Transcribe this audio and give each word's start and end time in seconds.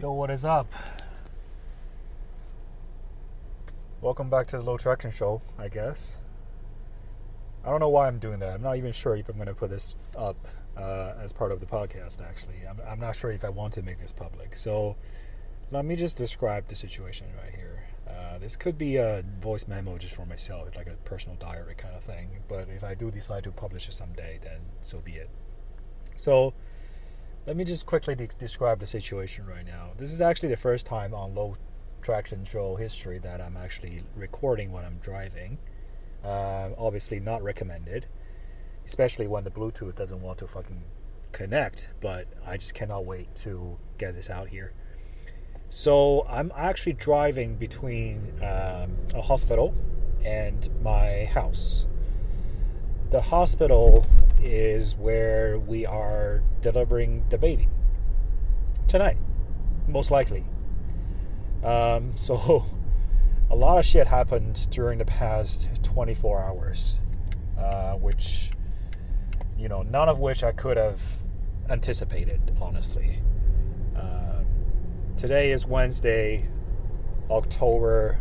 Yo, 0.00 0.12
what 0.12 0.30
is 0.30 0.46
up? 0.46 0.66
Welcome 4.00 4.30
back 4.30 4.46
to 4.46 4.56
the 4.56 4.62
Low 4.62 4.78
Traction 4.78 5.10
Show, 5.10 5.42
I 5.58 5.68
guess. 5.68 6.22
I 7.62 7.68
don't 7.68 7.80
know 7.80 7.90
why 7.90 8.08
I'm 8.08 8.18
doing 8.18 8.38
that. 8.38 8.48
I'm 8.48 8.62
not 8.62 8.78
even 8.78 8.92
sure 8.92 9.14
if 9.14 9.28
I'm 9.28 9.36
going 9.36 9.48
to 9.48 9.54
put 9.54 9.68
this 9.68 9.96
up 10.18 10.36
uh, 10.74 11.12
as 11.20 11.34
part 11.34 11.52
of 11.52 11.60
the 11.60 11.66
podcast, 11.66 12.26
actually. 12.26 12.66
I'm, 12.66 12.78
I'm 12.88 12.98
not 12.98 13.14
sure 13.14 13.30
if 13.30 13.44
I 13.44 13.50
want 13.50 13.74
to 13.74 13.82
make 13.82 13.98
this 13.98 14.10
public. 14.10 14.54
So 14.54 14.96
let 15.70 15.84
me 15.84 15.96
just 15.96 16.16
describe 16.16 16.68
the 16.68 16.76
situation 16.76 17.26
right 17.36 17.54
here. 17.54 17.90
Uh, 18.08 18.38
this 18.38 18.56
could 18.56 18.78
be 18.78 18.96
a 18.96 19.22
voice 19.42 19.68
memo 19.68 19.98
just 19.98 20.16
for 20.16 20.24
myself, 20.24 20.74
like 20.78 20.86
a 20.86 20.96
personal 21.04 21.36
diary 21.36 21.74
kind 21.76 21.94
of 21.94 22.02
thing. 22.02 22.38
But 22.48 22.70
if 22.70 22.82
I 22.82 22.94
do 22.94 23.10
decide 23.10 23.44
to 23.44 23.50
publish 23.50 23.86
it 23.86 23.92
someday, 23.92 24.38
then 24.40 24.60
so 24.80 25.00
be 25.00 25.12
it. 25.12 25.28
So, 26.14 26.54
let 27.46 27.56
me 27.56 27.64
just 27.64 27.86
quickly 27.86 28.14
de- 28.14 28.26
describe 28.26 28.78
the 28.78 28.86
situation 28.86 29.46
right 29.46 29.66
now. 29.66 29.90
This 29.96 30.12
is 30.12 30.20
actually 30.20 30.50
the 30.50 30.56
first 30.56 30.86
time 30.86 31.14
on 31.14 31.34
low 31.34 31.56
traction 32.02 32.44
show 32.44 32.76
history 32.76 33.18
that 33.18 33.40
I'm 33.40 33.56
actually 33.56 34.02
recording 34.14 34.72
when 34.72 34.84
I'm 34.84 34.98
driving. 34.98 35.58
Uh, 36.24 36.70
obviously, 36.78 37.18
not 37.18 37.42
recommended, 37.42 38.06
especially 38.84 39.26
when 39.26 39.44
the 39.44 39.50
Bluetooth 39.50 39.96
doesn't 39.96 40.20
want 40.20 40.38
to 40.38 40.46
fucking 40.46 40.82
connect. 41.32 41.94
But 42.00 42.26
I 42.46 42.56
just 42.56 42.74
cannot 42.74 43.06
wait 43.06 43.34
to 43.36 43.78
get 43.98 44.14
this 44.14 44.28
out 44.28 44.48
here. 44.48 44.72
So 45.68 46.26
I'm 46.28 46.52
actually 46.56 46.94
driving 46.94 47.56
between 47.56 48.32
um, 48.42 48.96
a 49.14 49.22
hospital 49.22 49.74
and 50.24 50.68
my 50.82 51.28
house. 51.32 51.86
The 53.10 53.22
hospital 53.22 54.06
is 54.40 54.96
where 54.96 55.58
we 55.58 55.84
are 55.84 56.44
delivering 56.60 57.24
the 57.28 57.38
baby 57.38 57.66
tonight, 58.86 59.16
most 59.88 60.12
likely. 60.12 60.44
Um, 61.64 62.12
so, 62.16 62.66
a 63.50 63.56
lot 63.56 63.80
of 63.80 63.84
shit 63.84 64.06
happened 64.06 64.68
during 64.70 64.98
the 64.98 65.04
past 65.04 65.82
24 65.82 66.46
hours, 66.46 67.00
uh, 67.58 67.94
which, 67.94 68.52
you 69.58 69.68
know, 69.68 69.82
none 69.82 70.08
of 70.08 70.20
which 70.20 70.44
I 70.44 70.52
could 70.52 70.76
have 70.76 71.02
anticipated, 71.68 72.52
honestly. 72.60 73.22
Um, 73.96 74.46
today 75.16 75.50
is 75.50 75.66
Wednesday, 75.66 76.48
October 77.28 78.20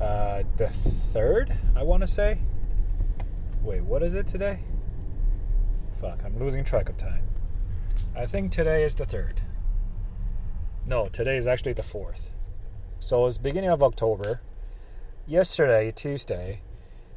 uh, 0.00 0.44
the 0.56 0.66
3rd, 0.66 1.76
I 1.76 1.82
want 1.82 2.02
to 2.02 2.06
say. 2.06 2.38
Wait, 3.64 3.82
what 3.82 4.02
is 4.02 4.12
it 4.12 4.26
today? 4.26 4.58
Fuck, 5.90 6.22
I'm 6.22 6.38
losing 6.38 6.64
track 6.64 6.90
of 6.90 6.98
time. 6.98 7.22
I 8.14 8.26
think 8.26 8.52
today 8.52 8.82
is 8.82 8.96
the 8.96 9.04
3rd. 9.04 9.38
No, 10.86 11.08
today 11.08 11.38
is 11.38 11.46
actually 11.46 11.72
the 11.72 11.80
4th. 11.80 12.28
So 12.98 13.26
it's 13.26 13.38
beginning 13.38 13.70
of 13.70 13.82
October. 13.82 14.42
Yesterday, 15.26 15.90
Tuesday, 15.96 16.60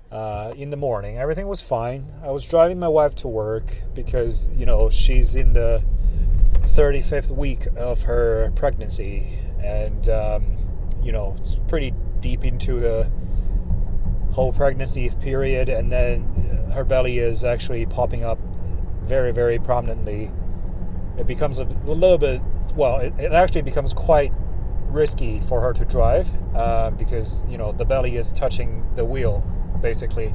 uh, 0.10 0.54
in 0.56 0.70
the 0.70 0.78
morning, 0.78 1.18
everything 1.18 1.48
was 1.48 1.68
fine. 1.68 2.14
I 2.24 2.32
was 2.32 2.48
driving 2.50 2.80
my 2.80 2.88
wife 2.88 3.14
to 3.16 3.28
work 3.28 3.70
because, 3.94 4.50
you 4.56 4.66
know, 4.66 4.90
she's 4.90 5.36
in 5.36 5.52
the 5.52 5.84
35th 6.62 7.30
week 7.30 7.64
of 7.76 8.04
her 8.04 8.54
pregnancy. 8.56 9.38
And, 9.62 10.08
um, 10.08 10.56
you 11.04 11.12
know, 11.12 11.34
it's 11.38 11.60
pretty 11.68 11.94
deep 12.22 12.46
into 12.46 12.80
the 12.80 13.12
whole 14.32 14.54
pregnancy 14.54 15.10
period. 15.22 15.70
And 15.70 15.92
then 15.92 16.24
her 16.74 16.84
belly 16.84 17.20
is 17.20 17.44
actually 17.44 17.86
popping 17.86 18.24
up 18.24 18.40
very, 19.02 19.32
very 19.32 19.60
prominently. 19.60 20.32
It 21.18 21.28
becomes 21.28 21.60
a 21.60 21.64
little 21.64 22.18
bit, 22.18 22.42
well, 22.76 23.00
it, 23.00 23.14
it 23.18 23.32
actually 23.32 23.64
becomes 23.64 23.94
quite 23.94 24.32
risky 24.90 25.40
for 25.40 25.62
her 25.62 25.74
to 25.74 25.86
drive 25.86 26.32
uh, 26.56 26.90
because 26.92 27.46
you 27.50 27.58
know 27.58 27.72
the 27.72 27.86
belly 27.86 28.16
is 28.16 28.32
touching 28.32 28.86
the 28.96 29.06
wheel 29.06 29.46
basically 29.82 30.34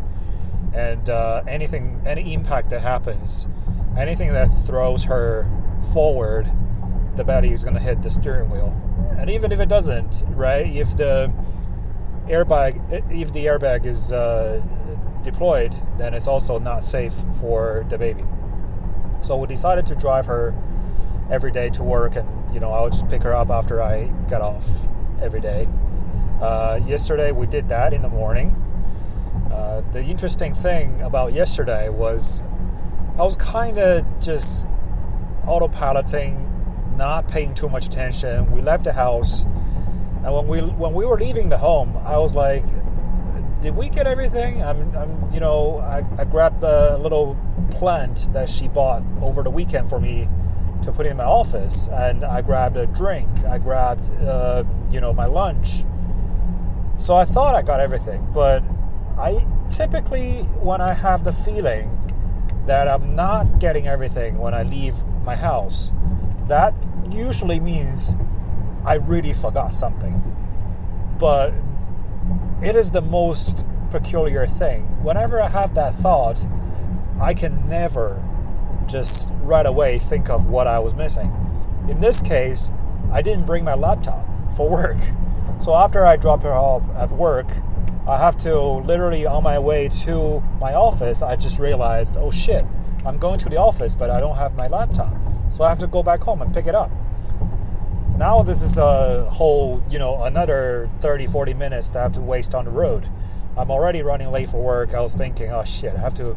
and 0.75 1.09
uh, 1.09 1.43
anything 1.49 2.00
any 2.06 2.34
impact 2.34 2.71
that 2.71 2.83
happens 2.83 3.49
anything 3.97 4.33
that 4.33 4.47
throws 4.47 5.05
her 5.05 5.50
forward 5.93 6.47
the 7.16 7.25
belly 7.25 7.50
is 7.50 7.65
going 7.65 7.77
to 7.77 7.83
hit 7.83 8.03
the 8.03 8.11
steering 8.11 8.50
wheel 8.50 8.77
and 9.19 9.31
even 9.31 9.53
if 9.53 9.61
it 9.61 9.69
doesn't 9.69 10.22
right 10.28 10.66
if 10.66 10.97
the 10.97 11.33
airbag 12.32 12.81
if 13.10 13.32
the 13.32 13.47
airbag 13.47 13.87
is 13.87 14.12
uh, 14.12 14.60
deployed 15.22 15.75
then 15.98 16.15
it's 16.15 16.26
also 16.26 16.59
not 16.59 16.84
safe 16.84 17.12
for 17.41 17.84
the 17.88 17.98
baby 17.98 18.25
so 19.20 19.37
we 19.37 19.47
decided 19.47 19.87
to 19.87 19.94
drive 19.94 20.26
her 20.26 20.54
every 21.31 21.53
day 21.53 21.69
to 21.71 21.84
work 21.84 22.16
and 22.16 22.42
you 22.53 22.60
know, 22.60 22.71
I'll 22.71 22.91
just 22.91 23.09
pick 23.09 23.22
her 23.22 23.34
up 23.34 23.50
after 23.50 23.82
I 23.82 24.12
get 24.28 24.42
off 24.42 24.87
every 25.21 25.41
day. 25.41 25.66
Uh, 26.41 26.81
yesterday 26.84 27.32
we 27.32 27.47
did 27.47 27.69
that 27.71 27.92
in 27.92 28.03
the 28.03 28.09
morning. 28.09 28.50
Uh, 29.50 29.81
the 29.92 30.03
interesting 30.03 30.53
thing 30.53 31.00
about 31.00 31.32
yesterday 31.32 31.88
was 31.88 32.42
I 33.19 33.22
was 33.22 33.37
kind 33.37 33.78
of 33.78 34.04
just 34.21 34.66
autopiloting, 35.44 36.97
not 36.97 37.28
paying 37.28 37.54
too 37.54 37.69
much 37.69 37.87
attention. 37.87 38.50
We 38.53 38.60
left 38.60 38.84
the 38.84 38.92
house, 38.92 39.44
and 40.25 40.33
when 40.33 40.47
we 40.47 40.60
when 40.60 40.94
we 40.94 41.05
were 41.05 41.16
leaving 41.16 41.49
the 41.49 41.59
home, 41.59 41.97
I 42.05 42.19
was 42.19 42.37
like, 42.37 42.65
"Did 43.60 43.77
we 43.77 43.88
get 43.88 44.06
everything?" 44.06 44.62
I'm, 44.62 44.94
I'm 44.97 45.33
you 45.33 45.41
know, 45.41 45.78
I, 45.78 46.03
I 46.21 46.25
grabbed 46.25 46.62
a 46.62 46.97
little 46.99 47.37
plant 47.71 48.28
that 48.33 48.49
she 48.49 48.69
bought 48.69 49.03
over 49.21 49.43
the 49.43 49.50
weekend 49.50 49.88
for 49.88 49.99
me 49.99 50.28
to 50.83 50.93
put 50.93 51.06
in 51.06 51.16
my 51.16 51.25
office, 51.25 51.88
and 51.88 52.25
I 52.25 52.43
grabbed 52.43 52.77
a 52.77 52.87
drink. 52.87 53.28
I 53.49 53.59
grabbed, 53.59 54.10
uh, 54.21 54.65
you 54.91 55.00
know, 55.00 55.12
my 55.12 55.27
lunch. 55.27 55.84
So 56.97 57.15
I 57.15 57.25
thought 57.25 57.54
I 57.56 57.62
got 57.62 57.81
everything, 57.81 58.27
but 58.33 58.62
I 59.19 59.44
typically, 59.66 60.43
when 60.62 60.81
I 60.81 60.94
have 60.94 61.25
the 61.25 61.33
feeling 61.33 61.99
that 62.66 62.87
I'm 62.87 63.16
not 63.16 63.59
getting 63.59 63.89
everything 63.89 64.39
when 64.39 64.54
I 64.54 64.62
leave 64.62 64.94
my 65.25 65.34
house, 65.34 65.93
that 66.49 66.75
usually 67.10 67.59
means 67.59 68.15
I 68.84 68.97
really 68.97 69.32
forgot 69.32 69.72
something. 69.72 70.20
But 71.19 71.53
it 72.62 72.76
is 72.76 72.91
the 72.91 73.03
most 73.03 73.66
peculiar 73.91 74.47
thing. 74.47 74.84
Whenever 75.03 75.41
I 75.41 75.48
have 75.48 75.75
that 75.75 75.94
thought, 75.94 76.47
I 77.21 77.34
can 77.34 77.69
never 77.69 78.26
just 78.88 79.32
right 79.42 79.66
away 79.66 79.98
think 79.98 80.28
of 80.28 80.47
what 80.47 80.66
I 80.66 80.78
was 80.78 80.94
missing. 80.94 81.32
In 81.88 82.00
this 82.00 82.22
case, 82.22 82.72
I 83.12 83.22
didn't 83.22 83.47
bring 83.47 83.65
my 83.65 83.75
laptop 83.75 84.26
for 84.56 84.71
work. 84.71 84.98
So 85.59 85.75
after 85.75 86.04
I 86.04 86.16
drop 86.16 86.42
her 86.42 86.53
off 86.53 86.91
at 86.97 87.10
work, 87.10 87.48
I 88.09 88.19
have 88.19 88.37
to 88.38 88.59
literally 88.59 89.26
on 89.26 89.44
my 89.44 89.59
way 89.59 89.88
to 90.04 90.42
my 90.60 90.75
office, 90.75 91.22
I 91.22 91.37
just 91.37 91.60
realized, 91.60 92.16
oh 92.19 92.32
shit, 92.32 92.65
I'm 93.06 93.19
going 93.19 93.38
to 93.41 93.48
the 93.48 93.59
office, 93.59 93.94
but 93.94 94.10
I 94.10 94.19
don't 94.19 94.37
have 94.37 94.56
my 94.56 94.66
laptop. 94.66 95.22
So 95.48 95.62
I 95.62 95.69
have 95.69 95.78
to 95.81 95.87
go 95.87 96.03
back 96.03 96.22
home 96.22 96.42
and 96.42 96.53
pick 96.53 96.66
it 96.66 96.75
up 96.75 96.91
now 98.19 98.43
this 98.43 98.62
is 98.62 98.78
a 98.78 99.27
whole, 99.31 99.83
you 99.91 99.99
know, 99.99 100.23
another 100.23 100.89
30, 101.00 101.27
40 101.27 101.55
minutes 101.55 101.91
that 101.91 101.99
I 101.99 102.03
have 102.03 102.12
to 102.12 102.21
waste 102.21 102.55
on 102.55 102.65
the 102.65 102.71
road. 102.71 103.09
I'm 103.56 103.71
already 103.71 104.03
running 104.03 104.31
late 104.31 104.49
for 104.49 104.62
work. 104.62 104.95
I 104.95 105.00
was 105.00 105.15
thinking, 105.15 105.50
oh 105.50 105.65
shit, 105.65 105.95
I 105.95 105.99
have 105.99 106.15
to 106.15 106.37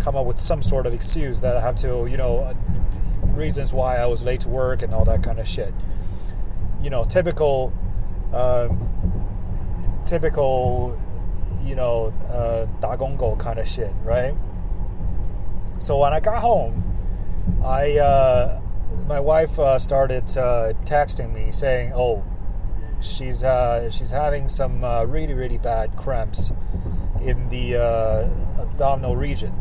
come 0.00 0.16
up 0.16 0.26
with 0.26 0.38
some 0.38 0.62
sort 0.62 0.86
of 0.86 0.94
excuse 0.94 1.40
that 1.40 1.56
I 1.56 1.60
have 1.60 1.76
to, 1.76 2.06
you 2.06 2.16
know, 2.16 2.54
reasons 3.24 3.72
why 3.72 3.96
I 3.96 4.06
was 4.06 4.24
late 4.24 4.40
to 4.40 4.48
work 4.48 4.82
and 4.82 4.94
all 4.94 5.04
that 5.04 5.22
kind 5.22 5.38
of 5.38 5.46
shit. 5.46 5.72
You 6.80 6.90
know, 6.90 7.04
typical, 7.04 7.72
uh, 8.32 8.68
typical, 10.02 11.00
you 11.62 11.76
know, 11.76 12.12
uh, 12.28 12.66
dagongo 12.80 13.38
kind 13.38 13.58
of 13.58 13.66
shit, 13.66 13.92
right? 14.02 14.34
So 15.78 15.98
when 15.98 16.12
I 16.12 16.20
got 16.20 16.40
home, 16.40 16.82
I 17.64 17.98
uh, 17.98 18.61
my 19.06 19.20
wife 19.20 19.58
uh, 19.58 19.78
started 19.78 20.24
uh, 20.36 20.72
texting 20.84 21.34
me 21.34 21.50
saying, 21.50 21.92
"Oh, 21.94 22.24
she's 23.00 23.44
uh, 23.44 23.90
she's 23.90 24.10
having 24.10 24.48
some 24.48 24.84
uh, 24.84 25.04
really 25.04 25.34
really 25.34 25.58
bad 25.58 25.96
cramps 25.96 26.50
in 27.22 27.48
the 27.48 27.76
uh, 27.76 28.62
abdominal 28.62 29.16
region, 29.16 29.54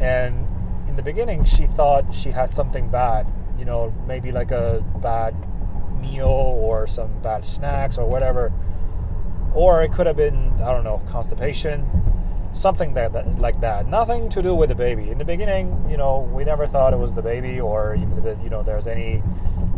and 0.00 0.46
in 0.88 0.96
the 0.96 1.02
beginning 1.02 1.44
she 1.44 1.64
thought 1.64 2.14
she 2.14 2.30
had 2.30 2.48
something 2.50 2.90
bad, 2.90 3.32
you 3.58 3.64
know, 3.64 3.92
maybe 4.06 4.32
like 4.32 4.50
a 4.50 4.84
bad 5.02 5.34
meal 6.00 6.28
or 6.28 6.86
some 6.86 7.20
bad 7.22 7.44
snacks 7.44 7.98
or 7.98 8.08
whatever, 8.08 8.52
or 9.54 9.82
it 9.82 9.92
could 9.92 10.06
have 10.06 10.16
been 10.16 10.52
I 10.60 10.72
don't 10.72 10.84
know 10.84 11.02
constipation." 11.06 11.86
Something 12.58 12.94
that, 12.94 13.12
that 13.12 13.38
like 13.38 13.60
that, 13.60 13.86
nothing 13.86 14.28
to 14.30 14.42
do 14.42 14.52
with 14.52 14.68
the 14.68 14.74
baby. 14.74 15.10
In 15.10 15.18
the 15.18 15.24
beginning, 15.24 15.88
you 15.88 15.96
know, 15.96 16.28
we 16.34 16.42
never 16.42 16.66
thought 16.66 16.92
it 16.92 16.98
was 16.98 17.14
the 17.14 17.22
baby, 17.22 17.60
or 17.60 17.94
even 17.94 18.24
you 18.42 18.50
know, 18.50 18.64
there's 18.64 18.88
any 18.88 19.22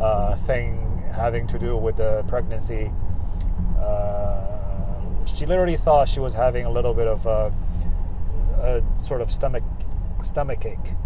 uh, 0.01 0.35
thing 0.35 1.05
having 1.15 1.47
to 1.49 1.59
do 1.59 1.77
with 1.77 1.97
the 1.97 2.25
pregnancy. 2.27 2.91
Uh, 3.79 5.25
she 5.27 5.45
literally 5.45 5.77
thought 5.77 6.09
she 6.09 6.21
was 6.21 6.33
having 6.33 6.65
a 6.65 6.71
little 6.71 6.95
bit 6.95 7.07
of 7.07 7.27
a, 7.27 7.53
a 8.63 8.97
sort 8.97 9.21
of 9.21 9.29
stomach 9.29 9.63
stomach 10.23 10.65
ache, 10.65 10.97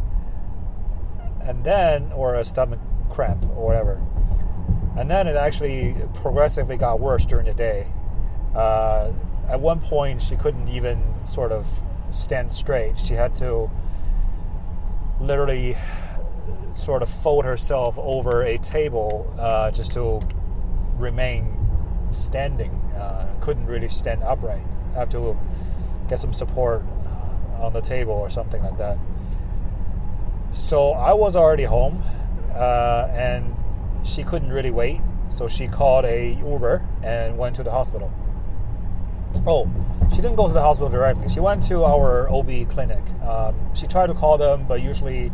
and 1.43 1.65
then 1.65 2.13
or 2.13 2.37
a 2.37 2.45
stomach 2.45 2.79
cramp 3.11 3.45
or 3.57 3.67
whatever. 3.67 4.01
And 4.97 5.11
then 5.11 5.27
it 5.27 5.35
actually 5.35 5.97
progressively 6.23 6.77
got 6.77 7.01
worse 7.01 7.27
during 7.27 7.47
the 7.47 7.55
day. 7.55 7.87
Uh, 8.55 9.13
at 9.49 9.61
one 9.61 9.81
point, 9.81 10.21
she 10.21 10.37
couldn't 10.37 10.69
even 10.69 11.25
sort 11.25 11.53
of 11.53 11.65
stand 12.11 12.53
straight. 12.53 12.97
She 12.99 13.15
had 13.15 13.35
to 13.37 13.71
literally 15.21 15.75
sort 16.75 17.03
of 17.03 17.09
fold 17.09 17.45
herself 17.45 17.99
over 17.99 18.43
a 18.43 18.59
table 18.59 19.33
uh, 19.39 19.71
just 19.71 19.93
to 19.95 20.21
remain 20.97 21.57
standing. 22.11 22.71
Uh, 22.97 23.35
couldn't 23.41 23.67
really 23.67 23.89
stand 23.89 24.23
upright. 24.23 24.63
Have 24.95 25.09
to 25.11 25.39
get 26.09 26.19
some 26.19 26.33
support 26.33 26.83
on 27.59 27.73
the 27.73 27.81
table 27.81 28.13
or 28.13 28.31
something 28.31 28.63
like 28.63 28.77
that. 28.77 28.99
So 30.51 30.93
I 30.93 31.15
was 31.15 31.37
already 31.37 31.65
home, 31.65 31.99
uh, 32.55 33.09
and 33.11 33.57
she 34.05 34.23
couldn't 34.23 34.51
really 34.51 34.71
wait. 34.71 35.01
So 35.29 35.49
she 35.49 35.67
called 35.67 36.05
a 36.05 36.35
Uber 36.35 36.87
and 37.03 37.39
went 37.39 37.57
to 37.57 37.63
the 37.63 37.71
hospital. 37.71 38.13
Oh, 39.47 39.71
she 40.11 40.23
didn't 40.23 40.37
go 40.37 40.47
to 40.47 40.53
the 40.53 40.61
hospital 40.61 40.91
directly. 40.91 41.29
She 41.29 41.41
went 41.41 41.63
to 41.65 41.83
our 41.83 42.31
OB 42.31 42.69
clinic. 42.69 43.03
Um, 43.23 43.55
she 43.75 43.87
tried 43.87 44.09
to 44.09 44.15
call 44.15 44.39
them, 44.39 44.67
but 44.67 44.83
usually 44.83 45.31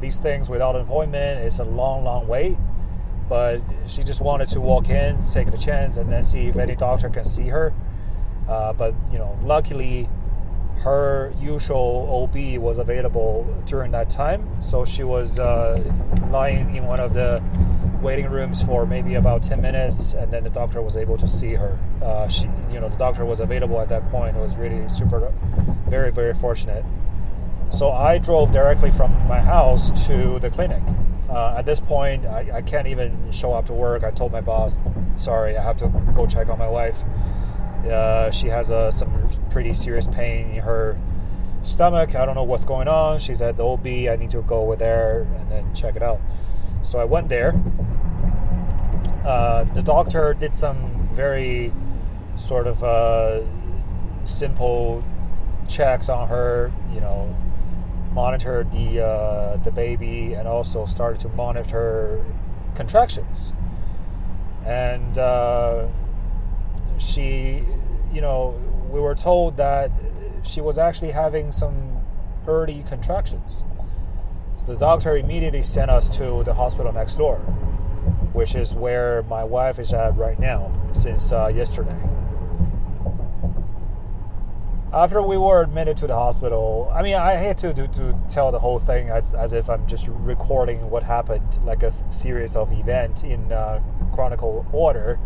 these 0.00 0.18
things 0.18 0.48
without 0.48 0.76
an 0.76 0.82
appointment 0.82 1.40
it's 1.40 1.58
a 1.58 1.64
long, 1.64 2.04
long 2.04 2.28
wait. 2.28 2.56
But 3.28 3.60
she 3.86 4.02
just 4.02 4.22
wanted 4.22 4.48
to 4.50 4.60
walk 4.60 4.88
in, 4.88 5.20
take 5.20 5.50
the 5.50 5.58
chance, 5.58 5.98
and 5.98 6.10
then 6.10 6.22
see 6.22 6.48
if 6.48 6.56
any 6.56 6.74
doctor 6.74 7.10
can 7.10 7.24
see 7.24 7.48
her. 7.48 7.74
Uh, 8.48 8.72
but 8.72 8.94
you 9.12 9.18
know, 9.18 9.38
luckily, 9.42 10.08
her 10.84 11.34
usual 11.38 12.08
OB 12.22 12.60
was 12.62 12.78
available 12.78 13.44
during 13.66 13.90
that 13.90 14.08
time, 14.08 14.62
so 14.62 14.84
she 14.84 15.04
was 15.04 15.38
uh, 15.38 15.82
lying 16.30 16.74
in 16.74 16.86
one 16.86 17.00
of 17.00 17.12
the 17.12 17.42
waiting 18.00 18.30
rooms 18.30 18.64
for 18.64 18.86
maybe 18.86 19.14
about 19.14 19.42
10 19.42 19.60
minutes, 19.60 20.14
and 20.14 20.32
then 20.32 20.44
the 20.44 20.50
doctor 20.50 20.82
was 20.82 20.96
able 20.96 21.16
to 21.16 21.28
see 21.28 21.54
her. 21.54 21.78
Uh, 22.02 22.28
she, 22.28 22.44
you 22.70 22.80
know, 22.80 22.88
the 22.88 22.96
doctor 22.96 23.24
was 23.24 23.40
available 23.40 23.80
at 23.80 23.88
that 23.88 24.04
point. 24.06 24.36
It 24.36 24.40
was 24.40 24.56
really 24.56 24.88
super, 24.88 25.32
very, 25.88 26.10
very 26.10 26.34
fortunate. 26.34 26.84
So 27.70 27.90
I 27.90 28.18
drove 28.18 28.50
directly 28.50 28.90
from 28.90 29.12
my 29.28 29.40
house 29.40 30.06
to 30.08 30.38
the 30.38 30.48
clinic. 30.50 30.82
Uh, 31.28 31.56
at 31.58 31.66
this 31.66 31.80
point, 31.80 32.24
I, 32.24 32.46
I 32.54 32.62
can't 32.62 32.86
even 32.86 33.30
show 33.30 33.52
up 33.52 33.66
to 33.66 33.74
work. 33.74 34.04
I 34.04 34.10
told 34.10 34.32
my 34.32 34.40
boss, 34.40 34.80
sorry, 35.16 35.56
I 35.56 35.62
have 35.62 35.76
to 35.78 35.88
go 36.14 36.26
check 36.26 36.48
on 36.48 36.58
my 36.58 36.68
wife. 36.68 37.02
Uh, 37.84 38.30
she 38.30 38.48
has 38.48 38.70
uh, 38.70 38.90
some 38.90 39.12
pretty 39.50 39.72
serious 39.72 40.08
pain 40.08 40.50
in 40.50 40.62
her 40.62 40.98
stomach. 41.60 42.14
I 42.14 42.24
don't 42.24 42.34
know 42.34 42.44
what's 42.44 42.64
going 42.64 42.88
on. 42.88 43.18
She's 43.18 43.42
at 43.42 43.56
the 43.56 43.64
OB. 43.64 43.86
I 43.86 44.16
need 44.16 44.30
to 44.30 44.42
go 44.42 44.62
over 44.62 44.76
there 44.76 45.22
and 45.36 45.50
then 45.50 45.74
check 45.74 45.96
it 45.96 46.02
out. 46.02 46.20
So 46.82 46.98
I 46.98 47.04
went 47.04 47.28
there. 47.28 47.52
Uh, 49.28 49.64
the 49.74 49.82
doctor 49.82 50.32
did 50.32 50.54
some 50.54 51.06
very 51.06 51.70
sort 52.34 52.66
of 52.66 52.82
uh, 52.82 53.40
simple 54.24 55.04
checks 55.68 56.08
on 56.08 56.26
her, 56.28 56.72
you 56.94 57.00
know, 57.02 57.36
monitored 58.14 58.72
the 58.72 59.04
uh, 59.04 59.56
the 59.58 59.70
baby 59.70 60.32
and 60.32 60.48
also 60.48 60.86
started 60.86 61.20
to 61.20 61.28
monitor 61.36 62.24
contractions. 62.74 63.52
And 64.64 65.18
uh, 65.18 65.88
she, 66.98 67.62
you 68.10 68.22
know, 68.22 68.58
we 68.88 68.98
were 68.98 69.14
told 69.14 69.58
that 69.58 69.90
she 70.42 70.62
was 70.62 70.78
actually 70.78 71.10
having 71.10 71.52
some 71.52 72.00
early 72.46 72.82
contractions. 72.88 73.66
So 74.54 74.72
the 74.72 74.78
doctor 74.78 75.18
immediately 75.18 75.62
sent 75.62 75.90
us 75.90 76.08
to 76.16 76.42
the 76.44 76.54
hospital 76.54 76.92
next 76.94 77.16
door, 77.16 77.42
which 78.38 78.54
is 78.54 78.72
where 78.72 79.24
my 79.24 79.42
wife 79.42 79.80
is 79.80 79.92
at 79.92 80.14
right 80.14 80.38
now 80.38 80.72
since 80.92 81.32
uh, 81.32 81.50
yesterday. 81.52 81.98
After 84.92 85.20
we 85.20 85.36
were 85.36 85.62
admitted 85.64 85.96
to 85.98 86.06
the 86.06 86.14
hospital, 86.14 86.88
I 86.94 87.02
mean, 87.02 87.16
I 87.16 87.36
hate 87.36 87.56
to, 87.58 87.74
to, 87.74 87.88
to 87.88 88.18
tell 88.28 88.52
the 88.52 88.60
whole 88.60 88.78
thing 88.78 89.08
as, 89.08 89.34
as 89.34 89.52
if 89.52 89.68
I'm 89.68 89.84
just 89.88 90.08
recording 90.08 90.88
what 90.88 91.02
happened, 91.02 91.58
like 91.64 91.82
a 91.82 91.90
series 91.90 92.54
of 92.54 92.70
event 92.72 93.24
in 93.24 93.50
uh, 93.50 93.82
chronicle 94.14 94.64
order 94.72 95.18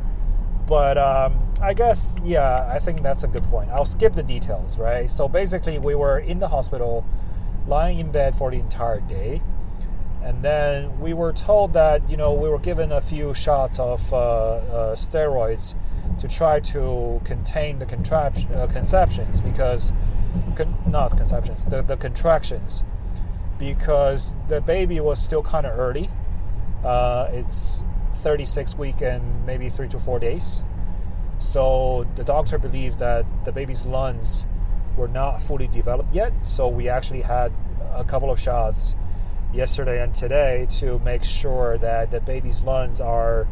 but 0.67 0.97
um, 0.97 1.53
I 1.61 1.75
guess, 1.75 2.19
yeah, 2.25 2.67
I 2.73 2.79
think 2.79 3.03
that's 3.03 3.25
a 3.25 3.29
good 3.29 3.43
point. 3.43 3.69
I'll 3.70 3.85
skip 3.85 4.15
the 4.15 4.23
details, 4.23 4.79
right? 4.79 5.11
So 5.11 5.29
basically, 5.29 5.79
we 5.79 5.94
were 5.94 6.19
in 6.19 6.38
the 6.38 6.49
hospital, 6.49 7.05
lying 7.67 7.99
in 7.99 8.11
bed 8.11 8.35
for 8.35 8.50
the 8.50 8.58
entire 8.58 9.00
day. 9.00 9.43
And 10.25 10.43
then 10.43 11.01
we 11.01 11.15
were 11.15 11.33
told 11.33 11.73
that, 11.73 12.09
you 12.09 12.17
know, 12.17 12.33
we 12.33 12.49
were 12.49 12.59
given 12.59 12.93
a 12.93 13.01
few 13.01 13.35
shots 13.35 13.81
of 13.81 14.13
uh, 14.13 14.17
uh, 14.17 14.95
steroids 14.95 15.75
to 16.19 16.29
try 16.29 16.61
to 16.61 17.21
contain 17.25 17.81
the 17.81 17.87
contrap- 17.87 18.55
uh, 18.57 18.69
conceptions 18.69 19.41
because, 19.41 19.93
con- 20.55 20.77
not 20.87 21.17
conceptions, 21.17 21.65
the, 21.67 21.83
the 21.83 21.97
contractions, 21.97 22.85
because 23.59 24.37
the 24.49 24.61
baby 24.61 25.01
was 25.01 25.21
still 25.21 25.43
kind 25.43 25.67
of 25.67 25.77
early. 25.77 26.09
Uh, 26.85 27.29
it's 27.33 27.85
36 28.13 28.79
week 28.79 29.03
and 29.03 29.45
maybe 29.45 29.69
three 29.69 29.89
to 29.89 29.99
four 29.99 30.21
days. 30.21 30.65
So 31.39 32.07
the 32.15 32.23
doctor 32.23 32.59
believes 32.59 32.99
that 32.99 33.27
the 33.45 33.51
baby's 33.51 33.87
lungs 33.87 34.47
were 34.97 35.09
not 35.09 35.41
fully 35.41 35.67
developed 35.67 36.15
yet. 36.15 36.45
So 36.45 36.69
we 36.69 36.89
actually 36.89 37.23
had 37.23 37.53
a 37.95 38.05
couple 38.05 38.31
of 38.31 38.39
shots 38.39 38.95
yesterday 39.53 40.03
and 40.03 40.15
today 40.15 40.67
to 40.81 40.99
make 41.01 41.23
sure 41.23 41.79
that 41.79 42.11
the 42.11 42.21
baby's 42.21 42.65
lungs 42.65 43.01
are, 43.01 43.47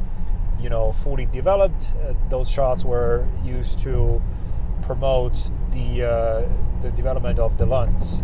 you 0.61 0.70
know, 0.70 0.93
fully 0.93 1.26
developed. 1.26 1.93
Uh, 2.02 2.14
those 2.29 2.50
shots 2.50 2.85
were 2.85 3.29
used 3.44 3.81
to 3.81 4.23
promote 4.82 5.50
the 5.70 6.05
uh, 6.05 6.81
the 6.81 6.91
development 6.93 7.38
of 7.38 7.58
the 7.58 7.67
lungs. 7.67 8.23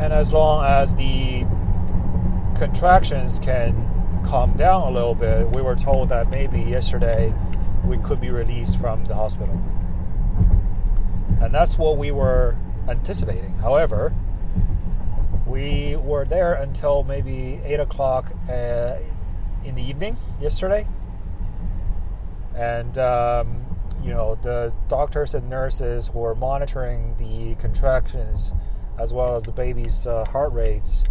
And 0.00 0.12
as 0.12 0.32
long 0.32 0.64
as 0.64 0.94
the 0.94 1.44
contractions 2.56 3.38
can 3.38 4.22
calm 4.24 4.52
down 4.56 4.82
a 4.82 4.90
little 4.90 5.14
bit, 5.14 5.50
we 5.50 5.62
were 5.62 5.74
told 5.74 6.10
that 6.10 6.30
maybe 6.30 6.60
yesterday 6.60 7.34
we 7.84 7.98
could 7.98 8.20
be 8.20 8.30
released 8.30 8.80
from 8.80 9.04
the 9.06 9.14
hospital. 9.14 9.60
And 11.40 11.54
that's 11.54 11.78
what 11.78 11.96
we 11.96 12.10
were 12.10 12.56
anticipating. 12.88 13.56
However, 13.58 14.12
we 15.48 15.96
were 15.96 16.24
there 16.24 16.52
until 16.52 17.02
maybe 17.02 17.60
8 17.64 17.80
o'clock 17.80 18.32
uh, 18.48 18.96
in 19.64 19.74
the 19.74 19.82
evening 19.82 20.16
yesterday. 20.38 20.86
And, 22.54 22.98
um, 22.98 23.64
you 24.02 24.10
know, 24.10 24.34
the 24.34 24.74
doctors 24.88 25.34
and 25.34 25.48
nurses 25.48 26.08
who 26.08 26.18
were 26.18 26.34
monitoring 26.34 27.16
the 27.16 27.54
contractions 27.60 28.52
as 28.98 29.14
well 29.14 29.36
as 29.36 29.44
the 29.44 29.52
baby's 29.52 30.06
uh, 30.06 30.24
heart 30.24 30.52
rates 30.52 31.04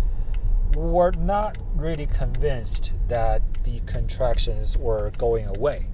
were 0.75 1.11
not 1.11 1.57
really 1.73 2.05
convinced 2.05 2.93
that 3.07 3.41
the 3.63 3.79
contractions 3.81 4.77
were 4.77 5.11
going 5.17 5.47
away. 5.47 5.87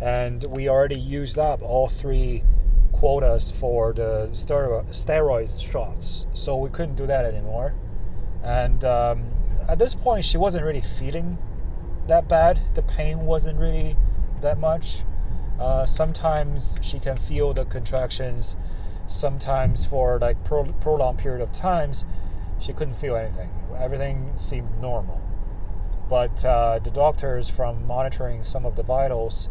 And 0.00 0.44
we 0.44 0.68
already 0.68 0.98
used 0.98 1.38
up 1.38 1.60
all 1.62 1.88
three 1.88 2.42
quotas 2.98 3.60
for 3.60 3.92
the 3.92 4.28
steroid 4.32 5.72
shots, 5.72 6.26
so 6.32 6.56
we 6.56 6.68
couldn't 6.68 6.96
do 6.96 7.06
that 7.06 7.24
anymore. 7.24 7.74
And 8.42 8.84
um, 8.84 9.24
at 9.68 9.78
this 9.78 9.94
point, 9.94 10.24
she 10.24 10.36
wasn't 10.36 10.64
really 10.64 10.80
feeling 10.80 11.38
that 12.08 12.28
bad. 12.28 12.58
The 12.74 12.82
pain 12.82 13.20
wasn't 13.20 13.60
really 13.60 13.94
that 14.40 14.58
much. 14.58 15.04
Uh, 15.60 15.86
sometimes 15.86 16.76
she 16.80 16.98
can 16.98 17.16
feel 17.16 17.54
the 17.54 17.64
contractions. 17.64 18.56
Sometimes 19.06 19.84
for 19.84 20.18
like 20.18 20.44
pro- 20.44 20.72
prolonged 20.72 21.18
period 21.18 21.40
of 21.40 21.52
times, 21.52 22.04
she 22.58 22.72
couldn't 22.72 22.94
feel 22.94 23.14
anything. 23.14 23.50
Everything 23.78 24.32
seemed 24.36 24.80
normal. 24.80 25.22
But 26.08 26.44
uh, 26.44 26.80
the 26.80 26.90
doctors, 26.90 27.48
from 27.48 27.86
monitoring 27.86 28.42
some 28.42 28.66
of 28.66 28.74
the 28.74 28.82
vitals, 28.82 29.50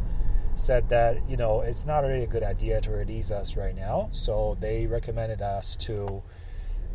said 0.59 0.89
that 0.89 1.29
you 1.29 1.37
know 1.37 1.61
it's 1.61 1.85
not 1.85 1.99
really 1.99 2.23
a 2.23 2.27
good 2.27 2.43
idea 2.43 2.81
to 2.81 2.91
release 2.91 3.31
us 3.31 3.57
right 3.57 3.75
now. 3.75 4.09
So 4.11 4.57
they 4.59 4.87
recommended 4.87 5.41
us 5.41 5.77
to 5.77 6.21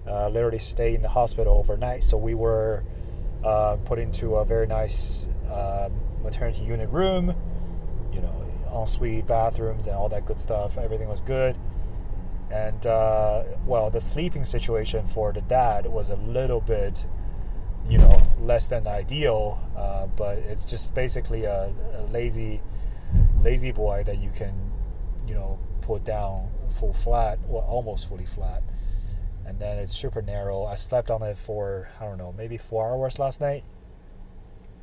uh, 0.06 0.28
literally 0.28 0.58
stay 0.58 0.94
in 0.94 1.02
the 1.02 1.08
hospital 1.08 1.54
overnight. 1.58 2.04
So 2.04 2.16
we 2.16 2.34
were 2.34 2.84
uh, 3.44 3.76
put 3.84 3.98
into 3.98 4.36
a 4.36 4.44
very 4.44 4.66
nice 4.66 5.26
um, 5.50 5.92
maternity 6.22 6.64
unit 6.64 6.90
room, 6.90 7.34
you 8.12 8.20
know, 8.20 8.46
ensuite 8.74 9.26
bathrooms 9.26 9.86
and 9.86 9.96
all 9.96 10.08
that 10.08 10.26
good 10.26 10.38
stuff. 10.38 10.78
Everything 10.78 11.08
was 11.08 11.20
good. 11.20 11.56
And 12.50 12.86
uh, 12.86 13.44
well, 13.66 13.90
the 13.90 14.00
sleeping 14.00 14.44
situation 14.44 15.06
for 15.06 15.32
the 15.32 15.40
dad 15.40 15.86
was 15.86 16.10
a 16.10 16.16
little 16.16 16.60
bit, 16.60 17.06
you 17.88 17.98
know, 17.98 18.22
less 18.40 18.66
than 18.66 18.86
ideal. 18.86 19.58
Uh, 19.76 20.06
but 20.08 20.38
it's 20.38 20.66
just 20.66 20.94
basically 20.94 21.44
a, 21.44 21.72
a, 21.94 22.02
lazy, 22.12 22.60
lazy 23.42 23.72
boy 23.72 24.02
that 24.04 24.18
you 24.18 24.30
can, 24.30 24.54
you 25.26 25.34
know, 25.34 25.58
put 25.80 26.04
down 26.04 26.50
full 26.68 26.92
flat, 26.92 27.38
well, 27.48 27.62
almost 27.64 28.08
fully 28.08 28.26
flat. 28.26 28.62
And 29.46 29.58
then 29.58 29.78
it's 29.78 29.92
super 29.92 30.22
narrow. 30.22 30.64
I 30.64 30.76
slept 30.76 31.10
on 31.10 31.22
it 31.22 31.36
for 31.36 31.88
I 32.00 32.04
don't 32.04 32.18
know, 32.18 32.32
maybe 32.36 32.56
four 32.58 32.90
hours 32.90 33.18
last 33.18 33.40
night. 33.40 33.64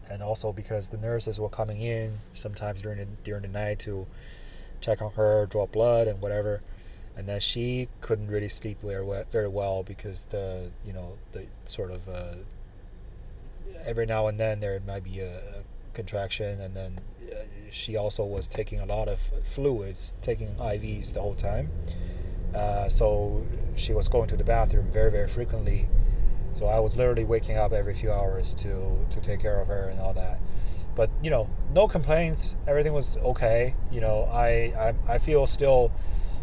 and 0.10 0.24
also 0.24 0.52
because 0.52 0.90
the 0.90 0.98
nurses 0.98 1.40
were 1.40 1.50
coming 1.50 1.82
in 1.82 2.18
sometimes 2.34 2.82
during 2.82 2.98
the 3.00 3.06
during 3.24 3.44
the 3.44 3.48
night 3.48 3.80
to 3.80 4.08
check 4.82 5.02
on 5.02 5.12
her, 5.14 5.46
draw 5.46 5.66
blood 5.68 6.08
and 6.08 6.22
whatever. 6.22 6.62
And 7.16 7.28
then 7.28 7.40
she 7.42 7.90
couldn't 8.02 8.28
really 8.30 8.48
sleep 8.48 8.82
very 8.82 9.04
well, 9.04 9.24
very 9.30 9.48
well 9.50 9.84
because 9.84 10.26
the 10.26 10.72
you 10.86 10.94
know 10.94 11.18
the 11.34 11.46
sort 11.66 11.92
of 11.92 12.08
uh, 12.10 12.36
every 13.86 14.06
now 14.06 14.28
and 14.28 14.40
then 14.40 14.60
there 14.62 14.80
might 14.86 15.04
be 15.04 15.20
a, 15.20 15.38
a 15.38 15.64
contraction, 15.94 16.62
and 16.62 16.76
then 16.76 17.00
she 17.70 17.96
also 17.96 18.26
was 18.26 18.48
taking 18.48 18.80
a 18.80 18.86
lot 18.86 19.08
of 19.08 19.20
fluids, 19.44 20.14
taking 20.22 20.56
IVs 20.56 21.14
the 21.14 21.22
whole 21.22 21.36
time. 21.36 21.70
Uh, 22.54 22.90
so 22.90 23.46
she 23.76 23.94
was 23.94 24.08
going 24.10 24.28
to 24.28 24.36
the 24.36 24.44
bathroom 24.44 24.88
very 24.88 25.12
very 25.12 25.28
frequently. 25.28 25.88
So 26.52 26.66
I 26.66 26.80
was 26.80 26.98
literally 26.98 27.24
waking 27.24 27.58
up 27.58 27.72
every 27.74 27.94
few 27.94 28.12
hours 28.12 28.54
to 28.56 29.06
to 29.10 29.22
take 29.22 29.40
care 29.40 29.60
of 29.62 29.68
her 29.68 29.90
and 29.90 30.00
all 30.00 30.14
that. 30.14 30.40
But 30.96 31.10
you 31.22 31.30
know, 31.30 31.50
no 31.74 31.88
complaints. 31.88 32.56
Everything 32.68 32.94
was 32.94 33.18
okay. 33.18 33.76
You 33.92 34.02
know, 34.02 34.24
I 34.32 34.94
I, 35.08 35.14
I 35.14 35.18
feel 35.18 35.46
still 35.46 35.92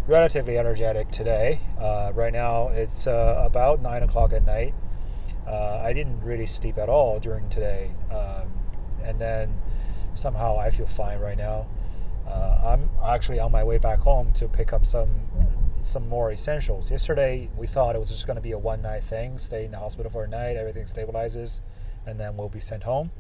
relatively 0.07 0.59
energetic 0.59 1.11
today. 1.11 1.61
Uh, 1.79 2.13
right 2.15 2.33
now 2.33 2.69
it's 2.69 3.07
uh, 3.07 3.43
about 3.45 3.83
nine 3.83 4.03
o'clock 4.03 4.33
at 4.33 4.45
night. 4.47 4.75
Uh, 5.47 5.81
I 5.83 5.93
didn't 5.93 6.23
really 6.23 6.47
sleep 6.47 6.79
at 6.79 6.89
all 6.89 7.21
during 7.21 7.49
today, 7.49 7.93
um, 8.11 8.51
and 9.03 9.21
then 9.21 9.61
somehow 10.17 10.59
I 10.59 10.71
feel 10.71 10.87
fine 10.87 11.19
right 11.19 11.39
now. 11.39 11.67
Uh, 12.27 12.75
I'm 12.75 12.91
actually 13.05 13.39
on 13.39 13.53
my 13.53 13.63
way 13.63 13.79
back 13.79 14.01
home 14.01 14.33
to 14.35 14.49
pick 14.49 14.73
up 14.73 14.85
some 14.85 15.11
some 15.83 16.09
more 16.09 16.33
essentials. 16.33 16.91
Yesterday 16.91 17.49
we 17.57 17.67
thought 17.67 17.95
it 17.95 17.99
was 17.99 18.11
just 18.11 18.27
going 18.27 18.37
to 18.37 18.43
be 18.43 18.53
a 18.53 18.59
one 18.59 18.83
night 18.83 19.05
thing, 19.05 19.39
stay 19.39 19.65
in 19.65 19.71
the 19.71 19.79
hospital 19.79 20.11
for 20.11 20.25
a 20.25 20.29
night, 20.29 20.57
everything 20.57 20.85
stabilizes, 20.85 21.61
and 22.05 22.19
then 22.19 22.37
we'll 22.37 22.49
be 22.49 22.61
sent 22.61 22.83
home. 22.83 23.13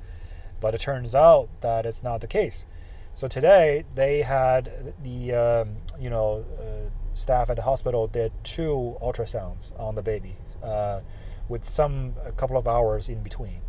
But 0.60 0.74
it 0.74 0.80
turns 0.80 1.14
out 1.14 1.48
that 1.60 1.86
it's 1.86 2.02
not 2.02 2.20
the 2.20 2.26
case. 2.26 2.66
So 3.14 3.28
today 3.28 3.84
they 3.94 4.22
had 4.22 4.94
the 5.02 5.34
um, 5.34 5.76
you 5.98 6.10
know 6.10 6.44
uh, 6.58 6.90
staff 7.12 7.48
at 7.48 7.56
the 7.56 7.62
hospital 7.62 8.06
did 8.06 8.32
two 8.42 8.96
ultrasounds 9.00 9.78
on 9.80 9.94
the 9.94 10.02
baby, 10.02 10.36
uh, 10.62 11.00
with 11.48 11.64
some 11.64 12.14
a 12.24 12.32
couple 12.32 12.56
of 12.56 12.66
hours 12.66 13.08
in 13.08 13.22
between. 13.22 13.60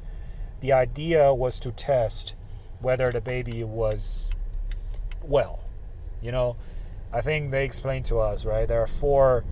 The 0.60 0.74
idea 0.74 1.34
was 1.34 1.60
to 1.60 1.72
test 1.72 2.36
whether 2.82 3.12
the 3.12 3.22
baby 3.22 3.64
was 3.64 4.34
well. 5.24 5.60
You 6.22 6.32
know, 6.32 6.56
I 7.12 7.22
think 7.22 7.52
they 7.52 7.66
explained 7.66 8.06
to 8.06 8.20
us, 8.20 8.46
right? 8.46 8.68
There 8.68 8.82
are 8.82 8.88
four 8.88 9.46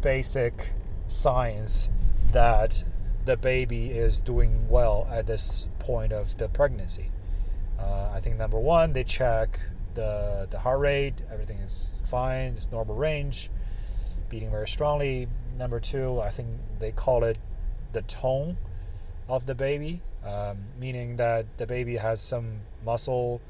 basic 0.00 0.72
signs 1.06 1.88
that 2.32 2.84
the 3.24 3.36
baby 3.36 3.90
is 3.90 4.20
doing 4.20 4.68
well 4.68 5.06
at 5.10 5.26
this 5.26 5.68
point 5.78 6.12
of 6.12 6.36
the 6.38 6.48
pregnancy. 6.48 7.10
Uh, 7.78 8.10
I 8.12 8.20
think 8.20 8.36
number 8.36 8.58
one, 8.58 8.92
they 8.92 9.04
check 9.04 9.58
the, 9.94 10.46
the 10.50 10.60
heart 10.60 10.80
rate, 10.80 11.22
everything 11.30 11.58
is 11.58 11.98
fine, 12.04 12.52
it's 12.52 12.70
normal 12.70 12.94
range, 12.94 13.50
beating 14.28 14.50
very 14.50 14.68
strongly. 14.68 15.28
Number 15.58 15.80
two, 15.80 16.20
I 16.20 16.28
think 16.28 16.48
they 16.78 16.92
call 16.92 17.24
it 17.24 17.38
the 17.92 18.02
tone 18.02 18.58
of 19.28 19.46
the 19.46 19.54
baby, 19.54 20.02
um, 20.26 20.58
meaning 20.78 21.16
that 21.16 21.58
the 21.58 21.66
baby 21.66 21.96
has 21.96 22.20
some 22.20 22.60
muscle 22.84 23.40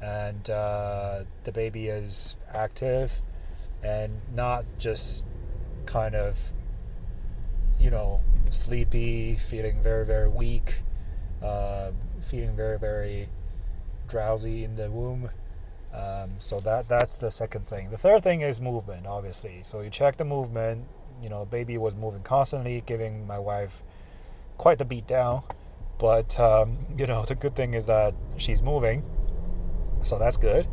and 0.00 0.50
uh, 0.50 1.24
the 1.44 1.52
baby 1.52 1.86
is 1.88 2.36
active 2.52 3.22
and 3.82 4.20
not 4.34 4.64
just 4.78 5.24
kind 5.86 6.14
of, 6.14 6.52
you 7.78 7.90
know, 7.90 8.20
sleepy, 8.50 9.36
feeling 9.36 9.80
very, 9.80 10.04
very 10.04 10.28
weak, 10.28 10.82
uh, 11.42 11.92
feeling 12.20 12.56
very, 12.56 12.78
very 12.78 13.28
drowsy 14.08 14.64
in 14.64 14.76
the 14.76 14.90
womb. 14.90 15.30
Um, 15.94 16.32
so 16.38 16.60
that 16.60 16.88
that's 16.88 17.16
the 17.16 17.30
second 17.30 17.66
thing. 17.66 17.90
The 17.90 17.96
third 17.96 18.22
thing 18.22 18.42
is 18.42 18.60
movement, 18.60 19.06
obviously. 19.06 19.60
So 19.62 19.80
you 19.80 19.90
check 19.90 20.16
the 20.16 20.24
movement. 20.24 20.86
You 21.22 21.30
know, 21.30 21.46
baby 21.46 21.78
was 21.78 21.94
moving 21.94 22.22
constantly, 22.22 22.82
giving 22.84 23.26
my 23.26 23.38
wife 23.38 23.82
quite 24.58 24.78
the 24.78 24.84
beat 24.84 25.06
down. 25.06 25.44
But 25.98 26.38
um, 26.38 26.86
you 26.96 27.06
know, 27.06 27.24
the 27.24 27.34
good 27.34 27.56
thing 27.56 27.74
is 27.74 27.86
that 27.86 28.14
she's 28.36 28.62
moving, 28.62 29.04
so 30.02 30.18
that's 30.18 30.36
good. 30.36 30.66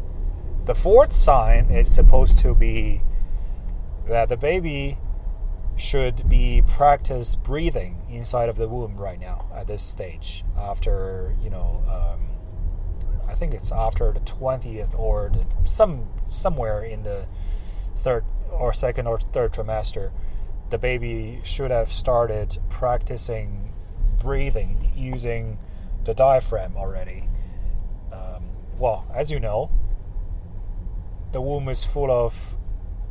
The 0.65 0.75
fourth 0.75 1.13
sign 1.13 1.65
is 1.71 1.93
supposed 1.93 2.39
to 2.39 2.55
be 2.55 3.01
that 4.07 4.29
the 4.29 4.37
baby 4.37 4.97
should 5.75 6.29
be 6.29 6.61
practice 6.67 7.35
breathing 7.35 8.01
inside 8.09 8.47
of 8.47 8.57
the 8.57 8.67
womb 8.67 8.97
right 8.97 9.19
now 9.19 9.49
at 9.55 9.65
this 9.65 9.81
stage 9.81 10.43
after 10.55 11.35
you 11.41 11.49
know 11.49 11.83
um, 11.89 12.33
I 13.27 13.33
think 13.33 13.53
it's 13.53 13.71
after 13.71 14.11
the 14.11 14.19
20th 14.19 14.97
or 14.97 15.31
the, 15.33 15.45
some 15.67 16.09
somewhere 16.23 16.83
in 16.83 17.01
the 17.01 17.25
third 17.95 18.25
or 18.51 18.73
second 18.73 19.07
or 19.07 19.19
third 19.19 19.53
trimester, 19.53 20.11
the 20.69 20.77
baby 20.77 21.41
should 21.43 21.71
have 21.71 21.87
started 21.87 22.59
practicing 22.69 23.72
breathing 24.23 24.91
using 24.95 25.59
the 26.05 26.13
diaphragm 26.13 26.75
already. 26.75 27.25
Um, 28.11 28.45
well, 28.79 29.05
as 29.13 29.29
you 29.29 29.39
know, 29.39 29.69
the 31.31 31.41
womb 31.41 31.67
is 31.69 31.85
full 31.85 32.09
of 32.11 32.55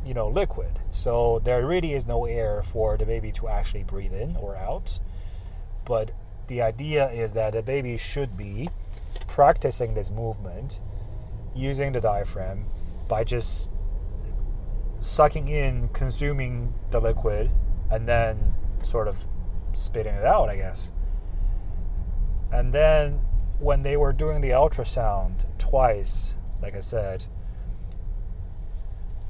you 0.05 0.13
know 0.13 0.27
liquid, 0.27 0.79
so 0.91 1.39
there 1.39 1.65
really 1.65 1.93
is 1.93 2.07
no 2.07 2.25
air 2.25 2.61
for 2.61 2.97
the 2.97 3.05
baby 3.05 3.31
to 3.33 3.47
actually 3.47 3.83
breathe 3.83 4.13
in 4.13 4.35
or 4.35 4.55
out. 4.57 4.99
But 5.85 6.11
the 6.47 6.61
idea 6.61 7.09
is 7.09 7.33
that 7.33 7.53
the 7.53 7.61
baby 7.61 7.97
should 7.97 8.37
be 8.37 8.69
practicing 9.27 9.93
this 9.93 10.11
movement 10.11 10.79
using 11.55 11.91
the 11.91 12.01
diaphragm 12.01 12.65
by 13.09 13.23
just 13.23 13.71
sucking 14.99 15.49
in, 15.49 15.89
consuming 15.89 16.73
the 16.91 16.99
liquid, 16.99 17.51
and 17.91 18.07
then 18.07 18.53
sort 18.81 19.07
of 19.07 19.27
spitting 19.73 20.15
it 20.15 20.25
out, 20.25 20.49
I 20.49 20.55
guess. 20.55 20.92
And 22.53 22.71
then 22.71 23.13
when 23.59 23.81
they 23.81 23.97
were 23.97 24.13
doing 24.13 24.41
the 24.41 24.51
ultrasound 24.51 25.45
twice, 25.57 26.35
like 26.61 26.75
I 26.75 26.81
said, 26.81 27.25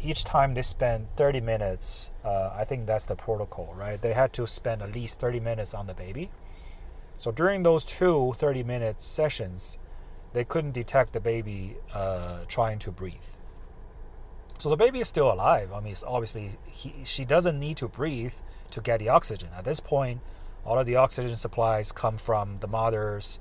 each 0.01 0.25
time 0.25 0.53
they 0.53 0.61
spent 0.61 1.07
30 1.15 1.39
minutes, 1.39 2.11
uh, 2.25 2.51
I 2.53 2.65
think 2.65 2.85
that's 2.85 3.05
the 3.05 3.15
protocol, 3.15 3.73
right? 3.77 4.01
They 4.01 4.11
had 4.11 4.33
to 4.33 4.45
spend 4.45 4.81
at 4.81 4.93
least 4.93 5.21
30 5.21 5.39
minutes 5.39 5.73
on 5.73 5.87
the 5.87 5.93
baby. 5.93 6.31
So 7.17 7.31
during 7.31 7.63
those 7.63 7.85
two 7.85 8.33
30 8.35 8.63
minute 8.63 8.99
sessions, 8.99 9.77
they 10.33 10.43
couldn't 10.43 10.73
detect 10.73 11.13
the 11.13 11.21
baby 11.21 11.77
uh, 11.93 12.39
trying 12.49 12.79
to 12.79 12.91
breathe. 12.91 13.37
So 14.57 14.69
the 14.69 14.75
baby 14.75 14.99
is 14.99 15.07
still 15.07 15.31
alive. 15.31 15.71
I 15.71 15.79
mean, 15.79 15.95
obviously, 16.05 16.57
he, 16.67 16.93
she 17.05 17.23
doesn't 17.23 17.57
need 17.57 17.77
to 17.77 17.87
breathe 17.87 18.33
to 18.71 18.81
get 18.81 18.99
the 18.99 19.07
oxygen. 19.07 19.49
At 19.55 19.63
this 19.63 19.79
point, 19.79 20.19
all 20.65 20.79
of 20.79 20.85
the 20.85 20.95
oxygen 20.95 21.35
supplies 21.35 21.91
come 21.91 22.17
from 22.17 22.57
the 22.59 22.67
mother's 22.67 23.39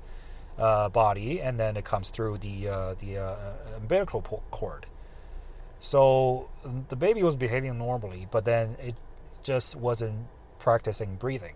uh, 0.57 0.89
body, 0.89 1.41
and 1.41 1.59
then 1.59 1.77
it 1.77 1.85
comes 1.85 2.09
through 2.09 2.37
the 2.39 2.67
uh, 2.67 2.93
the 2.95 3.17
uh, 3.17 3.35
umbilical 3.77 4.21
cord. 4.51 4.85
So 5.79 6.49
the 6.89 6.95
baby 6.95 7.23
was 7.23 7.35
behaving 7.35 7.77
normally, 7.77 8.27
but 8.31 8.45
then 8.45 8.77
it 8.81 8.95
just 9.43 9.75
wasn't 9.75 10.27
practicing 10.59 11.15
breathing. 11.15 11.55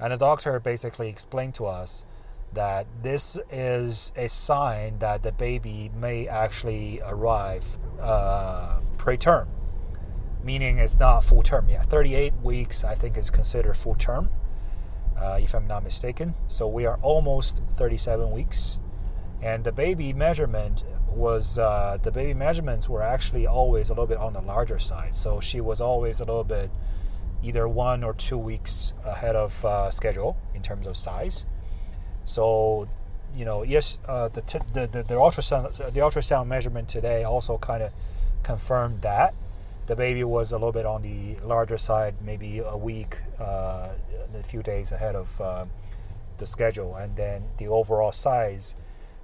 And 0.00 0.12
the 0.12 0.16
doctor 0.16 0.58
basically 0.60 1.08
explained 1.08 1.54
to 1.54 1.66
us 1.66 2.04
that 2.52 2.86
this 3.02 3.38
is 3.50 4.12
a 4.16 4.28
sign 4.28 4.98
that 5.00 5.22
the 5.22 5.32
baby 5.32 5.90
may 5.94 6.26
actually 6.26 7.00
arrive 7.04 7.78
uh, 8.00 8.80
preterm, 8.96 9.48
meaning 10.42 10.78
it's 10.78 10.98
not 10.98 11.24
full 11.24 11.42
term 11.42 11.68
yet. 11.68 11.84
38 11.84 12.34
weeks, 12.42 12.84
I 12.84 12.94
think, 12.94 13.16
is 13.16 13.30
considered 13.30 13.76
full 13.76 13.94
term, 13.94 14.30
uh, 15.20 15.38
if 15.40 15.54
I'm 15.54 15.66
not 15.66 15.84
mistaken. 15.84 16.34
So 16.46 16.68
we 16.68 16.86
are 16.86 16.98
almost 17.02 17.62
37 17.72 18.30
weeks, 18.30 18.78
and 19.42 19.64
the 19.64 19.72
baby 19.72 20.12
measurement 20.12 20.84
was 21.08 21.58
uh, 21.58 21.98
the 22.02 22.10
baby 22.10 22.34
measurements 22.34 22.88
were 22.88 23.02
actually 23.02 23.46
always 23.46 23.88
a 23.88 23.92
little 23.92 24.06
bit 24.06 24.18
on 24.18 24.32
the 24.32 24.40
larger 24.40 24.78
side. 24.78 25.16
So 25.16 25.40
she 25.40 25.60
was 25.60 25.80
always 25.80 26.20
a 26.20 26.24
little 26.24 26.44
bit 26.44 26.70
either 27.42 27.68
one 27.68 28.02
or 28.02 28.14
two 28.14 28.38
weeks 28.38 28.94
ahead 29.04 29.36
of 29.36 29.64
uh, 29.64 29.90
schedule 29.90 30.36
in 30.54 30.62
terms 30.62 30.86
of 30.86 30.96
size. 30.96 31.46
So, 32.24 32.88
you 33.34 33.44
know, 33.44 33.62
yes, 33.62 33.98
uh, 34.06 34.28
the, 34.28 34.42
t- 34.42 34.58
the, 34.72 34.86
the 34.86 35.02
the 35.02 35.14
ultrasound 35.14 35.76
the 35.76 36.00
ultrasound 36.00 36.46
measurement 36.46 36.88
today 36.88 37.24
also 37.24 37.58
kind 37.58 37.82
of 37.82 37.92
confirmed 38.42 39.02
that 39.02 39.34
the 39.88 39.96
baby 39.96 40.22
was 40.22 40.52
a 40.52 40.56
little 40.56 40.70
bit 40.72 40.86
on 40.86 41.02
the 41.02 41.36
larger 41.44 41.78
side, 41.78 42.14
maybe 42.22 42.58
a 42.58 42.76
week, 42.76 43.16
uh, 43.40 43.88
a 44.38 44.42
few 44.42 44.62
days 44.62 44.92
ahead 44.92 45.16
of 45.16 45.40
uh, 45.40 45.64
the 46.36 46.46
schedule, 46.46 46.94
and 46.94 47.16
then 47.16 47.44
the 47.56 47.66
overall 47.66 48.12
size 48.12 48.76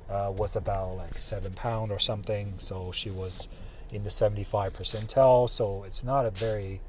uh, 0.09 0.33
was 0.35 0.57
about 0.57 0.97
like 0.97 1.19
seven 1.19 1.53
pound 1.53 1.93
or 1.93 1.99
something. 1.99 2.55
So 2.57 2.91
she 2.93 3.11
was 3.11 3.47
in 3.93 4.05
the 4.05 4.11
75 4.11 4.73
percentile. 4.73 5.49
So 5.49 5.85
it's 5.85 6.03
not 6.03 6.25
a 6.25 6.31
very, 6.31 6.81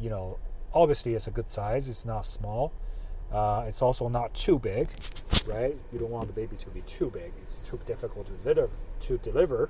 you 0.00 0.08
know, 0.08 0.38
obviously 0.72 1.14
it's 1.14 1.26
a 1.26 1.32
good 1.32 1.48
size. 1.48 1.88
It's 1.88 2.06
not 2.06 2.26
small. 2.26 2.72
Uh, 3.32 3.64
it's 3.66 3.82
also 3.82 4.08
not 4.08 4.34
too 4.34 4.60
big. 4.60 4.88
right? 5.48 5.74
You 5.92 5.98
don't 5.98 6.10
want 6.10 6.28
the 6.28 6.32
baby 6.32 6.56
to 6.56 6.70
be 6.70 6.82
too 6.82 7.10
big. 7.10 7.32
It's 7.42 7.58
too 7.68 7.80
difficult 7.86 8.26
to 8.28 8.32
deliver. 8.34 8.70
To 9.00 9.18
deliver. 9.18 9.68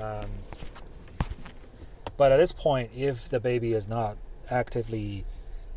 Um, 0.00 0.30
but 2.16 2.32
at 2.32 2.36
this 2.36 2.52
point, 2.52 2.90
if 2.94 3.28
the 3.28 3.40
baby 3.40 3.72
is 3.72 3.88
not 3.88 4.16
actively 4.50 5.24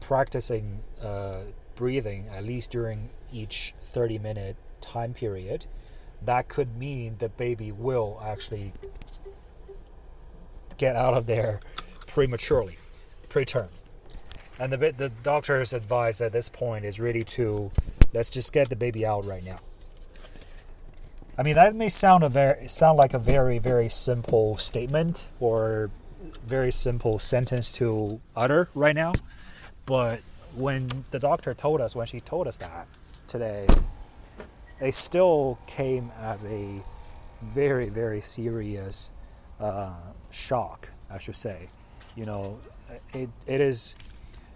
practicing 0.01 0.82
uh, 1.01 1.42
breathing, 1.75 2.27
at 2.32 2.44
least 2.44 2.72
during 2.72 3.10
each 3.32 3.74
30 3.84 4.20
minute 4.20 4.56
time 4.82 5.13
period, 5.13 5.65
that 6.22 6.48
could 6.48 6.77
mean 6.77 7.18
the 7.20 7.30
baby 7.30 7.72
will 7.72 8.22
actually 8.24 8.74
get 10.77 10.96
out 10.96 11.13
of 11.13 11.25
there 11.25 11.60
prematurely, 12.08 12.77
preterm. 13.30 13.70
And 14.60 14.72
the 14.72 14.92
the 14.92 15.10
doctor's 15.24 15.74
advice 15.74 16.22
at 16.22 16.32
this 16.32 16.50
point 16.50 16.86
is 16.86 17.00
really 17.00 17.24
to 17.24 17.72
let's 18.13 18.30
just 18.30 18.54
get 18.54 18.70
the 18.70 18.75
baby 18.75 19.06
out 19.06 19.25
right 19.25 19.44
now. 19.44 19.60
I 21.38 21.44
mean 21.44 21.56
that 21.56 21.75
may 21.75 21.89
sound 21.89 22.24
a 22.24 22.30
very 22.30 22.68
sound 22.68 22.98
like 22.98 23.13
a 23.13 23.20
very 23.20 23.60
very 23.60 23.89
simple 23.89 24.56
statement 24.58 25.27
or 25.39 25.89
very 26.38 26.72
simple 26.72 27.20
sentence 27.20 27.72
to 27.74 28.20
utter 28.36 28.70
right 28.75 28.96
now, 28.96 29.13
but 29.86 30.20
when 30.56 30.89
the 31.12 31.20
doctor 31.20 31.54
told 31.54 31.82
us 31.82 31.96
when 31.96 32.08
she 32.08 32.20
told 32.20 32.48
us 32.48 32.58
that 32.58 32.88
today, 33.27 33.68
it 34.80 34.94
still 34.94 35.60
came 35.68 36.12
as 36.20 36.46
a 36.46 36.84
very 37.42 37.89
very 37.89 38.22
serious 38.22 39.12
uh, 39.60 39.94
shock, 40.32 40.89
I 41.12 41.18
should 41.18 41.36
say. 41.36 41.70
You 42.15 42.25
know, 42.25 42.58
it, 43.13 43.30
it 43.48 43.62
is 43.62 43.96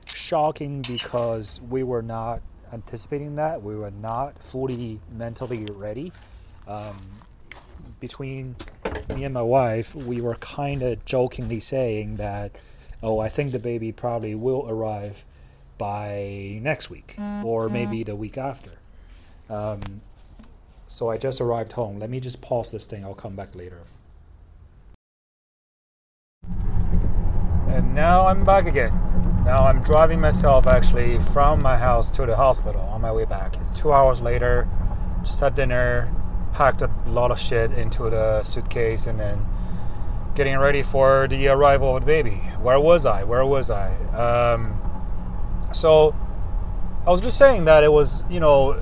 shocking 0.06 0.84
because 0.88 1.62
we 1.70 1.84
were 1.84 2.02
not 2.02 2.40
anticipating 2.72 3.36
that. 3.36 3.62
We 3.62 3.76
were 3.76 3.92
not 3.92 4.42
fully 4.44 5.00
mentally 5.12 5.66
ready. 5.66 6.12
Um, 6.68 6.96
between 8.00 8.56
me 9.16 9.24
and 9.24 9.34
my 9.34 9.42
wife, 9.42 9.96
we 9.96 10.22
were 10.22 10.36
kind 10.36 10.82
of 10.82 11.06
jokingly 11.06 11.60
saying 11.60 12.16
that, 12.18 12.52
oh, 13.04 13.20
I 13.20 13.30
think 13.30 13.52
the 13.52 13.60
baby 13.60 13.92
probably 13.92 14.36
will 14.36 14.66
arrive 14.70 15.24
by 15.78 16.60
next 16.62 16.90
week 16.90 17.16
or 17.44 17.70
maybe 17.70 18.04
the 18.04 18.16
week 18.16 18.38
after. 18.38 18.72
Um, 19.50 19.82
so 20.88 21.10
I 21.10 21.18
just 21.18 21.40
arrived 21.40 21.74
home. 21.74 22.00
Let 22.00 22.10
me 22.10 22.20
just 22.20 22.42
pause 22.42 22.72
this 22.72 22.86
thing. 22.86 23.04
I'll 23.04 23.14
come 23.14 23.36
back 23.36 23.56
later. 23.56 23.82
And 27.68 27.94
now 27.94 28.28
I'm 28.28 28.44
back 28.44 28.66
again. 28.66 28.92
Now 29.46 29.60
I'm 29.60 29.82
driving 29.82 30.20
myself 30.20 30.68
actually 30.68 31.20
from 31.20 31.62
my 31.62 31.78
house 31.78 32.12
to 32.12 32.26
the 32.26 32.36
hospital 32.36 32.82
on 32.82 33.02
my 33.02 33.12
way 33.12 33.26
back. 33.26 33.56
It's 33.58 33.72
two 33.72 33.94
hours 33.94 34.22
later. 34.22 34.68
Just 35.22 35.40
had 35.40 35.56
dinner, 35.56 36.14
packed 36.60 36.82
a 36.82 36.92
lot 37.06 37.32
of 37.32 37.40
shit 37.40 37.72
into 37.72 38.10
the 38.10 38.44
suitcase, 38.44 39.08
and 39.08 39.18
then 39.18 39.46
getting 40.36 40.58
ready 40.58 40.82
for 40.82 41.26
the 41.30 41.48
arrival 41.48 41.96
of 41.96 42.02
the 42.02 42.06
baby. 42.06 42.36
Where 42.60 42.78
was 42.78 43.06
I? 43.06 43.24
Where 43.24 43.46
was 43.46 43.72
I? 43.72 43.88
Um, 44.12 44.76
so 45.72 46.14
I 47.08 47.12
was 47.12 47.22
just 47.22 47.38
saying 47.38 47.64
that 47.64 47.86
it 47.86 47.94
was, 47.94 48.26
you 48.30 48.42
know, 48.42 48.74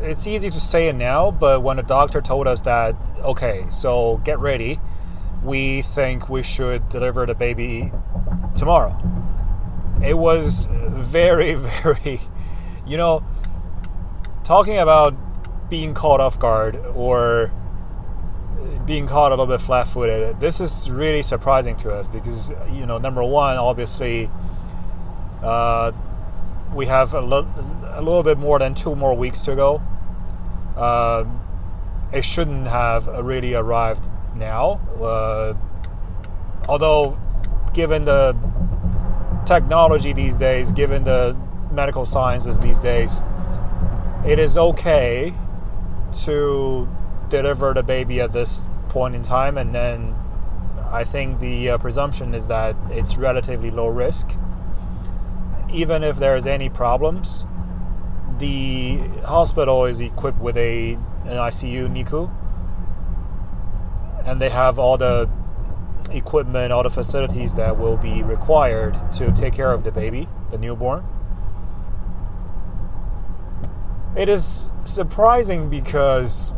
it's 0.00 0.26
easy 0.26 0.48
to 0.48 0.58
say 0.58 0.88
it 0.88 0.94
now, 0.94 1.30
but 1.30 1.62
when 1.62 1.76
the 1.76 1.82
doctor 1.82 2.22
told 2.22 2.46
us 2.46 2.62
that, 2.62 2.96
okay, 3.18 3.66
so 3.68 4.16
get 4.24 4.38
ready, 4.38 4.80
we 5.44 5.82
think 5.82 6.30
we 6.30 6.42
should 6.42 6.88
deliver 6.88 7.26
the 7.26 7.34
baby 7.34 7.92
tomorrow. 8.54 8.96
It 10.02 10.16
was 10.16 10.70
very, 10.72 11.54
very, 11.82 12.18
you 12.86 12.96
know, 12.96 13.22
talking 14.42 14.78
about 14.78 15.14
being 15.68 15.94
caught 15.94 16.20
off 16.20 16.38
guard 16.38 16.76
or 16.94 17.52
being 18.84 19.06
caught 19.06 19.32
a 19.32 19.34
little 19.34 19.46
bit 19.46 19.60
flat 19.60 19.86
footed, 19.86 20.38
this 20.40 20.60
is 20.60 20.90
really 20.90 21.22
surprising 21.22 21.76
to 21.76 21.92
us 21.92 22.06
because, 22.08 22.52
you 22.70 22.86
know, 22.86 22.98
number 22.98 23.22
one, 23.22 23.56
obviously, 23.56 24.30
uh, 25.42 25.92
we 26.74 26.86
have 26.86 27.14
a, 27.14 27.20
lo- 27.20 27.48
a 27.90 28.02
little 28.02 28.22
bit 28.22 28.38
more 28.38 28.58
than 28.58 28.74
two 28.74 28.94
more 28.94 29.14
weeks 29.14 29.40
to 29.42 29.56
go. 29.56 29.82
Uh, 30.76 31.24
it 32.12 32.24
shouldn't 32.24 32.66
have 32.66 33.08
really 33.08 33.54
arrived 33.54 34.08
now. 34.36 34.80
Uh, 35.00 35.54
although, 36.68 37.18
given 37.74 38.04
the 38.04 38.36
technology 39.46 40.12
these 40.12 40.36
days, 40.36 40.72
given 40.72 41.04
the 41.04 41.38
medical 41.72 42.04
sciences 42.04 42.58
these 42.60 42.78
days, 42.78 43.22
it 44.24 44.38
is 44.38 44.56
okay 44.58 45.34
to 46.24 46.88
deliver 47.28 47.74
the 47.74 47.82
baby 47.82 48.20
at 48.20 48.32
this 48.32 48.68
point 48.88 49.14
in 49.14 49.22
time, 49.22 49.58
and 49.58 49.74
then 49.74 50.14
I 50.90 51.04
think 51.04 51.40
the 51.40 51.70
uh, 51.70 51.78
presumption 51.78 52.34
is 52.34 52.46
that 52.46 52.76
it's 52.90 53.18
relatively 53.18 53.70
low 53.70 53.88
risk. 53.88 54.36
Even 55.70 56.02
if 56.02 56.16
there's 56.16 56.46
any 56.46 56.68
problems, 56.68 57.46
the 58.38 58.98
hospital 59.24 59.84
is 59.84 60.00
equipped 60.00 60.38
with 60.38 60.56
a 60.56 60.94
an 61.24 61.38
ICU 61.38 61.88
NICU, 61.88 62.30
and 64.24 64.40
they 64.40 64.48
have 64.48 64.78
all 64.78 64.96
the 64.96 65.28
equipment, 66.12 66.72
all 66.72 66.82
the 66.82 66.90
facilities 66.90 67.56
that 67.56 67.76
will 67.76 67.96
be 67.96 68.22
required 68.22 68.96
to 69.14 69.32
take 69.32 69.52
care 69.52 69.72
of 69.72 69.82
the 69.84 69.90
baby, 69.90 70.28
the 70.50 70.58
newborn. 70.58 71.04
It 74.16 74.30
is 74.30 74.72
surprising 74.84 75.68
because 75.68 76.54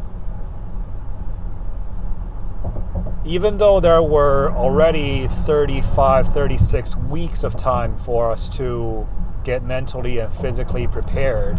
even 3.25 3.59
though 3.59 3.81
there 3.81 4.01
were 4.01 4.53
already 4.53 5.27
35, 5.27 6.29
36 6.29 6.97
weeks 6.97 7.43
of 7.43 7.57
time 7.57 7.97
for 7.97 8.31
us 8.31 8.49
to 8.59 9.09
get 9.43 9.65
mentally 9.65 10.19
and 10.19 10.33
physically 10.33 10.87
prepared, 10.87 11.59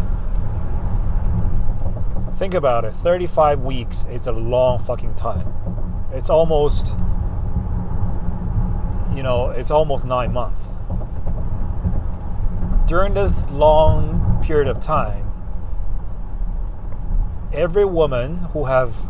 think 2.32 2.54
about 2.54 2.86
it 2.86 2.94
35 2.94 3.60
weeks 3.60 4.06
is 4.10 4.26
a 4.26 4.32
long 4.32 4.78
fucking 4.78 5.16
time. 5.16 5.52
It's 6.14 6.30
almost, 6.30 6.96
you 9.14 9.22
know, 9.22 9.52
it's 9.54 9.70
almost 9.70 10.06
nine 10.06 10.32
months. 10.32 10.68
During 12.88 13.12
this 13.12 13.50
long 13.50 14.42
period 14.42 14.66
of 14.66 14.80
time, 14.80 15.29
every 17.52 17.84
woman 17.84 18.38
who 18.52 18.66
have 18.66 19.08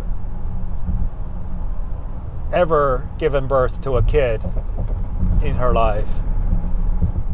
ever 2.52 3.10
given 3.18 3.46
birth 3.46 3.80
to 3.82 3.96
a 3.96 4.02
kid 4.02 4.42
in 5.42 5.56
her 5.56 5.72
life 5.72 6.20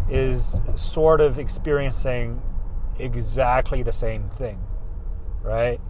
is 0.09 0.61
sort 0.75 1.21
of 1.21 1.39
experiencing 1.39 2.43
exactly 2.99 3.83
the 3.83 3.93
same 3.93 4.29
thing, 4.29 4.65
right? 5.43 5.81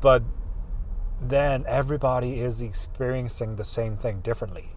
But 0.00 0.22
then 1.20 1.64
everybody 1.66 2.40
is 2.40 2.62
experiencing 2.62 3.56
the 3.56 3.64
same 3.64 3.96
thing 3.96 4.20
differently. 4.20 4.70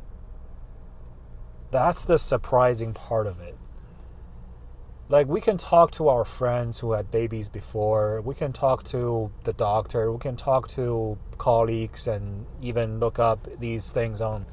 That's 1.71 2.06
the 2.06 2.19
surprising 2.19 2.93
part 2.93 3.28
of 3.28 3.39
it 3.39 3.52
like 5.13 5.28
we 5.28 5.39
can 5.39 5.58
talk 5.58 5.91
to 5.91 6.08
our 6.08 6.26
friends 6.26 6.80
who 6.80 6.93
had 6.93 7.12
babies 7.12 7.47
before. 7.47 8.19
We 8.21 8.34
can 8.34 8.52
talk 8.52 8.84
to 8.86 9.32
the 9.43 9.54
doctor. 9.54 10.12
We 10.12 10.17
can 10.17 10.36
talk 10.36 10.67
to 10.69 11.19
colleagues 11.38 12.08
and 12.08 12.47
even 12.60 12.99
look 12.99 13.19
up 13.19 13.47
these 13.60 13.91
things 13.91 14.21
on 14.21 14.47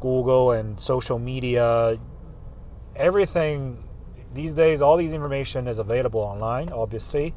google 0.00 0.50
and 0.50 0.80
social 0.80 1.20
media. 1.20 2.00
Everything 2.96 3.84
these 4.32 4.54
days 4.54 4.82
all 4.82 4.96
these 4.96 5.12
information 5.12 5.68
is 5.68 5.78
available 5.78 6.22
online 6.22 6.70
obviously. 6.70 7.32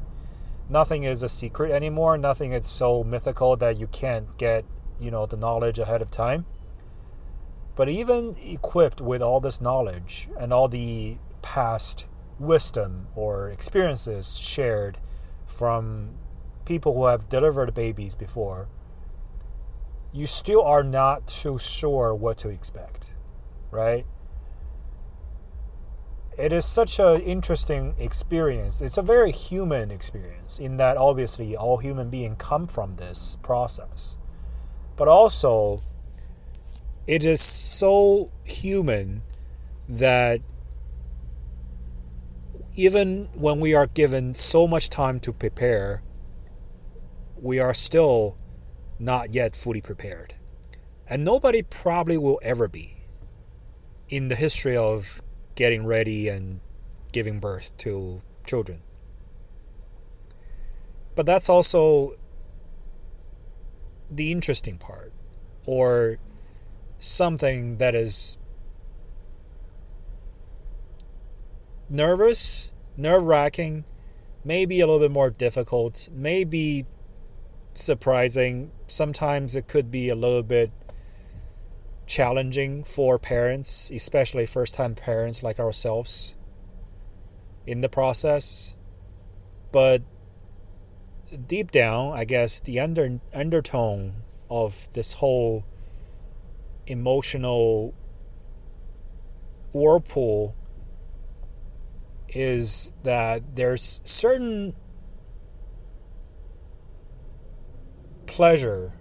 Nothing 0.68 1.04
is 1.04 1.22
a 1.22 1.28
secret 1.28 1.70
anymore. 1.70 2.18
Nothing 2.18 2.52
is 2.52 2.66
so 2.66 3.04
mythical 3.04 3.54
that 3.58 3.78
you 3.78 3.86
can't 3.86 4.36
get 4.36 4.64
you 4.98 5.12
know 5.12 5.26
the 5.26 5.36
knowledge 5.36 5.78
ahead 5.78 6.02
of 6.02 6.10
time. 6.10 6.44
But 7.76 7.88
even 7.88 8.34
equipped 8.42 9.00
with 9.00 9.22
all 9.22 9.38
this 9.38 9.60
knowledge 9.60 10.28
and 10.36 10.52
all 10.52 10.66
the 10.66 11.18
past 11.40 12.08
wisdom 12.38 13.08
or 13.14 13.48
experiences 13.48 14.38
shared 14.38 14.98
from 15.46 16.10
people 16.64 16.94
who 16.94 17.06
have 17.06 17.28
delivered 17.28 17.74
babies 17.74 18.14
before, 18.14 18.68
you 20.12 20.26
still 20.26 20.62
are 20.62 20.84
not 20.84 21.26
too 21.26 21.58
sure 21.58 22.14
what 22.14 22.38
to 22.38 22.48
expect, 22.48 23.14
right? 23.70 24.06
It 26.38 26.52
is 26.52 26.64
such 26.64 27.00
an 27.00 27.20
interesting 27.22 27.96
experience. 27.98 28.80
It's 28.80 28.96
a 28.96 29.02
very 29.02 29.32
human 29.32 29.90
experience 29.90 30.60
in 30.60 30.76
that 30.76 30.96
obviously 30.96 31.56
all 31.56 31.78
human 31.78 32.10
beings 32.10 32.36
come 32.38 32.68
from 32.68 32.94
this 32.94 33.38
process. 33.42 34.18
But 34.96 35.08
also, 35.08 35.80
it 37.08 37.26
is 37.26 37.40
so 37.40 38.30
human 38.44 39.22
that 39.88 40.40
even 42.78 43.28
when 43.34 43.58
we 43.58 43.74
are 43.74 43.88
given 43.88 44.32
so 44.32 44.64
much 44.68 44.88
time 44.88 45.18
to 45.18 45.32
prepare, 45.32 46.00
we 47.36 47.58
are 47.58 47.74
still 47.74 48.36
not 49.00 49.34
yet 49.34 49.56
fully 49.56 49.80
prepared. 49.80 50.34
And 51.08 51.24
nobody 51.24 51.60
probably 51.62 52.16
will 52.16 52.38
ever 52.40 52.68
be 52.68 53.02
in 54.08 54.28
the 54.28 54.36
history 54.36 54.76
of 54.76 55.20
getting 55.56 55.86
ready 55.86 56.28
and 56.28 56.60
giving 57.10 57.40
birth 57.40 57.76
to 57.78 58.22
children. 58.46 58.82
But 61.16 61.26
that's 61.26 61.48
also 61.48 62.14
the 64.08 64.30
interesting 64.30 64.78
part, 64.78 65.12
or 65.66 66.18
something 67.00 67.78
that 67.78 67.96
is 67.96 68.38
nervous, 71.88 72.72
nerve 72.96 73.24
wracking, 73.24 73.84
maybe 74.44 74.80
a 74.80 74.86
little 74.86 75.00
bit 75.00 75.10
more 75.10 75.30
difficult, 75.30 76.08
maybe 76.12 76.86
surprising. 77.72 78.70
Sometimes 78.86 79.56
it 79.56 79.68
could 79.68 79.90
be 79.90 80.08
a 80.08 80.14
little 80.14 80.42
bit 80.42 80.70
challenging 82.06 82.84
for 82.84 83.18
parents, 83.18 83.90
especially 83.90 84.46
first 84.46 84.74
time 84.74 84.94
parents 84.94 85.42
like 85.42 85.58
ourselves, 85.58 86.36
in 87.66 87.80
the 87.80 87.88
process. 87.88 88.74
But 89.72 90.02
deep 91.46 91.70
down, 91.70 92.16
I 92.16 92.24
guess 92.24 92.60
the 92.60 92.80
under 92.80 93.20
undertone 93.34 94.22
of 94.50 94.88
this 94.94 95.14
whole 95.14 95.66
emotional 96.86 97.94
whirlpool 99.72 100.56
is 102.28 102.92
that 103.02 103.56
there's 103.56 104.00
certain 104.04 104.74
pleasure 108.26 108.92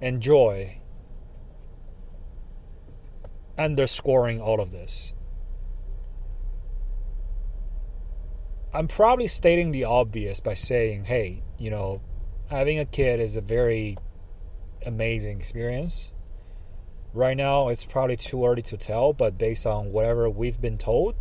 and 0.00 0.20
joy 0.20 0.80
underscoring 3.58 4.40
all 4.40 4.60
of 4.60 4.70
this. 4.70 5.14
I'm 8.72 8.88
probably 8.88 9.28
stating 9.28 9.70
the 9.70 9.84
obvious 9.84 10.40
by 10.40 10.54
saying, 10.54 11.04
hey, 11.04 11.42
you 11.58 11.70
know, 11.70 12.00
having 12.50 12.78
a 12.78 12.84
kid 12.84 13.20
is 13.20 13.36
a 13.36 13.40
very 13.40 13.96
amazing 14.84 15.38
experience. 15.38 16.12
Right 17.12 17.36
now, 17.36 17.68
it's 17.68 17.84
probably 17.84 18.16
too 18.16 18.44
early 18.44 18.62
to 18.62 18.76
tell, 18.76 19.12
but 19.12 19.38
based 19.38 19.66
on 19.66 19.92
whatever 19.92 20.28
we've 20.28 20.60
been 20.60 20.76
told, 20.76 21.14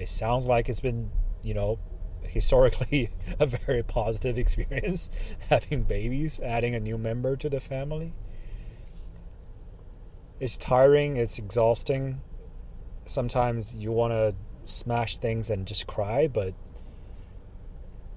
it 0.00 0.08
sounds 0.08 0.46
like 0.46 0.68
it's 0.68 0.80
been, 0.80 1.10
you 1.42 1.52
know, 1.52 1.78
historically 2.22 3.10
a 3.40 3.46
very 3.46 3.82
positive 3.82 4.38
experience 4.38 5.36
having 5.50 5.82
babies, 5.82 6.40
adding 6.40 6.74
a 6.74 6.80
new 6.80 6.96
member 6.96 7.36
to 7.36 7.50
the 7.50 7.60
family. 7.60 8.14
It's 10.38 10.56
tiring, 10.56 11.18
it's 11.18 11.38
exhausting. 11.38 12.22
Sometimes 13.04 13.76
you 13.76 13.92
want 13.92 14.12
to 14.12 14.34
smash 14.64 15.18
things 15.18 15.50
and 15.50 15.66
just 15.66 15.86
cry, 15.86 16.26
but 16.26 16.54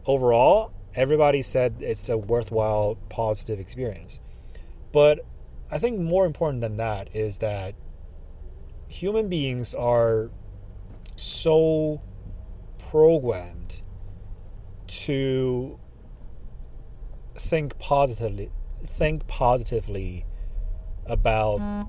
overall, 0.06 0.72
everybody 0.96 1.41
said 1.41 1.76
it's 1.82 2.08
a 2.08 2.17
worthwhile, 2.17 2.96
positive 3.10 3.60
experience. 3.60 4.22
But 4.93 5.26
I 5.69 5.80
think 5.80 6.00
more 6.00 6.26
important 6.26 6.62
than 6.62 6.78
that 6.78 7.13
is 7.13 7.39
that 7.39 7.76
human 8.88 9.28
beings 9.28 9.76
are 9.76 10.30
so 11.24 12.02
programmed 12.90 13.82
to 14.88 15.80
think 17.36 17.80
positively 17.80 18.52
think 18.86 19.28
positively 19.28 20.26
about 21.06 21.88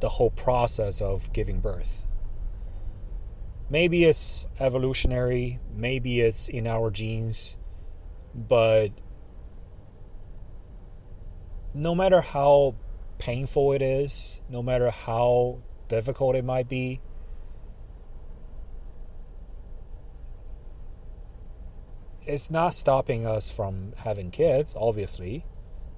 the 0.00 0.08
whole 0.08 0.30
process 0.30 1.00
of 1.00 1.32
giving 1.32 1.60
birth. 1.60 2.04
Maybe 3.70 4.04
it's 4.04 4.46
evolutionary, 4.58 5.60
maybe 5.74 6.20
it's 6.20 6.48
in 6.48 6.66
our 6.66 6.90
genes, 6.90 7.58
but 8.34 8.88
no 11.74 11.94
matter 11.94 12.20
how 12.20 12.76
painful 13.18 13.72
it 13.72 13.82
is, 13.82 14.42
no 14.48 14.62
matter 14.62 14.90
how 14.90 15.60
difficult 15.88 16.34
it 16.34 16.44
might 16.44 16.68
be, 16.68 17.00
it's 22.28 22.50
not 22.50 22.74
stopping 22.74 23.26
us 23.26 23.50
from 23.50 23.94
having 24.04 24.30
kids, 24.30 24.76
obviously. 24.78 25.46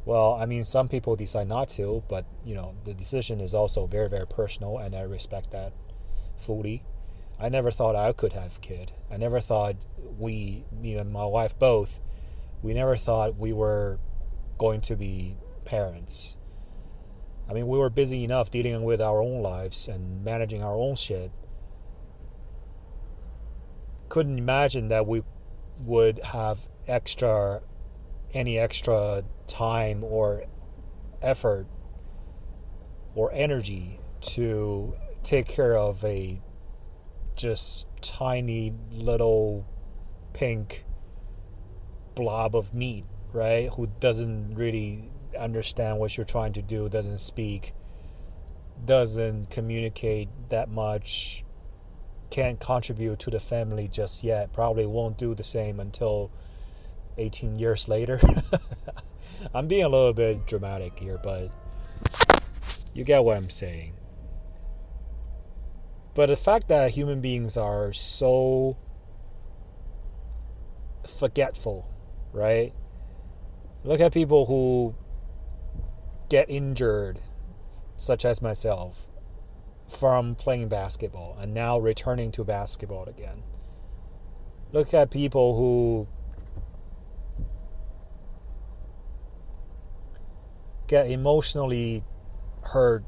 Well, 0.05 0.35
I 0.35 0.47
mean, 0.47 0.63
some 0.65 0.89
people 0.89 1.17
decide 1.17 1.49
not 1.49 1.69
to, 1.71 2.05
but 2.09 2.25
you 2.45 2.55
know, 2.55 2.77
the 2.85 2.95
decision 2.95 3.41
is 3.41 3.53
also 3.53 3.85
very, 3.85 4.09
very 4.09 4.27
personal, 4.27 4.79
and 4.79 4.95
I 4.95 5.03
respect 5.03 5.51
that 5.51 5.73
fully. 6.37 6.85
I 7.39 7.49
never 7.49 7.71
thought 7.71 7.97
I 7.97 8.13
could 8.13 8.33
have 8.35 8.59
a 8.59 8.61
kid. 8.61 8.93
I 9.11 9.17
never 9.17 9.41
thought 9.41 9.77
we, 10.19 10.65
me 10.71 10.97
and 10.97 11.13
my 11.13 11.27
wife 11.27 11.59
both, 11.59 12.01
we 12.63 12.75
never 12.75 12.95
thought 12.95 13.37
we 13.37 13.53
were 13.53 13.99
going 14.57 14.83
to 14.83 14.97
be 14.97 15.37
parents. 15.65 16.37
I 17.49 17.55
mean, 17.55 17.67
we 17.67 17.79
were 17.79 17.91
busy 17.91 18.23
enough 18.23 18.51
dealing 18.51 18.85
with 18.85 19.01
our 19.01 19.21
own 19.21 19.43
lives 19.43 19.89
and 19.89 20.23
managing 20.25 20.63
our 20.63 20.77
own 20.77 20.95
shit. 20.95 21.33
Couldn't 24.09 24.39
imagine 24.39 24.89
that 24.89 25.07
we 25.07 25.23
would 25.87 26.21
have 26.33 26.69
extra, 26.87 27.63
any 28.33 28.59
extra 28.59 29.25
time 29.47 30.05
or 30.05 30.45
effort 31.23 31.67
or 33.15 33.31
energy 33.33 34.01
to 34.21 34.95
take 35.23 35.49
care 35.49 35.77
of 35.77 36.05
a 36.05 36.41
just 37.37 37.87
tiny 38.03 38.75
little 38.91 39.67
pink 40.33 40.85
blob 42.15 42.55
of 42.55 42.75
meat, 42.75 43.05
right? 43.33 43.69
Who 43.77 43.89
doesn't 43.99 44.55
really 44.55 45.11
understand 45.39 45.99
what 45.99 46.17
you're 46.17 46.25
trying 46.25 46.53
to 46.55 46.63
do, 46.63 46.89
doesn't 46.89 47.21
speak, 47.21 47.73
doesn't 48.85 49.51
communicate 49.51 50.29
that 50.51 50.69
much, 50.69 51.45
can't 52.31 52.61
contribute 52.61 53.19
to 53.21 53.31
the 53.31 53.41
family 53.41 53.89
just 53.89 54.23
yet, 54.25 54.53
probably 54.53 54.87
won't 54.87 55.19
do 55.19 55.35
the 55.35 55.45
same 55.45 55.81
until 55.81 56.31
18 57.19 57.59
years 57.59 57.89
later. 57.89 58.21
I'm 59.55 59.67
being 59.67 59.85
a 59.85 59.89
little 59.89 60.13
bit 60.13 60.47
dramatic 60.47 60.99
here, 60.99 61.19
but 61.23 61.51
you 62.95 63.05
get 63.05 63.25
what 63.25 63.37
I'm 63.37 63.51
saying. 63.51 63.95
But 66.15 66.27
the 66.27 66.37
fact 66.37 66.69
that 66.69 66.93
human 66.93 67.21
beings 67.21 67.57
are 67.57 67.93
so 67.93 68.77
forgetful, 71.07 71.93
right? 72.33 72.73
Look 73.85 74.01
at 74.01 74.13
people 74.13 74.47
who 74.47 74.95
get 76.29 76.49
injured, 76.49 77.19
such 77.97 78.25
as 78.25 78.43
myself, 78.43 79.09
from 79.91 80.35
playing 80.37 80.69
basketball 80.69 81.37
and 81.41 81.53
now 81.53 81.79
returning 81.79 82.31
to 82.33 82.45
basketball 82.45 83.05
again. 83.05 83.43
Look 84.73 84.95
at 84.95 85.11
people 85.11 85.57
who 85.57 86.09
get 90.87 91.11
emotionally 91.11 92.05
hurt 92.63 93.05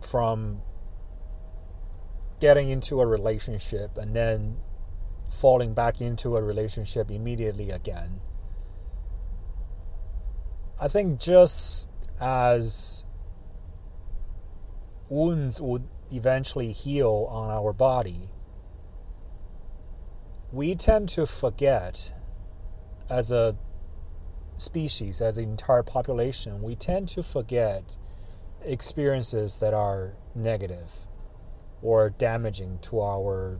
from 0.00 0.62
getting 2.40 2.70
into 2.70 3.00
a 3.00 3.06
relationship 3.06 3.98
and 3.98 4.16
then 4.16 4.56
falling 5.28 5.74
back 5.74 6.00
into 6.00 6.36
a 6.36 6.42
relationship 6.42 7.10
immediately 7.10 7.70
again. 7.70 8.20
I 10.80 10.88
think 10.88 11.20
just 11.20 11.90
as 12.18 13.04
wounds 15.10 15.60
would 15.60 15.86
eventually 16.10 16.72
heal 16.72 17.26
on 17.30 17.50
our 17.50 17.72
body, 17.72 18.30
we 20.52 20.74
tend 20.74 21.08
to 21.10 21.26
forget 21.26 22.14
as 23.10 23.30
a 23.30 23.56
species, 24.56 25.20
as 25.20 25.36
an 25.36 25.44
entire 25.44 25.82
population, 25.82 26.62
we 26.62 26.74
tend 26.74 27.08
to 27.08 27.22
forget 27.22 27.96
experiences 28.64 29.58
that 29.58 29.74
are 29.74 30.14
negative 30.34 31.06
or 31.82 32.10
damaging 32.10 32.78
to 32.82 33.00
our 33.00 33.58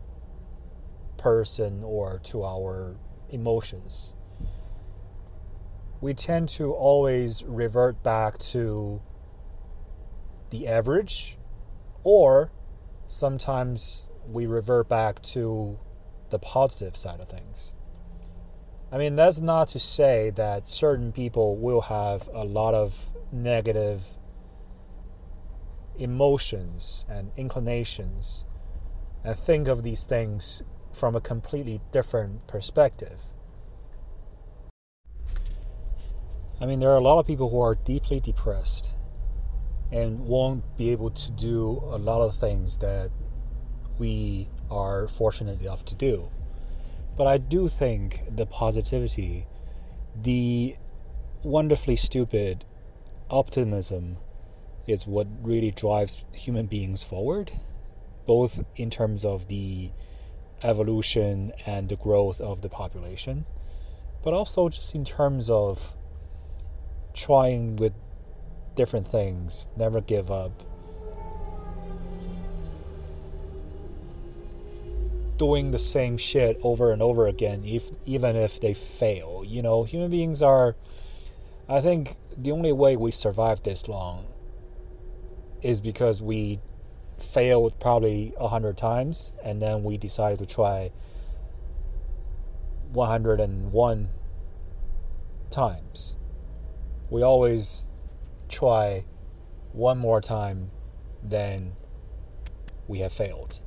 person 1.17 1.83
or 1.83 2.19
to 2.23 2.43
our 2.43 2.95
emotions. 3.29 4.15
We 5.99 6.13
tend 6.13 6.49
to 6.49 6.73
always 6.73 7.43
revert 7.43 8.03
back 8.03 8.37
to 8.39 9.01
the 10.49 10.67
average, 10.67 11.37
or 12.03 12.51
sometimes 13.05 14.11
we 14.27 14.45
revert 14.45 14.87
back 14.87 15.21
to 15.21 15.79
the 16.29 16.39
positive 16.39 16.95
side 16.95 17.19
of 17.19 17.29
things. 17.29 17.75
I 18.91 18.97
mean, 18.97 19.15
that's 19.15 19.39
not 19.41 19.69
to 19.69 19.79
say 19.79 20.31
that 20.31 20.67
certain 20.67 21.11
people 21.11 21.57
will 21.57 21.81
have 21.81 22.29
a 22.33 22.43
lot 22.43 22.73
of 22.73 23.13
negative 23.31 24.17
emotions 25.97 27.05
and 27.09 27.31
inclinations 27.37 28.45
and 29.23 29.37
think 29.37 29.67
of 29.67 29.83
these 29.83 30.03
things 30.03 30.63
from 30.91 31.15
a 31.15 31.21
completely 31.21 31.79
different 31.91 32.47
perspective. 32.47 33.33
I 36.59 36.65
mean, 36.65 36.79
there 36.79 36.89
are 36.91 36.97
a 36.97 37.03
lot 37.03 37.19
of 37.19 37.25
people 37.25 37.49
who 37.49 37.59
are 37.59 37.75
deeply 37.75 38.19
depressed 38.19 38.90
and 39.91 40.19
won't 40.21 40.77
be 40.77 40.91
able 40.91 41.09
to 41.09 41.31
do 41.31 41.81
a 41.87 41.97
lot 41.97 42.21
of 42.21 42.35
things 42.35 42.77
that 42.77 43.11
we 43.97 44.47
are 44.69 45.07
fortunate 45.07 45.61
enough 45.61 45.83
to 45.85 45.95
do. 45.95 46.29
But 47.17 47.27
I 47.27 47.37
do 47.37 47.67
think 47.67 48.35
the 48.35 48.45
positivity, 48.45 49.47
the 50.15 50.75
wonderfully 51.43 51.97
stupid 51.97 52.65
optimism 53.29 54.17
is 54.87 55.05
what 55.05 55.27
really 55.41 55.71
drives 55.71 56.25
human 56.33 56.67
beings 56.67 57.03
forward, 57.03 57.51
both 58.25 58.63
in 58.75 58.89
terms 58.89 59.25
of 59.25 59.47
the 59.49 59.91
evolution 60.63 61.51
and 61.65 61.89
the 61.89 61.95
growth 61.95 62.39
of 62.39 62.61
the 62.61 62.69
population, 62.69 63.45
but 64.23 64.33
also 64.33 64.69
just 64.69 64.95
in 64.95 65.03
terms 65.03 65.49
of 65.49 65.95
trying 67.13 67.75
with 67.75 67.93
different 68.75 69.07
things, 69.07 69.69
never 69.75 70.01
give 70.01 70.31
up, 70.31 70.51
doing 75.37 75.71
the 75.71 75.79
same 75.79 76.17
shit 76.17 76.57
over 76.61 76.91
and 76.91 77.01
over 77.01 77.27
again, 77.27 77.63
if 77.65 77.89
even 78.05 78.35
if 78.35 78.61
they 78.61 78.73
fail. 78.73 79.43
You 79.45 79.61
know, 79.61 79.83
human 79.83 80.11
beings 80.11 80.41
are. 80.41 80.75
I 81.67 81.79
think 81.79 82.09
the 82.37 82.51
only 82.51 82.73
way 82.73 82.97
we 82.97 83.11
survive 83.11 83.63
this 83.63 83.87
long 83.87 84.25
is 85.61 85.79
because 85.79 86.21
we 86.21 86.59
failed 87.19 87.79
probably 87.79 88.33
a 88.39 88.49
hundred 88.49 88.77
times, 88.77 89.33
and 89.43 89.61
then 89.61 89.83
we 89.83 89.97
decided 89.97 90.39
to 90.39 90.45
try 90.45 90.91
one 92.91 93.07
hundred 93.07 93.39
and 93.39 93.71
one 93.71 94.09
times. 95.49 96.17
We 97.09 97.21
always 97.23 97.91
try 98.51 99.05
one 99.71 99.97
more 99.97 100.21
time 100.21 100.71
than 101.23 101.73
we 102.87 102.99
have 102.99 103.13
failed. 103.13 103.59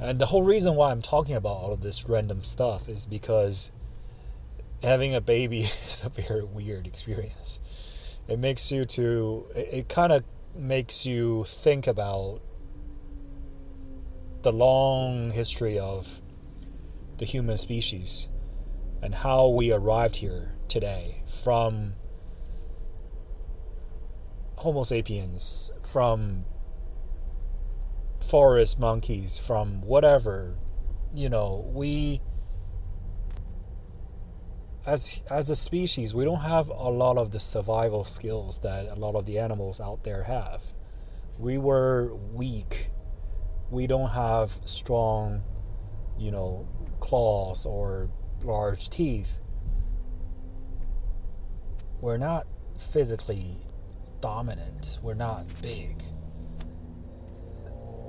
And 0.00 0.18
the 0.18 0.26
whole 0.26 0.42
reason 0.42 0.74
why 0.74 0.90
I'm 0.90 1.02
talking 1.02 1.36
about 1.36 1.52
all 1.52 1.72
of 1.72 1.80
this 1.80 2.08
random 2.08 2.42
stuff 2.42 2.88
is 2.88 3.06
because 3.06 3.70
having 4.82 5.14
a 5.14 5.20
baby 5.20 5.58
is 5.86 6.02
a 6.04 6.08
very 6.08 6.44
weird 6.44 6.86
experience. 6.86 8.18
It 8.28 8.38
makes 8.38 8.70
you 8.72 8.84
to 8.84 9.46
it 9.54 9.88
kind 9.88 10.12
of 10.12 10.24
makes 10.54 11.06
you 11.06 11.44
think 11.44 11.86
about 11.86 12.40
the 14.42 14.52
long 14.52 15.30
history 15.30 15.78
of 15.78 16.20
the 17.18 17.24
human 17.24 17.56
species 17.56 18.28
and 19.02 19.16
how 19.16 19.48
we 19.48 19.72
arrived 19.72 20.16
here 20.16 20.54
today 20.68 21.22
from 21.26 21.94
Homo 24.56 24.84
sapiens, 24.84 25.72
from 25.82 26.44
forest 28.22 28.78
monkeys 28.78 29.44
from 29.44 29.80
whatever 29.82 30.56
you 31.14 31.28
know 31.28 31.68
we 31.72 32.20
as 34.86 35.22
as 35.30 35.50
a 35.50 35.56
species 35.56 36.14
we 36.14 36.24
don't 36.24 36.40
have 36.40 36.68
a 36.68 36.90
lot 36.90 37.16
of 37.16 37.30
the 37.32 37.40
survival 37.40 38.04
skills 38.04 38.58
that 38.60 38.86
a 38.86 38.94
lot 38.94 39.14
of 39.14 39.26
the 39.26 39.38
animals 39.38 39.80
out 39.80 40.04
there 40.04 40.24
have. 40.24 40.72
We 41.38 41.58
were 41.58 42.14
weak. 42.14 42.90
We 43.70 43.86
don't 43.86 44.10
have 44.10 44.48
strong 44.64 45.42
you 46.18 46.30
know 46.30 46.68
claws 47.00 47.66
or 47.66 48.10
large 48.44 48.88
teeth 48.88 49.40
we're 52.00 52.16
not 52.16 52.46
physically 52.78 53.58
dominant 54.20 54.98
we're 55.02 55.14
not 55.14 55.44
big 55.62 56.02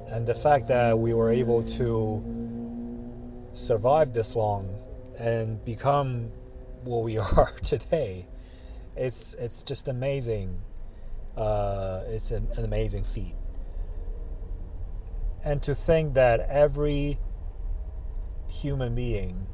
and 0.07 0.27
the 0.27 0.35
fact 0.35 0.67
that 0.67 0.99
we 0.99 1.13
were 1.13 1.31
able 1.31 1.63
to 1.63 2.23
survive 3.53 4.13
this 4.13 4.35
long 4.35 4.79
and 5.19 5.63
become 5.63 6.31
what 6.83 7.03
we 7.03 7.17
are 7.37 7.53
today, 7.63 8.27
it's 8.95 9.33
it's 9.35 9.63
just 9.63 9.87
amazing. 9.87 10.61
Uh, 11.35 12.01
it's 12.07 12.29
an, 12.29 12.47
an 12.57 12.63
amazing 12.63 13.03
feat. 13.03 13.35
And 15.43 15.61
to 15.63 15.73
think 15.73 16.13
that 16.13 16.41
every 16.41 17.17
human 18.47 18.93
being, 18.93 19.47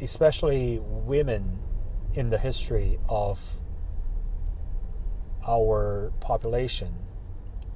especially 0.00 0.78
women 0.80 1.60
in 2.14 2.30
the 2.30 2.38
history 2.38 2.98
of 3.08 3.60
our 5.46 6.12
population, 6.20 6.94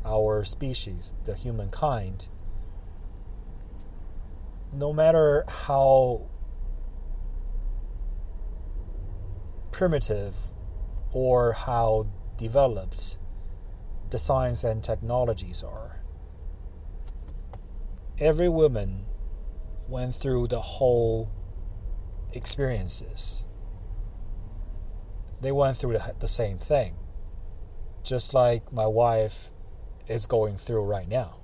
our 0.04 0.44
species, 0.44 1.14
the 1.24 1.34
humankind, 1.34 2.28
no 4.72 4.92
matter 4.92 5.44
how 5.66 6.26
primitive 9.70 10.34
or 11.12 11.52
how 11.52 12.06
developed 12.36 13.18
the 14.10 14.18
science 14.18 14.64
and 14.64 14.82
technologies 14.82 15.62
are, 15.62 16.02
every 18.18 18.48
woman 18.48 19.06
went 19.88 20.14
through 20.14 20.46
the 20.48 20.60
whole 20.60 21.30
experiences. 22.34 23.46
They 25.40 25.52
went 25.52 25.76
through 25.76 25.98
the, 26.18 26.28
same 26.28 26.58
thing. 26.58 26.96
Just 28.02 28.34
like 28.34 28.72
my 28.72 28.86
wife 28.86 29.50
is 30.08 30.26
going 30.26 30.56
through 30.56 30.84
right 30.84 31.08
now. 31.08 31.36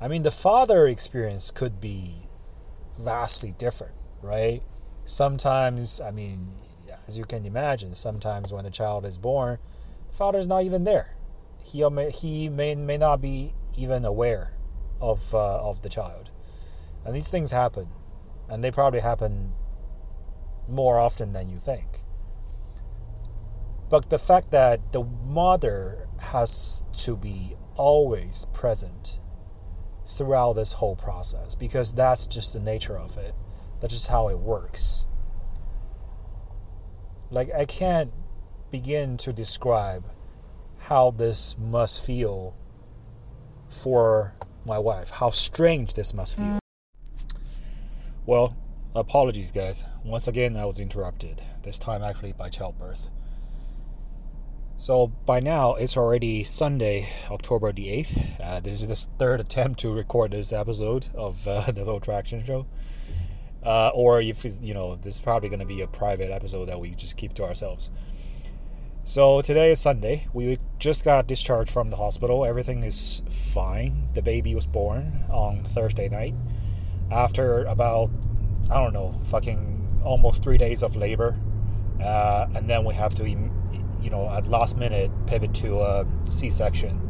I 0.00 0.08
mean, 0.08 0.22
the 0.22 0.30
father 0.30 0.86
experience 0.86 1.50
could 1.50 1.80
be 1.80 2.28
vastly 2.98 3.54
different, 3.58 3.94
right? 4.22 4.62
Sometimes, 5.04 6.00
I 6.00 6.10
mean, 6.10 6.52
as 7.06 7.18
you 7.18 7.24
can 7.24 7.44
imagine, 7.44 7.94
sometimes 7.94 8.52
when 8.52 8.64
a 8.64 8.70
child 8.70 9.04
is 9.04 9.18
born, 9.18 9.58
the 10.08 10.14
father 10.14 10.38
is 10.38 10.48
not 10.48 10.64
even 10.64 10.84
there. 10.84 11.16
He 11.64 11.86
may, 11.90 12.10
he 12.10 12.48
may, 12.48 12.74
may 12.74 12.96
not 12.96 13.20
be 13.20 13.52
even 13.76 14.04
aware 14.04 14.56
of, 15.00 15.34
uh, 15.34 15.68
of 15.68 15.82
the 15.82 15.88
child. 15.88 16.30
And 17.04 17.14
these 17.14 17.30
things 17.30 17.50
happen. 17.52 17.88
And 18.50 18.64
they 18.64 18.70
probably 18.70 19.00
happen 19.00 19.52
more 20.68 20.98
often 20.98 21.32
than 21.32 21.48
you 21.48 21.56
think. 21.56 21.86
But 23.88 24.10
the 24.10 24.18
fact 24.18 24.50
that 24.50 24.92
the 24.92 25.04
mother 25.04 26.08
has 26.32 26.84
to 27.04 27.16
be 27.16 27.56
always 27.76 28.46
present 28.52 29.20
throughout 30.06 30.54
this 30.54 30.74
whole 30.74 30.96
process 30.96 31.54
because 31.54 31.92
that's 31.92 32.26
just 32.26 32.52
the 32.52 32.60
nature 32.60 32.98
of 32.98 33.16
it. 33.16 33.34
That's 33.80 33.94
just 33.94 34.10
how 34.10 34.28
it 34.28 34.38
works. 34.38 35.06
Like, 37.30 37.48
I 37.56 37.64
can't 37.64 38.12
begin 38.70 39.16
to 39.18 39.32
describe 39.32 40.06
how 40.82 41.10
this 41.10 41.56
must 41.58 42.04
feel 42.04 42.56
for 43.68 44.36
my 44.66 44.78
wife, 44.78 45.10
how 45.10 45.30
strange 45.30 45.94
this 45.94 46.12
must 46.12 46.38
feel. 46.38 46.59
Well, 48.30 48.56
apologies, 48.94 49.50
guys. 49.50 49.84
Once 50.04 50.28
again, 50.28 50.56
I 50.56 50.64
was 50.64 50.78
interrupted, 50.78 51.42
this 51.64 51.80
time 51.80 52.00
actually 52.00 52.32
by 52.32 52.48
childbirth. 52.48 53.08
So 54.76 55.08
by 55.26 55.40
now, 55.40 55.74
it's 55.74 55.96
already 55.96 56.44
Sunday, 56.44 57.08
October 57.28 57.72
the 57.72 57.88
8th. 57.88 58.40
Uh, 58.40 58.60
this 58.60 58.82
is 58.82 58.86
the 58.86 58.94
third 59.18 59.40
attempt 59.40 59.80
to 59.80 59.92
record 59.92 60.30
this 60.30 60.52
episode 60.52 61.08
of 61.12 61.48
uh, 61.48 61.72
the 61.72 61.84
Low 61.84 61.98
Traction 61.98 62.44
Show. 62.44 62.66
Uh, 63.64 63.90
or 63.94 64.20
if 64.20 64.44
you 64.62 64.74
know, 64.74 64.94
this 64.94 65.16
is 65.16 65.20
probably 65.20 65.48
going 65.48 65.58
to 65.58 65.66
be 65.66 65.80
a 65.80 65.88
private 65.88 66.30
episode 66.30 66.66
that 66.66 66.78
we 66.78 66.90
just 66.90 67.16
keep 67.16 67.34
to 67.34 67.42
ourselves. 67.42 67.90
So 69.02 69.40
today 69.40 69.72
is 69.72 69.80
Sunday. 69.80 70.28
We 70.32 70.58
just 70.78 71.04
got 71.04 71.26
discharged 71.26 71.70
from 71.70 71.90
the 71.90 71.96
hospital. 71.96 72.44
Everything 72.44 72.84
is 72.84 73.22
fine. 73.28 74.06
The 74.14 74.22
baby 74.22 74.54
was 74.54 74.68
born 74.68 75.24
on 75.30 75.64
Thursday 75.64 76.08
night 76.08 76.34
after 77.10 77.64
about, 77.64 78.10
I 78.70 78.74
don't 78.74 78.92
know, 78.92 79.12
fucking 79.12 80.00
almost 80.04 80.42
three 80.42 80.58
days 80.58 80.82
of 80.82 80.96
labor. 80.96 81.38
Uh, 82.02 82.46
and 82.54 82.68
then 82.68 82.84
we 82.84 82.94
have 82.94 83.14
to 83.14 83.28
you 83.28 84.08
know, 84.10 84.28
at 84.30 84.46
last 84.46 84.76
minute 84.78 85.10
pivot 85.26 85.52
to 85.54 85.80
a 85.80 86.06
C-section. 86.30 87.00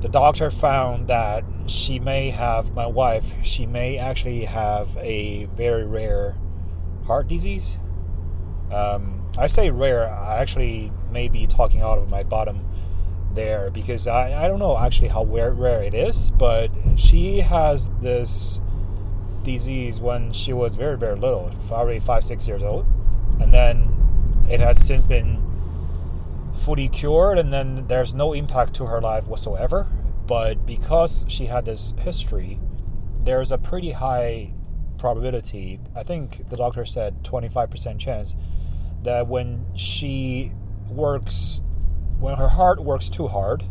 the 0.00 0.08
doctor 0.08 0.50
found 0.50 1.08
that 1.08 1.44
she 1.66 1.98
may 1.98 2.30
have 2.30 2.74
my 2.74 2.86
wife. 2.86 3.44
She 3.44 3.66
may 3.66 3.98
actually 3.98 4.46
have 4.46 4.96
a 4.98 5.44
very 5.54 5.86
rare 5.86 6.36
heart 7.06 7.28
disease. 7.28 7.78
Um, 8.72 9.28
I 9.38 9.46
say 9.46 9.70
rare. 9.70 10.08
I 10.08 10.38
actually 10.38 10.90
may 11.12 11.28
be 11.28 11.46
talking 11.46 11.82
out 11.82 11.98
of 11.98 12.10
my 12.10 12.22
bottom 12.22 12.64
there 13.34 13.70
because 13.70 14.08
I, 14.08 14.44
I 14.44 14.48
don't 14.48 14.58
know 14.58 14.76
actually 14.78 15.08
how 15.08 15.24
rare, 15.24 15.52
rare 15.52 15.82
it 15.82 15.94
is, 15.94 16.30
but 16.32 16.70
she 16.96 17.38
has 17.38 17.90
this 18.00 18.60
disease 19.42 20.00
when 20.00 20.32
she 20.32 20.52
was 20.52 20.76
very, 20.76 20.96
very 20.96 21.16
little, 21.16 21.50
already 21.70 22.00
five, 22.00 22.24
six 22.24 22.46
years 22.46 22.62
old. 22.62 22.86
And 23.40 23.52
then 23.52 23.88
it 24.48 24.60
has 24.60 24.84
since 24.84 25.04
been 25.04 25.42
fully 26.54 26.88
cured, 26.88 27.38
and 27.38 27.52
then 27.52 27.86
there's 27.86 28.14
no 28.14 28.32
impact 28.32 28.74
to 28.74 28.86
her 28.86 29.00
life 29.00 29.28
whatsoever. 29.28 29.86
But 30.26 30.66
because 30.66 31.26
she 31.28 31.46
had 31.46 31.64
this 31.64 31.94
history, 31.98 32.58
there's 33.22 33.50
a 33.52 33.58
pretty 33.58 33.92
high 33.92 34.52
probability, 34.98 35.80
I 35.96 36.02
think 36.02 36.48
the 36.50 36.56
doctor 36.56 36.84
said 36.84 37.24
25% 37.24 37.98
chance, 37.98 38.36
that 39.02 39.26
when 39.26 39.66
she 39.74 40.52
works, 40.88 41.62
when 42.18 42.36
her 42.36 42.48
heart 42.48 42.84
works 42.84 43.08
too 43.08 43.28
hard, 43.28 43.62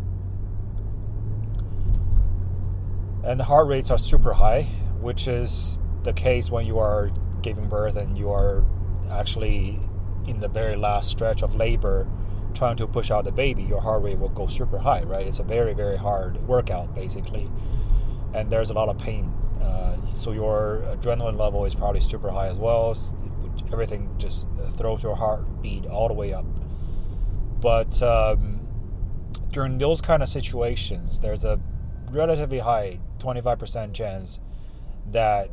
and 3.24 3.40
the 3.40 3.44
heart 3.44 3.68
rates 3.68 3.92
are 3.92 3.98
super 3.98 4.34
high, 4.34 4.68
which 5.02 5.28
is 5.28 5.80
the 6.04 6.14
case 6.14 6.52
when 6.52 6.66
you 6.66 6.80
are 6.80 7.12
giving 7.42 7.68
birth 7.68 7.96
and 7.96 8.18
you 8.18 8.30
are 8.32 8.66
actually 9.10 9.80
in 10.28 10.40
the 10.40 10.48
very 10.48 10.76
last 10.76 11.10
stretch 11.10 11.42
of 11.42 11.56
labor 11.56 12.10
trying 12.54 12.76
to 12.78 12.88
push 12.88 13.12
out 13.12 13.26
the 13.26 13.32
baby, 13.32 13.64
your 13.64 13.82
heart 13.82 14.04
rate 14.04 14.20
will 14.20 14.30
go 14.30 14.48
super 14.48 14.80
high, 14.80 15.02
right? 15.04 15.26
It's 15.26 15.40
a 15.40 15.44
very, 15.44 15.74
very 15.74 15.98
hard 15.98 16.38
workout, 16.44 16.94
basically. 16.94 17.50
And 18.34 18.52
there's 18.52 18.70
a 18.70 18.74
lot 18.74 18.90
of 18.90 18.98
pain. 18.98 19.26
Uh, 19.62 20.14
so 20.14 20.32
your 20.32 20.84
adrenaline 20.88 21.38
level 21.38 21.66
is 21.66 21.76
probably 21.76 22.02
super 22.02 22.32
high 22.32 22.48
as 22.48 22.60
well. 22.60 22.96
Everything 23.72 24.10
just 24.18 24.48
throws 24.66 25.04
your 25.04 25.16
heartbeat 25.16 25.86
all 25.86 26.08
the 26.08 26.14
way 26.14 26.34
up. 26.34 26.46
But 27.62 28.02
um, 28.02 28.62
during 29.52 29.78
those 29.78 30.02
kind 30.02 30.24
of 30.24 30.30
situations, 30.30 31.20
there's 31.20 31.46
a 31.46 31.60
relatively 32.12 32.60
high 32.60 33.00
25% 33.20 33.94
chance 33.94 34.42
that 35.12 35.50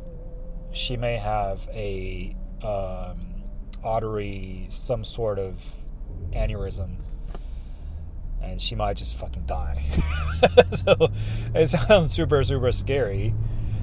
she 0.71 0.97
may 0.97 1.17
have 1.17 1.67
a 1.73 2.35
um, 2.63 3.19
artery, 3.83 4.65
some 4.69 5.03
sort 5.03 5.39
of 5.39 5.53
aneurysm, 6.31 6.97
and 8.41 8.61
she 8.61 8.75
might 8.75 8.97
just 8.97 9.17
fucking 9.17 9.45
die. 9.45 9.79
so 10.71 10.93
it 11.55 11.67
sounds 11.67 12.13
super, 12.13 12.43
super 12.43 12.71
scary. 12.71 13.33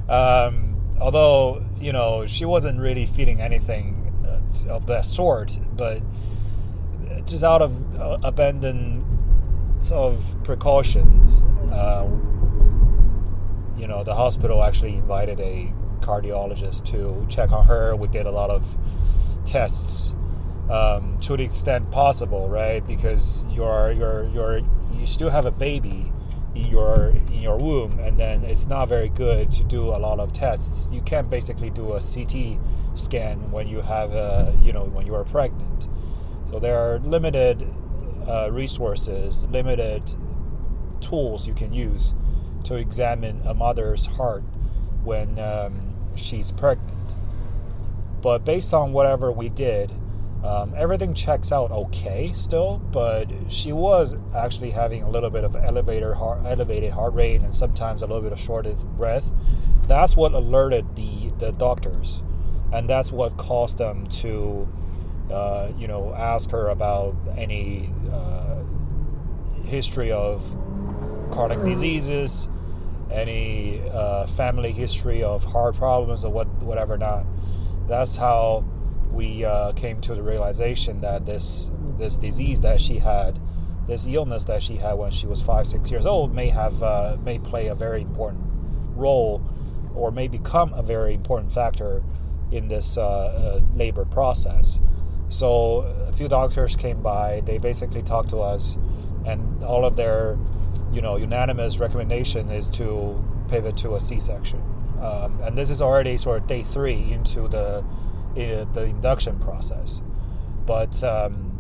Um, 0.09 0.85
although, 1.01 1.65
you 1.79 1.93
know, 1.93 2.27
she 2.27 2.45
wasn't 2.45 2.81
really 2.81 3.07
feeling 3.07 3.41
anything 3.41 4.13
uh, 4.27 4.73
of 4.73 4.87
that 4.87 5.05
sort, 5.05 5.59
but 5.77 6.03
just 7.27 7.45
out 7.45 7.63
of 7.63 7.95
uh, 7.97 8.19
abundance 8.23 9.91
of 9.93 10.37
precautions, 10.45 11.43
uh, 11.73 12.07
you 13.85 13.89
know, 13.89 14.03
the 14.03 14.15
hospital 14.15 14.65
actually 14.65 14.97
invited 14.97 15.39
a 15.41 15.71
cardiologist 16.01 16.87
to 16.87 17.27
check 17.29 17.53
on 17.53 17.67
her. 17.67 17.95
We 17.95 18.09
did 18.09 18.25
a 18.25 18.31
lot 18.31 18.49
of 18.49 18.79
tests 19.45 20.15
um, 20.71 21.19
to 21.21 21.37
the 21.37 21.45
extent 21.45 21.93
possible, 21.93 22.49
right? 22.49 22.81
Because 22.87 23.45
you're 23.53 23.93
you're 23.93 24.27
you're 24.29 24.61
you 24.95 25.07
still 25.07 25.29
have 25.29 25.45
a 25.45 25.51
baby 25.51 26.15
in 26.55 26.69
your 26.69 27.11
in 27.11 27.43
your 27.43 27.59
womb, 27.59 27.99
and 27.99 28.17
then 28.19 28.43
it's 28.43 28.67
not 28.67 28.89
very 28.89 29.11
good 29.11 29.51
to 29.53 29.65
do 29.65 29.89
a 29.89 30.01
lot 30.01 30.19
of 30.19 30.33
tests. 30.33 30.91
You 30.91 31.03
can't 31.03 31.29
basically 31.29 31.69
do 31.69 31.93
a 31.93 32.01
CT 32.01 32.59
scan 32.95 33.51
when 33.51 33.69
you 33.69 33.83
have 33.83 34.15
a 34.15 34.59
you 34.63 34.73
know 34.73 34.85
when 34.85 35.05
you 35.05 35.15
are 35.15 35.25
pregnant. 35.25 35.89
So 36.47 36.59
there 36.59 36.79
are 36.79 37.01
limited 37.01 37.71
uh, 38.27 38.49
resources, 38.51 39.47
limited 39.51 40.17
tools 41.03 41.47
you 41.47 41.53
can 41.53 41.75
use 41.75 42.15
to 42.65 42.77
examine 42.77 43.43
a 43.45 43.55
mother's 43.55 44.07
heart 44.07 44.43
when 45.03 45.39
um, 45.39 45.95
she's 46.17 46.53
pregnant. 46.53 47.15
But 48.23 48.45
based 48.45 48.73
on 48.73 48.93
whatever 48.93 49.31
we 49.31 49.49
did, 49.49 49.93
um, 50.45 50.75
everything 50.77 51.15
checks 51.15 51.51
out 51.53 51.71
okay 51.71 52.33
still, 52.35 52.79
but 52.79 53.31
she 53.49 53.73
was 53.73 54.17
actually 54.35 54.73
having 54.73 55.03
a 55.03 55.09
little 55.09 55.31
bit 55.31 55.43
of 55.43 55.57
elevator 55.57 56.15
heart, 56.15 56.41
elevated 56.45 56.93
heart 56.93 57.15
rate 57.15 57.41
and 57.41 57.55
sometimes 57.57 58.03
a 58.03 58.07
little 58.07 58.23
bit 58.23 58.33
of 58.33 58.39
shorted 58.39 58.77
breath. 58.97 59.33
That's 59.89 60.17
what 60.17 60.33
alerted 60.33 60.97
the, 60.97 61.33
the 61.39 61.53
doctors, 61.53 62.23
and 62.73 62.89
that's 62.89 63.11
what 63.11 63.39
caused 63.39 63.79
them 63.79 64.07
to, 64.07 64.69
uh, 65.31 65.73
you 65.79 65.89
know, 65.89 66.15
ask 66.15 66.51
her 66.51 66.69
about 66.69 67.15
any 67.37 67.91
uh, 68.13 68.63
history 69.65 70.13
of 70.13 70.55
chronic 71.35 71.65
diseases, 71.65 72.49
any 73.11 73.83
uh, 73.91 74.27
family 74.27 74.73
history 74.73 75.23
of 75.23 75.45
heart 75.45 75.75
problems 75.75 76.25
or 76.25 76.33
what 76.33 76.49
whatever 76.63 76.97
not. 76.97 77.27
That's 77.89 78.17
how 78.17 78.65
we 79.13 79.45
uh, 79.45 79.73
came 79.73 80.01
to 80.03 80.15
the 80.15 80.23
realization 80.23 81.01
that 81.01 81.27
this 81.27 81.71
this 81.99 82.17
disease 82.17 82.61
that 82.63 82.81
she 82.81 82.99
had, 82.99 83.39
this 83.87 84.07
illness 84.07 84.45
that 84.45 84.63
she 84.63 84.77
had 84.77 84.95
when 84.95 85.11
she 85.11 85.27
was 85.27 85.43
five 85.43 85.67
six 85.67 85.91
years 85.91 86.07
old, 86.07 86.35
may 86.35 86.49
have 86.49 86.83
uh, 86.83 87.17
may 87.25 87.39
play 87.39 87.67
a 87.67 87.75
very 87.75 88.03
important 88.03 88.45
role, 88.95 89.43
or 89.95 90.11
may 90.11 90.29
become 90.29 90.73
a 90.73 90.83
very 90.83 91.15
important 91.15 91.53
factor 91.53 92.03
in 92.53 92.69
this 92.69 92.97
uh, 92.97 93.03
uh, 93.05 93.61
labor 93.75 94.05
process. 94.05 94.81
So 95.29 95.81
a 96.09 96.13
few 96.13 96.29
doctors 96.29 96.77
came 96.77 97.03
by. 97.03 97.43
They 97.45 97.59
basically 97.59 98.03
talked 98.03 98.31
to 98.31 98.39
us, 98.39 98.79
and 99.27 99.63
all 99.65 99.85
of 99.85 99.97
their 99.97 100.39
you 100.95 101.03
know, 101.03 101.17
unanimous 101.17 101.81
recommendation 101.81 102.49
is 102.49 102.71
to 102.71 103.25
pivot 103.49 103.77
to 103.79 103.97
a 103.97 104.01
C-section. 104.01 104.63
Um, 105.01 105.41
and 105.43 105.59
this 105.59 105.69
is 105.69 105.83
already 105.83 106.17
sort 106.17 106.43
of 106.43 106.47
day 106.47 106.63
three 106.63 107.13
into 107.13 107.49
the 107.49 107.85
the 108.35 108.85
induction 108.85 109.39
process, 109.39 110.03
but 110.67 111.05
um, 111.05 111.53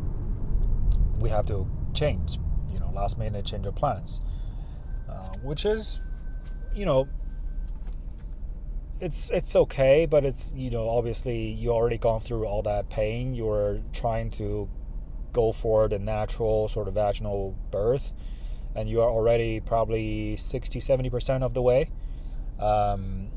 we 1.20 1.28
have 1.28 1.46
to 1.46 1.68
change, 1.92 2.38
you 2.72 2.80
know, 2.80 2.90
last 2.92 3.16
minute 3.16 3.46
change 3.46 3.64
of 3.66 3.76
plans, 3.76 4.20
uh, 5.08 5.28
which 5.42 5.64
is, 5.64 6.00
you 6.74 6.84
know, 6.84 7.08
it's 9.00 9.30
it's 9.30 9.54
okay, 9.54 10.06
but 10.06 10.24
it's 10.24 10.52
you 10.56 10.70
know 10.70 10.88
obviously 10.88 11.46
you 11.52 11.70
already 11.70 11.98
gone 11.98 12.20
through 12.20 12.44
all 12.44 12.62
that 12.62 12.88
pain. 12.90 13.34
You're 13.34 13.80
trying 13.92 14.30
to 14.32 14.68
go 15.32 15.52
for 15.52 15.88
the 15.88 15.98
natural 15.98 16.68
sort 16.68 16.88
of 16.88 16.94
vaginal 16.94 17.56
birth 17.70 18.12
and 18.74 18.88
you 18.88 19.00
are 19.00 19.10
already 19.10 19.60
probably 19.60 20.36
60 20.36 20.78
70% 20.78 21.42
of 21.42 21.54
the 21.54 21.62
way. 21.62 21.90
Um, 22.58 23.28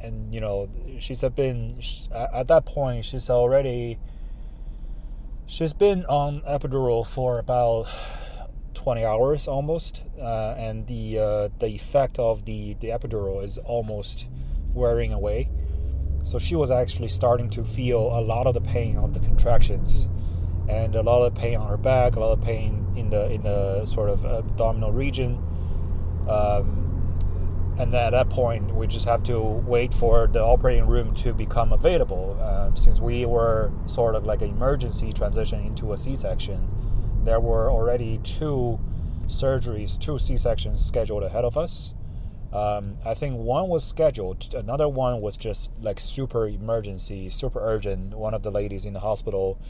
and 0.00 0.34
you 0.34 0.40
know 0.40 0.68
she's 1.00 1.22
been 1.30 1.80
at 2.12 2.46
that 2.48 2.64
point 2.64 3.04
she's 3.04 3.28
already 3.30 3.98
she's 5.46 5.72
been 5.72 6.04
on 6.04 6.42
epidural 6.42 7.06
for 7.06 7.38
about 7.38 7.86
20 8.74 9.04
hours 9.04 9.48
almost 9.48 10.04
uh, 10.20 10.54
and 10.56 10.86
the 10.86 11.18
uh, 11.18 11.48
the 11.58 11.66
effect 11.66 12.18
of 12.18 12.44
the 12.44 12.74
the 12.74 12.88
epidural 12.88 13.42
is 13.42 13.58
almost 13.58 14.28
wearing 14.74 15.12
away. 15.12 15.48
So 16.22 16.38
she 16.38 16.54
was 16.54 16.70
actually 16.70 17.08
starting 17.08 17.48
to 17.50 17.64
feel 17.64 17.98
a 17.98 18.20
lot 18.20 18.46
of 18.46 18.54
the 18.54 18.60
pain 18.60 18.96
of 18.96 19.14
the 19.14 19.20
contractions 19.20 20.08
and 20.68 20.94
a 20.94 21.02
lot 21.02 21.24
of 21.24 21.34
pain 21.34 21.56
on 21.58 21.68
her 21.68 21.76
back, 21.76 22.16
a 22.16 22.20
lot 22.20 22.32
of 22.32 22.42
pain 22.42 22.86
in 22.96 23.10
the 23.10 23.30
in 23.30 23.42
the 23.42 23.84
sort 23.86 24.08
of 24.08 24.24
abdominal 24.24 24.92
region. 24.92 25.42
Um, 26.28 26.86
and 27.78 27.94
at 27.94 28.10
that 28.10 28.30
point, 28.30 28.74
we 28.74 28.86
just 28.86 29.06
have 29.06 29.22
to 29.24 29.38
wait 29.38 29.92
for 29.92 30.26
the 30.26 30.40
operating 30.40 30.86
room 30.86 31.14
to 31.16 31.34
become 31.34 31.72
available. 31.72 32.38
Uh, 32.40 32.74
since 32.74 33.00
we 33.00 33.26
were 33.26 33.70
sort 33.84 34.14
of 34.14 34.24
like 34.24 34.40
an 34.40 34.48
emergency 34.48 35.12
transition 35.12 35.60
into 35.60 35.92
a 35.92 35.98
C-section, 35.98 36.68
there 37.24 37.38
were 37.38 37.70
already 37.70 38.18
two 38.22 38.80
surgeries, 39.26 39.98
two 39.98 40.18
C-sections 40.18 40.82
scheduled 40.82 41.22
ahead 41.22 41.44
of 41.44 41.58
us. 41.58 41.92
Um, 42.50 42.96
I 43.04 43.12
think 43.12 43.36
one 43.36 43.68
was 43.68 43.84
scheduled, 43.84 44.54
another 44.54 44.88
one 44.88 45.20
was 45.20 45.36
just 45.36 45.78
like 45.78 46.00
super 46.00 46.46
emergency, 46.46 47.28
super 47.28 47.60
urgent. 47.60 48.14
One 48.14 48.32
of 48.32 48.42
the 48.42 48.50
ladies 48.50 48.86
in 48.86 48.94
the 48.94 49.00
hospital 49.00 49.60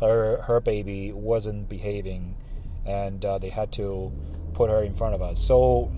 her 0.00 0.42
her 0.42 0.60
baby 0.60 1.12
wasn't 1.12 1.68
behaving, 1.68 2.36
and 2.84 3.24
uh, 3.24 3.38
they 3.38 3.50
had 3.50 3.72
to 3.72 4.12
put 4.52 4.70
her 4.70 4.82
in 4.82 4.94
front 4.94 5.14
of 5.14 5.22
us. 5.22 5.40
So 5.40 5.92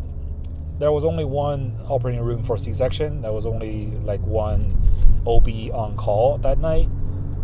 there 0.79 0.93
was 0.93 1.05
only 1.05 1.25
one 1.25 1.79
operating 1.89 2.21
room 2.21 2.45
for 2.45 2.59
C-section. 2.59 3.23
There 3.23 3.33
was 3.33 3.47
only 3.47 3.87
like 4.03 4.21
one 4.21 4.83
OB 5.27 5.49
on 5.73 5.97
call 5.97 6.39
that 6.39 6.59
night. 6.59 6.89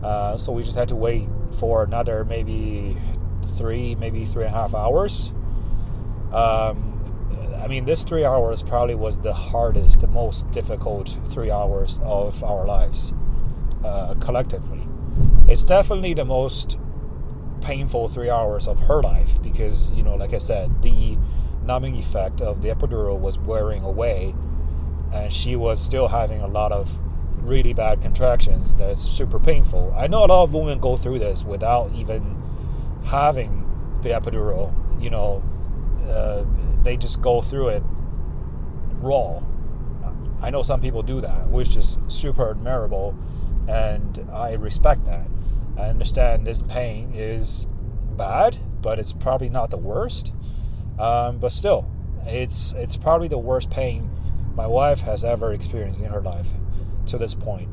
Uh, 0.03 0.37
so 0.37 0.53
we 0.53 0.63
just 0.63 0.77
had 0.77 0.89
to 0.89 0.97
wait 0.97 1.29
for 1.59 1.85
another 1.85 2.25
maybe 2.25 2.97
three, 3.57 3.95
maybe 3.95 4.25
three 4.25 4.45
and 4.45 4.55
a 4.55 4.59
half 4.59 4.75
hours. 4.75 5.33
Um, 6.33 6.93
I 7.63 7.69
mean, 7.69 7.85
this 7.85 8.03
three 8.03 8.25
hours 8.25 8.63
probably 8.63 8.97
was 8.97 9.21
the 9.21 9.33
hardest, 9.33 10.01
the 10.01 10.09
most 10.09 10.51
difficult 10.51 11.17
three 11.27 11.51
hours 11.51 12.01
of 12.03 12.43
our 12.43 12.67
lives 12.67 13.15
uh, 13.85 14.15
collectively. 14.21 14.87
It's 15.49 15.65
definitely 15.65 16.15
the 16.15 16.25
most 16.25 16.79
painful 17.61 18.09
three 18.09 18.31
hours 18.31 18.67
of 18.67 18.81
her 18.87 19.03
life 19.03 19.41
because, 19.43 19.93
you 19.93 20.03
know, 20.03 20.17
like 20.17 20.35
I 20.35 20.39
said, 20.39 20.83
the 20.83 21.17
numbing 21.65 21.97
effect 21.97 22.41
of 22.41 22.63
the 22.63 22.69
epidural 22.69 23.19
was 23.19 23.39
wearing 23.39 23.85
away 23.85 24.35
and 25.13 25.33
she 25.33 25.55
was 25.57 25.81
still 25.83 26.09
having 26.09 26.41
a 26.41 26.47
lot 26.47 26.73
of 26.73 27.01
really 27.43 27.73
bad 27.73 28.01
contractions 28.01 28.75
that's 28.75 29.01
super 29.01 29.39
painful. 29.39 29.93
I 29.97 30.07
know 30.07 30.25
a 30.25 30.27
lot 30.27 30.45
of 30.45 30.55
women 30.55 30.81
go 30.81 30.97
through 30.97 31.19
this 31.19 31.45
without 31.45 31.93
even 31.93 32.41
having 33.07 33.69
the 34.03 34.11
epidural, 34.11 34.73
you 35.03 35.11
know, 35.11 35.43
uh, 36.07 36.45
they 36.83 36.97
just 36.97 37.21
go 37.21 37.43
through 37.43 37.69
it 37.69 37.83
raw. 38.95 39.43
I 40.41 40.51
know 40.51 40.63
some 40.63 40.81
people 40.81 41.03
do 41.03 41.21
that, 41.21 41.49
which 41.49 41.77
is 41.77 41.99
super 42.09 42.51
admirable, 42.51 43.17
and 43.69 44.29
I 44.33 44.53
respect 44.55 45.05
that. 45.07 45.29
I 45.77 45.83
understand 45.83 46.47
this 46.47 46.63
pain 46.63 47.13
is 47.15 47.67
bad, 48.17 48.59
but 48.83 48.99
it's 48.99 49.13
probably 49.13 49.49
not 49.49 49.71
the 49.71 49.79
worst. 49.79 50.35
Um, 50.99 51.39
but 51.39 51.53
still, 51.53 51.91
it's 52.27 52.73
it's 52.75 52.97
probably 52.97 53.29
the 53.29 53.39
worst 53.39 53.71
pain 53.71 54.11
my 54.55 54.67
wife 54.67 55.03
has 55.03 55.25
ever 55.25 55.53
experienced 55.53 56.03
in 56.03 56.11
her 56.11 56.21
life 56.21 56.53
to 57.07 57.19
this 57.19 57.35
point. 57.35 57.69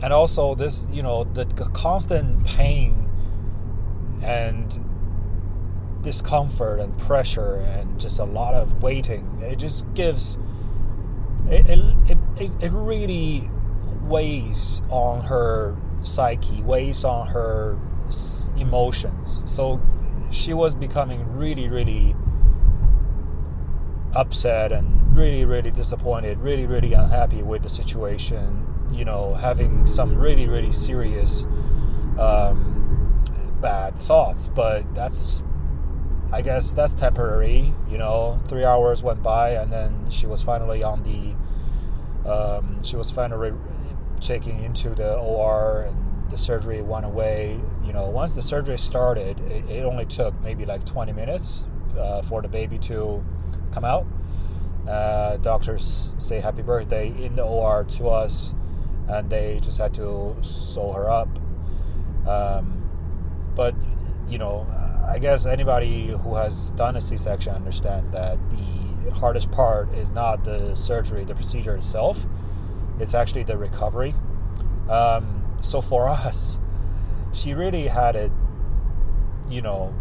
And 0.00 0.12
also, 0.12 0.54
this 0.54 0.86
you 0.90 1.02
know 1.02 1.24
the 1.24 1.44
constant 1.74 2.46
pain 2.46 3.10
and 4.22 4.78
discomfort 6.02 6.80
and 6.80 6.96
pressure 6.96 7.56
and 7.56 8.00
just 8.00 8.18
a 8.18 8.24
lot 8.24 8.54
of 8.54 8.82
waiting. 8.82 9.40
It 9.42 9.58
just 9.58 9.92
gives 9.94 10.38
it, 11.50 11.68
it, 12.08 12.18
it, 12.36 12.50
it 12.62 12.72
really 12.72 13.50
weighs 14.02 14.82
on 14.90 15.22
her 15.22 15.76
psyche, 16.02 16.62
weighs 16.62 17.04
on 17.04 17.28
her 17.28 17.78
emotions. 18.56 19.44
So 19.46 19.80
she 20.30 20.52
was 20.52 20.74
becoming 20.74 21.36
really, 21.36 21.68
really 21.68 22.14
upset 24.14 24.72
and 24.72 25.14
really, 25.14 25.44
really 25.44 25.70
disappointed, 25.70 26.38
really, 26.38 26.66
really 26.66 26.92
unhappy 26.92 27.42
with 27.42 27.62
the 27.62 27.68
situation. 27.68 28.64
You 28.90 29.04
know, 29.04 29.34
having 29.34 29.84
some 29.84 30.16
really, 30.16 30.46
really 30.46 30.72
serious 30.72 31.44
um, 32.18 33.22
bad 33.60 33.96
thoughts. 33.96 34.48
But 34.48 34.94
that's, 34.94 35.44
I 36.32 36.42
guess, 36.42 36.72
that's 36.72 36.94
temporary. 36.94 37.74
You 37.88 37.98
know, 37.98 38.40
three 38.46 38.64
hours 38.64 39.02
went 39.02 39.22
by, 39.22 39.50
and 39.50 39.70
then 39.70 40.10
she 40.10 40.26
was 40.26 40.42
finally 40.42 40.82
on 40.82 41.02
the. 41.02 41.36
Um, 42.28 42.82
she 42.82 42.96
was 42.96 43.10
finally 43.10 43.52
taken 44.20 44.58
into 44.58 44.90
the 44.90 45.16
OR 45.16 45.82
and 45.82 46.30
the 46.30 46.38
surgery 46.38 46.82
went 46.82 47.06
away. 47.06 47.60
You 47.84 47.92
know, 47.92 48.06
once 48.06 48.34
the 48.34 48.42
surgery 48.42 48.78
started, 48.78 49.40
it, 49.40 49.64
it 49.68 49.84
only 49.84 50.04
took 50.04 50.38
maybe 50.42 50.66
like 50.66 50.84
20 50.84 51.12
minutes 51.12 51.64
uh, 51.96 52.22
for 52.22 52.42
the 52.42 52.48
baby 52.48 52.78
to 52.78 53.24
come 53.72 53.84
out. 53.84 54.06
Uh, 54.86 55.36
doctors 55.38 56.14
say 56.18 56.40
happy 56.40 56.62
birthday 56.62 57.08
in 57.08 57.36
the 57.36 57.42
OR 57.42 57.84
to 57.84 58.08
us, 58.08 58.54
and 59.06 59.30
they 59.30 59.60
just 59.60 59.78
had 59.78 59.92
to 59.94 60.36
sew 60.40 60.92
her 60.92 61.10
up. 61.10 61.28
Um, 62.26 62.88
but, 63.54 63.74
you 64.26 64.38
know, 64.38 64.66
I 65.08 65.18
guess 65.18 65.46
anybody 65.46 66.08
who 66.08 66.34
has 66.36 66.70
done 66.72 66.96
a 66.96 67.00
C 67.00 67.16
section 67.16 67.54
understands 67.54 68.10
that 68.10 68.38
the 68.50 68.77
hardest 69.12 69.50
part 69.50 69.92
is 69.94 70.10
not 70.10 70.44
the 70.44 70.74
surgery, 70.74 71.24
the 71.24 71.34
procedure 71.34 71.74
itself 71.74 72.26
it's 73.00 73.14
actually 73.14 73.44
the 73.44 73.56
recovery. 73.56 74.14
Um, 74.88 75.44
so 75.60 75.80
for 75.80 76.08
us, 76.08 76.58
she 77.32 77.54
really 77.54 77.88
had 77.88 78.16
it, 78.16 78.32
you 79.48 79.62
know, 79.62 79.94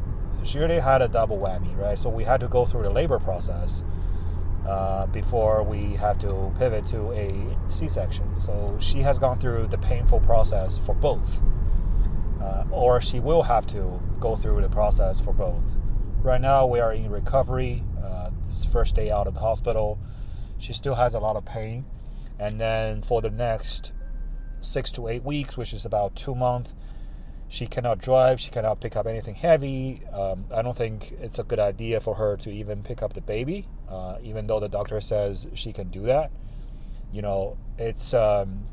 she 0.43 0.60
really 0.60 0.80
had 0.80 1.01
a 1.01 1.08
double 1.08 1.38
whammy, 1.38 1.78
right? 1.78 1.97
So 1.97 2.10
we 2.10 2.24
had 2.24 2.39
to 2.39 2.47
go 2.47 2.66
through 2.66 2.84
the 2.84 2.89
labor 2.89 3.20
process 3.20 3.84
uh, 4.66 5.08
before 5.08 5.64
we 5.64 5.95
have 5.95 6.18
to 6.20 6.53
pivot 6.58 6.86
to 6.88 7.12
a 7.12 7.58
C-section. 7.70 8.36
So 8.38 8.78
she 8.80 9.01
has 9.01 9.20
gone 9.20 9.38
through 9.38 9.68
the 9.68 9.78
painful 9.78 10.20
process 10.22 10.78
for 10.78 10.93
both, 10.93 11.41
uh, 12.41 12.66
or 12.72 13.01
she 13.01 13.20
will 13.20 13.43
have 13.43 13.68
to 13.68 13.99
go 14.20 14.36
through 14.36 14.62
the 14.62 14.70
process 14.70 15.20
for 15.20 15.34
both. 15.34 15.76
Right 16.22 16.41
now, 16.41 16.66
we 16.66 16.80
are 16.80 16.93
in 16.93 17.10
recovery. 17.10 17.84
This 18.48 18.66
first 18.66 18.95
day 18.95 19.12
out 19.12 19.28
of 19.28 19.36
the 19.36 19.41
hospital, 19.41 20.00
she 20.58 20.74
still 20.74 20.95
has 20.95 21.14
a 21.14 21.20
lot 21.20 21.36
of 21.36 21.45
pain 21.45 21.86
and 22.39 22.60
then 22.60 23.02
for 23.02 23.22
the 23.22 23.30
next 23.30 23.93
six 24.62 24.91
to 24.93 25.08
eight 25.08 25.24
weeks, 25.24 25.58
which 25.58 25.74
is 25.74 25.86
about 25.86 26.16
two 26.16 26.36
months, 26.36 26.76
she 27.50 27.66
cannot 27.66 28.00
drive. 28.00 28.39
She 28.39 28.52
cannot 28.52 28.82
pick 28.82 28.95
up 28.95 29.08
anything 29.08 29.36
heavy. 29.36 30.02
Um, 30.14 30.45
I 30.54 30.62
don't 30.62 30.76
think 30.76 31.14
it's 31.14 31.39
a 31.39 31.43
good 31.43 31.60
idea 31.60 32.00
for 32.00 32.16
her 32.16 32.36
to 32.38 32.52
even 32.52 32.84
pick 32.84 33.02
up 33.02 33.14
the 33.14 33.22
baby, 33.22 33.66
uh, 33.89 34.18
even 34.22 34.48
though 34.48 34.60
the 34.60 34.68
doctor 34.68 35.00
says 35.00 35.48
she 35.54 35.72
can 35.72 35.88
do 35.88 36.02
that. 36.04 36.32
You 37.12 37.22
know, 37.22 37.58
it's 37.78 38.14
um, 38.14 38.66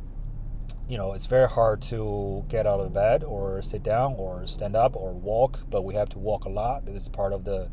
you 0.88 0.98
know 0.98 1.12
it's 1.12 1.26
very 1.26 1.48
hard 1.48 1.80
to 1.82 2.44
get 2.48 2.66
out 2.66 2.80
of 2.80 2.92
bed 2.92 3.22
or 3.22 3.62
sit 3.62 3.82
down 3.82 4.14
or 4.18 4.44
stand 4.46 4.74
up 4.74 4.96
or 4.96 5.12
walk, 5.12 5.60
but 5.70 5.82
we 5.84 5.94
have 5.94 6.08
to 6.10 6.18
walk 6.18 6.44
a 6.44 6.50
lot. 6.50 6.84
This 6.84 7.02
is 7.02 7.08
part 7.08 7.32
of 7.32 7.44
the 7.44 7.70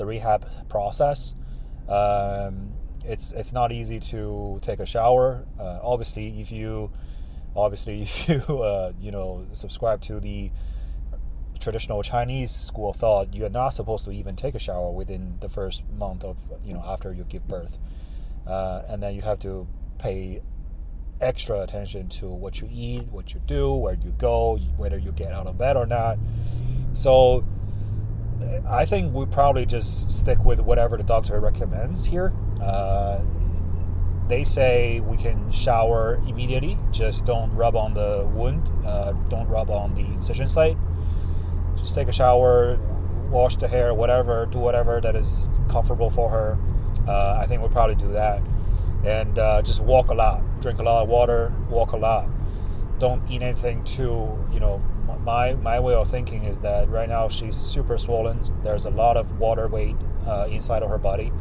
the 0.00 0.06
rehab 0.06 0.46
process. 0.70 1.34
Um, 1.86 2.72
it's 3.04 3.32
it's 3.32 3.52
not 3.52 3.70
easy 3.70 4.00
to 4.00 4.58
take 4.62 4.80
a 4.80 4.86
shower. 4.86 5.46
Uh, 5.58 5.78
obviously, 5.82 6.40
if 6.40 6.50
you 6.50 6.90
obviously 7.54 8.02
if 8.02 8.28
you 8.28 8.62
uh, 8.62 8.92
you 8.98 9.12
know 9.12 9.46
subscribe 9.52 10.00
to 10.02 10.18
the 10.18 10.50
traditional 11.60 12.02
Chinese 12.02 12.50
school 12.50 12.90
of 12.90 12.96
thought, 12.96 13.34
you 13.34 13.44
are 13.44 13.50
not 13.50 13.68
supposed 13.70 14.06
to 14.06 14.10
even 14.10 14.34
take 14.34 14.54
a 14.54 14.58
shower 14.58 14.90
within 14.90 15.36
the 15.40 15.48
first 15.48 15.84
month 15.90 16.24
of 16.24 16.50
you 16.64 16.72
know 16.72 16.82
after 16.86 17.12
you 17.12 17.24
give 17.24 17.46
birth, 17.46 17.78
uh, 18.46 18.82
and 18.88 19.02
then 19.02 19.14
you 19.14 19.20
have 19.20 19.38
to 19.40 19.68
pay 19.98 20.40
extra 21.20 21.60
attention 21.60 22.08
to 22.08 22.26
what 22.26 22.62
you 22.62 22.68
eat, 22.72 23.12
what 23.12 23.34
you 23.34 23.40
do, 23.46 23.74
where 23.74 23.98
you 24.02 24.12
go, 24.16 24.56
whether 24.78 24.96
you 24.96 25.12
get 25.12 25.32
out 25.32 25.46
of 25.46 25.58
bed 25.58 25.76
or 25.76 25.84
not. 25.84 26.16
So 26.94 27.44
I 28.68 28.84
think 28.84 29.14
we 29.14 29.26
probably 29.26 29.66
just 29.66 30.10
stick 30.10 30.44
with 30.44 30.60
whatever 30.60 30.96
the 30.96 31.02
doctor 31.02 31.38
recommends 31.40 32.06
here. 32.06 32.32
Uh, 32.62 33.20
they 34.28 34.44
say 34.44 35.00
we 35.00 35.16
can 35.16 35.50
shower 35.50 36.22
immediately, 36.26 36.78
just 36.92 37.26
don't 37.26 37.52
rub 37.54 37.74
on 37.74 37.94
the 37.94 38.28
wound, 38.32 38.70
uh, 38.86 39.12
don't 39.28 39.48
rub 39.48 39.70
on 39.70 39.94
the 39.94 40.02
incision 40.02 40.48
site. 40.48 40.76
Just 41.76 41.94
take 41.94 42.08
a 42.08 42.12
shower, 42.12 42.78
wash 43.28 43.56
the 43.56 43.66
hair, 43.68 43.92
whatever, 43.92 44.46
do 44.46 44.58
whatever 44.58 45.00
that 45.00 45.16
is 45.16 45.58
comfortable 45.68 46.10
for 46.10 46.30
her. 46.30 46.58
Uh, 47.08 47.38
I 47.40 47.46
think 47.46 47.60
we'll 47.60 47.70
probably 47.70 47.96
do 47.96 48.12
that. 48.12 48.40
And 49.04 49.38
uh, 49.38 49.62
just 49.62 49.82
walk 49.82 50.08
a 50.08 50.14
lot, 50.14 50.42
drink 50.60 50.78
a 50.78 50.82
lot 50.82 51.02
of 51.02 51.08
water, 51.08 51.52
walk 51.68 51.92
a 51.92 51.96
lot. 51.96 52.28
Don't 52.98 53.28
eat 53.30 53.42
anything 53.42 53.82
too, 53.82 54.38
you 54.52 54.60
know, 54.60 54.82
my 55.24 55.54
my 55.54 55.78
way 55.80 55.94
of 55.94 56.08
thinking 56.08 56.44
is 56.44 56.60
that 56.60 56.88
right 56.88 57.08
now 57.08 57.28
she's 57.28 57.56
super 57.56 57.98
swollen. 57.98 58.40
There's 58.62 58.84
a 58.84 58.90
lot 58.90 59.16
of 59.16 59.38
water 59.38 59.68
weight 59.68 59.96
uh, 60.26 60.46
inside 60.50 60.82
of 60.82 60.90
her 60.90 60.98
body, 60.98 61.32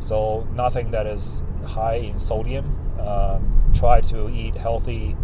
so 0.00 0.46
nothing 0.54 0.90
that 0.90 1.06
is 1.06 1.44
high 1.66 1.96
in 1.96 2.18
sodium. 2.18 2.78
Um, 3.00 3.72
try 3.74 4.00
to 4.02 4.28
eat 4.30 4.56
healthy. 4.56 5.16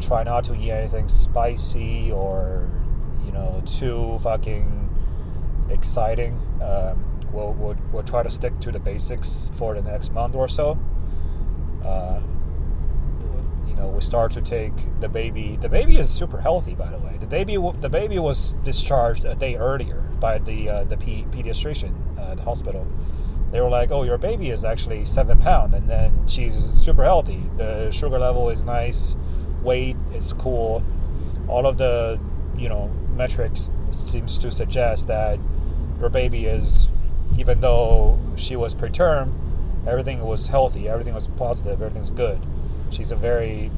Try 0.00 0.22
not 0.22 0.44
to 0.44 0.54
eat 0.54 0.70
anything 0.70 1.08
spicy 1.08 2.10
or 2.10 2.68
you 3.24 3.32
know 3.32 3.62
too 3.66 4.18
fucking 4.18 4.88
exciting. 5.68 6.38
Um, 6.62 7.04
we'll, 7.32 7.52
we'll 7.52 7.76
we'll 7.92 8.02
try 8.02 8.22
to 8.22 8.30
stick 8.30 8.58
to 8.60 8.72
the 8.72 8.80
basics 8.80 9.50
for 9.52 9.74
the 9.74 9.82
next 9.82 10.12
month 10.12 10.34
or 10.34 10.48
so. 10.48 10.78
Uh, 11.84 12.20
know, 13.80 13.88
we 13.88 14.00
start 14.00 14.32
to 14.32 14.40
take 14.40 14.72
the 15.00 15.08
baby. 15.08 15.56
The 15.60 15.68
baby 15.68 15.96
is 15.96 16.10
super 16.10 16.40
healthy, 16.40 16.74
by 16.74 16.90
the 16.90 16.98
way. 16.98 17.16
The 17.18 17.26
baby, 17.26 17.56
the 17.80 17.88
baby 17.88 18.18
was 18.18 18.54
discharged 18.58 19.24
a 19.24 19.34
day 19.34 19.56
earlier 19.56 20.00
by 20.20 20.38
the 20.38 20.68
uh, 20.68 20.84
the 20.84 20.96
pediatrician 20.96 22.18
at 22.18 22.36
the 22.36 22.42
hospital. 22.42 22.86
They 23.50 23.60
were 23.60 23.68
like, 23.68 23.90
"Oh, 23.90 24.02
your 24.02 24.18
baby 24.18 24.50
is 24.50 24.64
actually 24.64 25.04
seven 25.04 25.38
pound, 25.38 25.74
and 25.74 25.88
then 25.88 26.28
she's 26.28 26.54
super 26.54 27.04
healthy. 27.04 27.42
The 27.56 27.90
sugar 27.90 28.18
level 28.18 28.50
is 28.50 28.62
nice, 28.62 29.16
weight 29.62 29.96
is 30.14 30.32
cool. 30.32 30.84
All 31.48 31.66
of 31.66 31.78
the, 31.78 32.20
you 32.56 32.68
know, 32.68 32.90
metrics 33.16 33.72
seems 33.90 34.38
to 34.38 34.50
suggest 34.50 35.08
that 35.08 35.40
your 35.98 36.10
baby 36.10 36.46
is, 36.46 36.92
even 37.36 37.60
though 37.60 38.18
she 38.36 38.54
was 38.56 38.74
preterm, 38.74 39.32
everything 39.86 40.20
was 40.20 40.48
healthy, 40.48 40.88
everything 40.88 41.14
was 41.14 41.28
positive, 41.28 41.82
everything's 41.82 42.10
good." 42.10 42.40
She's 42.90 43.10
a 43.10 43.16
very, 43.16 43.70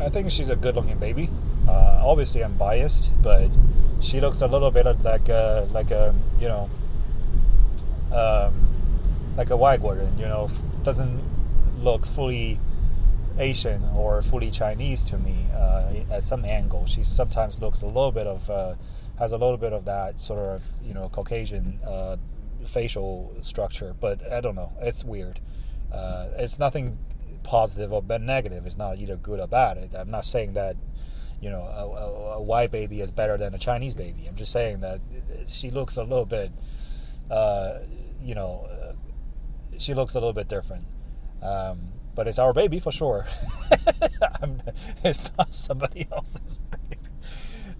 I 0.00 0.08
think 0.08 0.30
she's 0.30 0.48
a 0.48 0.56
good 0.56 0.76
looking 0.76 0.98
baby. 0.98 1.28
Uh, 1.68 2.02
obviously, 2.04 2.42
I'm 2.42 2.56
biased, 2.56 3.12
but 3.22 3.50
she 4.00 4.20
looks 4.20 4.40
a 4.40 4.46
little 4.46 4.70
bit 4.70 4.86
like 5.02 5.28
a, 5.28 5.68
like 5.72 5.90
a, 5.90 6.14
you 6.40 6.48
know, 6.48 6.70
um, 8.12 8.68
like 9.36 9.50
a 9.50 9.56
white 9.56 9.80
woman, 9.80 10.18
you 10.18 10.26
know, 10.26 10.48
doesn't 10.82 11.22
look 11.78 12.04
fully 12.06 12.58
Asian 13.38 13.84
or 13.94 14.20
fully 14.20 14.50
Chinese 14.50 15.04
to 15.04 15.18
me 15.18 15.46
uh, 15.54 15.92
at 16.10 16.22
some 16.22 16.44
angle. 16.44 16.86
She 16.86 17.04
sometimes 17.04 17.60
looks 17.60 17.82
a 17.82 17.86
little 17.86 18.12
bit 18.12 18.26
of 18.26 18.50
uh, 18.50 18.74
has 19.18 19.32
a 19.32 19.38
little 19.38 19.56
bit 19.56 19.72
of 19.72 19.84
that 19.84 20.20
sort 20.20 20.40
of 20.40 20.64
you 20.82 20.94
know 20.94 21.08
Caucasian 21.08 21.78
uh, 21.86 22.16
facial 22.64 23.34
structure, 23.42 23.94
but 24.00 24.32
I 24.32 24.40
don't 24.40 24.54
know. 24.54 24.72
It's 24.80 25.04
weird. 25.04 25.40
Uh, 25.92 26.28
it's 26.36 26.58
nothing 26.58 26.98
positive 27.48 27.92
or 27.92 28.02
negative. 28.18 28.66
It's 28.66 28.76
not 28.76 28.98
either 28.98 29.16
good 29.16 29.40
or 29.40 29.48
bad. 29.48 29.94
I'm 29.94 30.10
not 30.10 30.26
saying 30.26 30.52
that 30.52 30.76
you 31.40 31.50
know 31.50 31.62
a, 31.62 31.84
a, 31.86 32.36
a, 32.36 32.42
white 32.42 32.70
baby 32.70 33.00
is 33.00 33.10
better 33.10 33.38
than 33.38 33.54
a 33.54 33.58
Chinese 33.58 33.94
baby. 33.94 34.26
I'm 34.28 34.36
just 34.36 34.52
saying 34.52 34.80
that 34.80 35.00
she 35.46 35.70
looks 35.70 35.96
a 35.96 36.02
little 36.02 36.26
bit, 36.26 36.52
uh, 37.30 37.78
you 38.20 38.34
know, 38.34 38.68
uh, 38.70 39.78
she 39.78 39.94
looks 39.94 40.14
a 40.14 40.20
little 40.20 40.34
bit 40.34 40.48
different. 40.48 40.84
Um, 41.40 41.92
but 42.14 42.28
it's 42.28 42.38
our 42.38 42.52
baby 42.52 42.80
for 42.80 42.92
sure. 42.92 43.26
it's 45.04 45.30
not 45.38 45.54
somebody 45.54 46.06
else's 46.12 46.58
baby. 46.58 47.00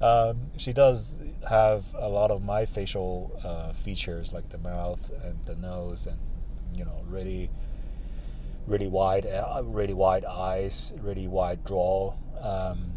Um, 0.01 0.47
she 0.57 0.73
does 0.73 1.21
have 1.51 1.95
a 1.99 2.09
lot 2.09 2.31
of 2.31 2.43
my 2.43 2.65
facial 2.65 3.39
uh, 3.45 3.73
features, 3.73 4.33
like 4.33 4.49
the 4.51 4.59
mouth 4.59 5.11
and 5.25 5.45
the 5.45 5.57
nose, 5.57 6.07
and 6.07 6.19
you 6.73 6.85
know, 6.85 7.03
really, 7.07 7.51
really 8.69 8.87
wide, 8.87 9.27
uh, 9.27 9.63
really 9.65 9.95
wide 9.95 10.25
eyes, 10.25 10.93
really 11.01 11.27
wide 11.27 11.65
draw. 11.65 12.15
Um, 12.41 12.93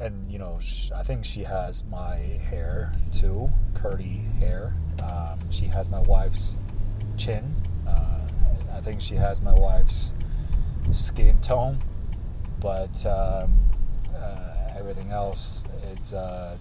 and 0.00 0.30
you 0.30 0.38
know, 0.38 0.60
I 0.94 1.02
think 1.02 1.24
she 1.24 1.42
has 1.42 1.84
my 1.84 2.16
hair 2.16 2.94
too, 3.12 3.50
curly 3.74 4.22
hair. 4.38 4.74
Um, 5.02 5.50
she 5.50 5.66
has 5.66 5.90
my 5.90 6.00
wife's 6.00 6.56
chin. 7.16 7.56
Uh, 7.86 8.20
I 8.72 8.80
think 8.80 9.00
she 9.00 9.16
has 9.16 9.42
my 9.42 9.52
wife's 9.52 10.12
skin 10.92 11.40
tone, 11.40 11.78
but 12.60 13.04
um, 13.04 13.54
uh, 14.14 14.70
everything 14.76 15.10
else 15.10 15.64
is 15.92 16.14
uh, 16.14 16.56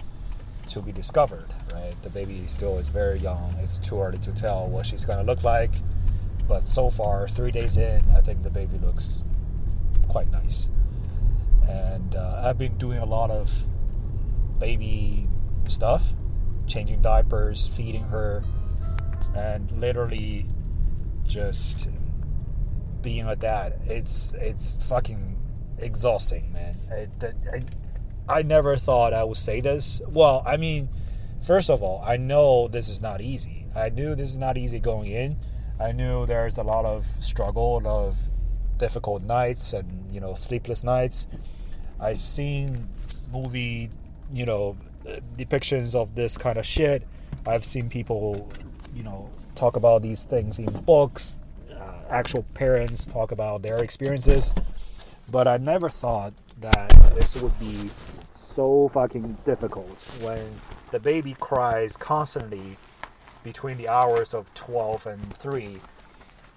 to 0.68 0.82
be 0.82 0.91
discovered. 0.91 1.47
Right, 1.74 1.95
the 2.01 2.10
baby 2.10 2.47
still 2.47 2.80
is 2.80 2.89
very 2.89 3.20
young. 3.20 3.55
It's 3.60 3.78
too 3.78 4.01
early 4.01 4.18
to 4.20 4.34
tell 4.34 4.68
what 4.68 4.88
she's 4.88 5.05
gonna 5.05 5.24
look 5.24 5.43
like. 5.43 5.72
But 6.47 6.63
so 6.63 6.89
far, 6.89 7.27
three 7.27 7.51
days 7.51 7.77
in, 7.77 8.09
I 8.15 8.21
think 8.21 8.43
the 8.43 8.49
baby 8.49 8.77
looks 8.77 9.25
quite 10.07 10.31
nice. 10.31 10.69
And 11.67 12.15
uh, 12.15 12.41
I've 12.45 12.57
been 12.57 12.77
doing 12.77 12.99
a 12.99 13.05
lot 13.05 13.29
of 13.29 13.65
baby 14.59 15.27
stuff, 15.67 16.13
changing 16.65 17.01
diapers, 17.01 17.67
feeding 17.67 18.03
her, 18.05 18.45
and 19.35 19.69
literally 19.71 20.45
just 21.25 21.89
being 23.01 23.27
a 23.27 23.35
dad. 23.35 23.79
It's 23.85 24.33
it's 24.37 24.87
fucking 24.87 25.37
exhausting, 25.77 26.51
man. 26.51 26.75
I, 26.91 27.07
I, 27.53 28.39
I 28.39 28.41
never 28.41 28.75
thought 28.75 29.13
I 29.13 29.23
would 29.23 29.37
say 29.37 29.61
this. 29.61 30.01
Well, 30.07 30.43
I 30.45 30.57
mean, 30.57 30.89
first 31.45 31.69
of 31.69 31.83
all, 31.83 32.01
I 32.05 32.17
know 32.17 32.67
this 32.67 32.89
is 32.89 33.01
not 33.01 33.21
easy. 33.21 33.65
I 33.75 33.89
knew 33.89 34.15
this 34.15 34.29
is 34.29 34.37
not 34.37 34.57
easy 34.57 34.79
going 34.79 35.07
in. 35.07 35.37
I 35.80 35.91
knew 35.91 36.25
there's 36.25 36.57
a 36.57 36.63
lot 36.63 36.86
of 36.86 37.03
struggle, 37.03 37.78
a 37.78 37.80
lot 37.80 38.07
of 38.07 38.30
difficult 38.78 39.23
nights, 39.23 39.73
and 39.73 40.07
you 40.11 40.19
know, 40.19 40.34
sleepless 40.34 40.84
nights. 40.84 41.28
I've 41.99 42.17
seen 42.17 42.88
movie, 43.32 43.89
you 44.34 44.45
know, 44.45 44.78
depictions 45.38 45.95
of 45.95 46.15
this 46.15 46.38
kind 46.38 46.57
of 46.57 46.65
shit. 46.65 47.03
I've 47.45 47.63
seen 47.63 47.89
people, 47.89 48.49
you 48.93 49.03
know, 49.03 49.30
talk 49.55 49.75
about 49.75 50.01
these 50.01 50.23
things 50.23 50.59
in 50.59 50.65
books, 50.82 51.39
uh, 51.71 52.01
actual 52.09 52.45
parents 52.53 53.05
talk 53.07 53.32
about 53.32 53.61
their 53.61 53.78
experiences. 53.78 54.51
But 55.30 55.47
I 55.47 55.57
never 55.57 55.89
thought 55.89 56.34
that 56.61 56.89
this 57.13 57.41
would 57.41 57.57
be 57.59 57.89
so 58.36 58.89
fucking 58.89 59.38
difficult 59.45 59.97
when 60.21 60.39
the 60.91 60.99
baby 60.99 61.36
cries 61.39 61.97
constantly 61.97 62.78
between 63.51 63.77
the 63.77 63.87
hours 63.87 64.33
of 64.33 64.53
12 64.53 65.07
and 65.07 65.21
3 65.33 65.77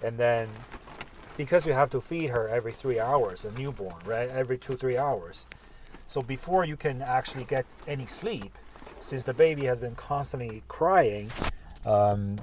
and 0.03 0.17
then 0.17 0.49
because 1.37 1.65
you 1.65 1.71
have 1.71 1.89
to 1.89 2.01
feed 2.01 2.29
her 2.31 2.49
every 2.49 2.73
three 2.73 2.99
hours 2.99 3.45
a 3.45 3.51
newborn 3.57 4.01
right? 4.05 4.27
Every 4.29 4.57
two 4.57 4.75
three 4.75 4.97
hours. 4.97 5.47
So 6.07 6.21
before 6.21 6.65
you 6.65 6.75
can 6.75 7.01
actually 7.01 7.45
get 7.45 7.65
any 7.87 8.07
sleep 8.07 8.51
since 8.99 9.23
the 9.23 9.33
baby 9.33 9.63
has 9.71 9.79
been 9.79 9.95
constantly 9.95 10.63
crying 10.67 11.31
um, 11.85 12.37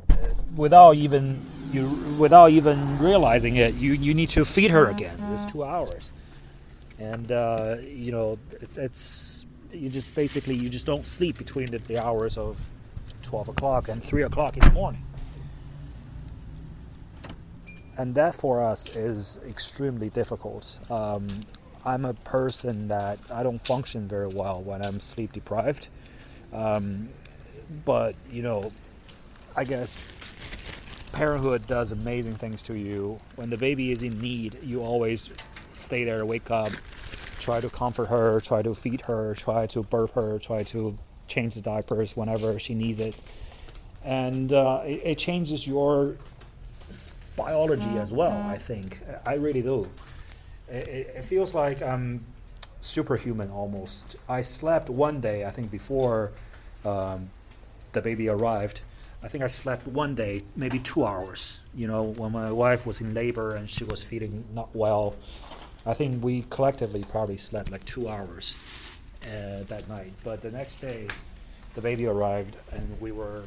without 0.57 0.95
even 0.97 1.43
you 1.71 1.85
without 2.19 2.51
even 2.51 2.99
realizing 2.99 3.57
it, 3.57 3.75
you, 3.75 3.93
you 3.93 4.15
need 4.15 4.31
to 4.31 4.47
feed 4.47 4.71
her 4.71 4.87
again. 4.91 5.17
It's 5.33 5.45
two 5.45 5.63
hours, 5.63 6.11
and 6.99 7.31
uh, 7.31 7.77
you 7.85 8.11
know 8.11 8.39
it's, 8.63 8.79
it's 8.79 9.47
you 9.73 9.91
just 9.91 10.17
basically 10.17 10.55
you 10.55 10.69
just 10.71 10.87
don't 10.87 11.05
sleep 11.05 11.37
between 11.37 11.67
the, 11.67 11.79
the 11.79 11.99
hours 12.03 12.39
of 12.39 12.57
twelve 13.29 13.49
o'clock 13.49 13.89
and 13.89 14.03
three 14.03 14.23
o'clock 14.23 14.57
in 14.57 14.65
the 14.65 14.73
morning, 14.73 15.03
and 17.99 18.15
that 18.15 18.35
for 18.35 18.65
us 18.65 18.97
is 18.97 19.41
extremely 19.47 20.09
difficult. 20.09 20.79
Um, 20.91 21.29
I'm 21.85 22.05
a 22.05 22.15
person 22.15 22.89
that 22.89 23.21
I 23.33 23.43
don't 23.43 23.61
function 23.61 24.09
very 24.09 24.29
well 24.29 24.63
when 24.63 24.83
I'm 24.83 24.99
sleep 25.01 25.33
deprived. 25.33 25.89
Um, 26.53 27.11
but 27.85 28.15
you 28.31 28.43
know 28.43 28.71
I 29.57 29.65
guess 29.65 31.11
parenthood 31.13 31.67
does 31.67 31.93
amazing 31.93 32.35
things 32.35 32.63
to 32.63 32.79
you. 32.79 33.19
When 33.37 33.51
the 33.51 33.57
baby 33.57 33.91
is 33.91 34.03
in 34.03 34.21
need, 34.21 34.57
you 34.63 34.81
always 34.81 35.29
stay 35.75 36.05
there, 36.05 36.25
wake 36.25 36.51
up, 36.51 36.71
try 37.41 37.61
to 37.61 37.69
comfort 37.69 38.07
her, 38.07 38.41
try 38.41 38.63
to 38.63 38.73
feed 38.73 39.03
her, 39.03 39.35
try 39.35 39.67
to 39.67 39.83
burp 39.83 40.13
her, 40.13 40.39
try 40.39 40.63
to 40.65 40.97
change 41.29 41.55
the 41.55 41.61
diapers 41.61 42.17
whenever 42.17 42.59
she 42.59 42.75
needs 42.75 43.01
it. 43.01 43.21
And 44.05 44.53
uh, 44.53 44.83
it, 44.85 45.03
it, 45.05 45.19
changes 45.19 45.67
your 45.67 46.17
biology 47.37 47.99
as 47.99 48.13
well, 48.13 48.33
I 48.49 48.57
think. 48.57 49.01
I 49.27 49.35
really 49.35 49.63
do. 49.63 49.89
It, 50.69 51.09
it 51.17 51.25
feels 51.25 51.55
like 51.55 51.83
I'm 51.83 52.21
superhuman 52.81 53.51
almost. 53.51 54.17
I 54.29 54.41
slept 54.41 54.89
one 54.89 55.21
day, 55.21 55.45
I 55.45 55.51
think, 55.51 55.71
before 55.71 56.33
um, 56.85 57.29
the 57.93 58.01
baby 58.01 58.29
arrived 58.29 58.83
I 59.23 59.27
think 59.27 59.43
I 59.43 59.49
slept 59.49 59.87
one 59.89 60.15
day, 60.15 60.43
maybe 60.55 60.79
two 60.79 61.05
hours. 61.05 61.61
You 61.75 61.89
know, 61.89 62.05
when 62.05 62.33
my 62.33 62.53
wife 62.53 62.87
was 62.87 63.01
in 63.01 63.15
labor 63.15 63.55
and 63.55 63.69
she 63.69 63.85
was 63.85 64.03
feeling 64.03 64.45
not 64.55 64.69
well. 64.75 65.17
I 65.85 65.95
think 65.95 66.23
we 66.23 66.45
collectively 66.51 67.05
probably 67.09 67.37
slept 67.37 67.71
like 67.71 67.85
two 67.85 68.09
hours 68.09 68.88
uh, 69.25 69.65
that 69.65 69.87
night. 69.89 70.13
But 70.25 70.43
the 70.43 70.51
next 70.51 70.81
day, 70.81 71.09
the 71.75 71.81
baby 71.81 72.07
arrived 72.07 72.57
and 72.73 73.01
we 73.01 73.13
were 73.13 73.45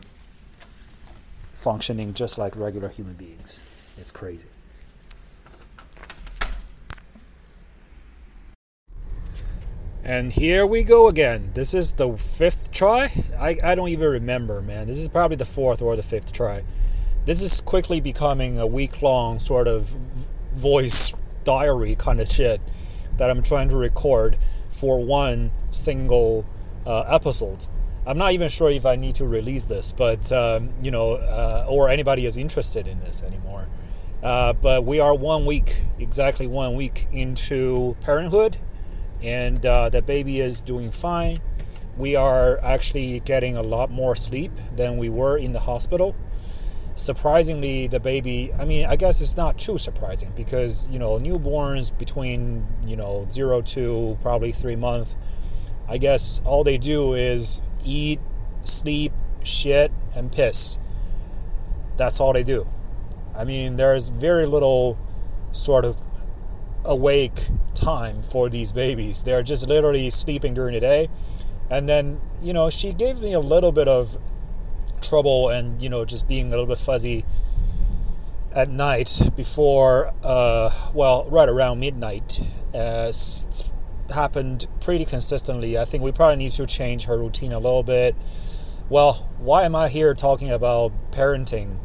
functioning 1.53 2.13
just 2.13 2.37
like 2.37 2.55
regular 2.55 2.89
human 2.89 3.13
beings. 3.13 3.95
It's 3.97 4.11
crazy. 4.11 4.47
And 10.03 10.31
here 10.31 10.65
we 10.65 10.83
go 10.83 11.07
again. 11.07 11.51
This 11.53 11.73
is 11.73 11.93
the 11.93 12.17
fifth 12.17 12.71
try. 12.71 13.09
I, 13.37 13.57
I 13.63 13.75
don't 13.75 13.89
even 13.89 14.09
remember, 14.09 14.61
man. 14.61 14.87
This 14.87 14.97
is 14.97 15.07
probably 15.07 15.37
the 15.37 15.45
fourth 15.45 15.81
or 15.81 15.95
the 15.95 16.01
fifth 16.01 16.33
try. 16.33 16.63
This 17.25 17.43
is 17.43 17.61
quickly 17.61 18.01
becoming 18.01 18.59
a 18.59 18.65
week 18.65 19.03
long 19.03 19.37
sort 19.37 19.67
of 19.67 19.95
voice 20.53 21.13
diary 21.43 21.95
kind 21.95 22.19
of 22.19 22.27
shit 22.27 22.61
that 23.21 23.29
I'm 23.29 23.43
trying 23.43 23.69
to 23.69 23.75
record 23.75 24.35
for 24.67 25.05
one 25.05 25.51
single 25.69 26.43
uh, 26.87 27.01
episode. 27.01 27.67
I'm 28.03 28.17
not 28.17 28.31
even 28.31 28.49
sure 28.49 28.71
if 28.71 28.83
I 28.83 28.95
need 28.95 29.13
to 29.15 29.27
release 29.27 29.65
this, 29.65 29.91
but 29.91 30.31
um, 30.31 30.71
you 30.81 30.89
know, 30.89 31.17
uh, 31.17 31.67
or 31.69 31.87
anybody 31.87 32.25
is 32.25 32.35
interested 32.35 32.87
in 32.87 32.99
this 33.01 33.21
anymore. 33.21 33.67
Uh, 34.23 34.53
but 34.53 34.85
we 34.85 34.99
are 34.99 35.13
one 35.13 35.45
week, 35.45 35.81
exactly 35.99 36.47
one 36.47 36.75
week 36.75 37.05
into 37.11 37.95
parenthood 38.01 38.57
and 39.21 39.63
uh, 39.63 39.87
the 39.89 40.01
baby 40.01 40.39
is 40.39 40.59
doing 40.59 40.89
fine. 40.89 41.41
We 41.95 42.15
are 42.15 42.59
actually 42.63 43.19
getting 43.19 43.55
a 43.55 43.61
lot 43.61 43.91
more 43.91 44.15
sleep 44.15 44.51
than 44.75 44.97
we 44.97 45.09
were 45.09 45.37
in 45.37 45.53
the 45.53 45.59
hospital. 45.59 46.15
Surprisingly, 47.01 47.87
the 47.87 47.99
baby, 47.99 48.53
I 48.59 48.63
mean, 48.63 48.85
I 48.85 48.95
guess 48.95 49.21
it's 49.21 49.35
not 49.35 49.57
too 49.57 49.79
surprising 49.79 50.33
because, 50.35 50.87
you 50.91 50.99
know, 50.99 51.17
newborns 51.17 51.97
between, 51.97 52.67
you 52.85 52.95
know, 52.95 53.25
zero 53.27 53.63
to 53.73 54.19
probably 54.21 54.51
three 54.51 54.75
months, 54.75 55.17
I 55.89 55.97
guess 55.97 56.43
all 56.45 56.63
they 56.63 56.77
do 56.77 57.13
is 57.13 57.63
eat, 57.83 58.19
sleep, 58.63 59.13
shit, 59.43 59.91
and 60.15 60.31
piss. 60.31 60.77
That's 61.97 62.19
all 62.19 62.33
they 62.33 62.43
do. 62.43 62.67
I 63.35 63.45
mean, 63.45 63.77
there's 63.77 64.09
very 64.09 64.45
little 64.45 64.99
sort 65.49 65.85
of 65.85 66.07
awake 66.85 67.47
time 67.73 68.21
for 68.21 68.47
these 68.47 68.73
babies. 68.73 69.23
They're 69.23 69.41
just 69.41 69.67
literally 69.67 70.11
sleeping 70.11 70.53
during 70.53 70.75
the 70.75 70.79
day. 70.79 71.09
And 71.67 71.89
then, 71.89 72.21
you 72.43 72.53
know, 72.53 72.69
she 72.69 72.93
gave 72.93 73.21
me 73.21 73.33
a 73.33 73.39
little 73.39 73.71
bit 73.71 73.87
of 73.87 74.19
trouble 75.01 75.49
and, 75.49 75.81
you 75.81 75.89
know, 75.89 76.05
just 76.05 76.27
being 76.27 76.47
a 76.47 76.49
little 76.49 76.65
bit 76.65 76.77
fuzzy 76.77 77.25
at 78.53 78.69
night 78.69 79.31
before, 79.35 80.13
uh, 80.23 80.69
well, 80.93 81.27
right 81.29 81.49
around 81.49 81.79
midnight. 81.79 82.41
Uh, 82.73 83.11
happened 84.13 84.67
pretty 84.81 85.05
consistently. 85.05 85.77
I 85.77 85.85
think 85.85 86.03
we 86.03 86.11
probably 86.11 86.37
need 86.37 86.51
to 86.53 86.65
change 86.65 87.05
her 87.05 87.17
routine 87.17 87.51
a 87.51 87.59
little 87.59 87.83
bit. 87.83 88.15
Well, 88.89 89.13
why 89.39 89.63
am 89.63 89.75
I 89.75 89.87
here 89.87 90.13
talking 90.13 90.51
about 90.51 90.91
parenting 91.11 91.77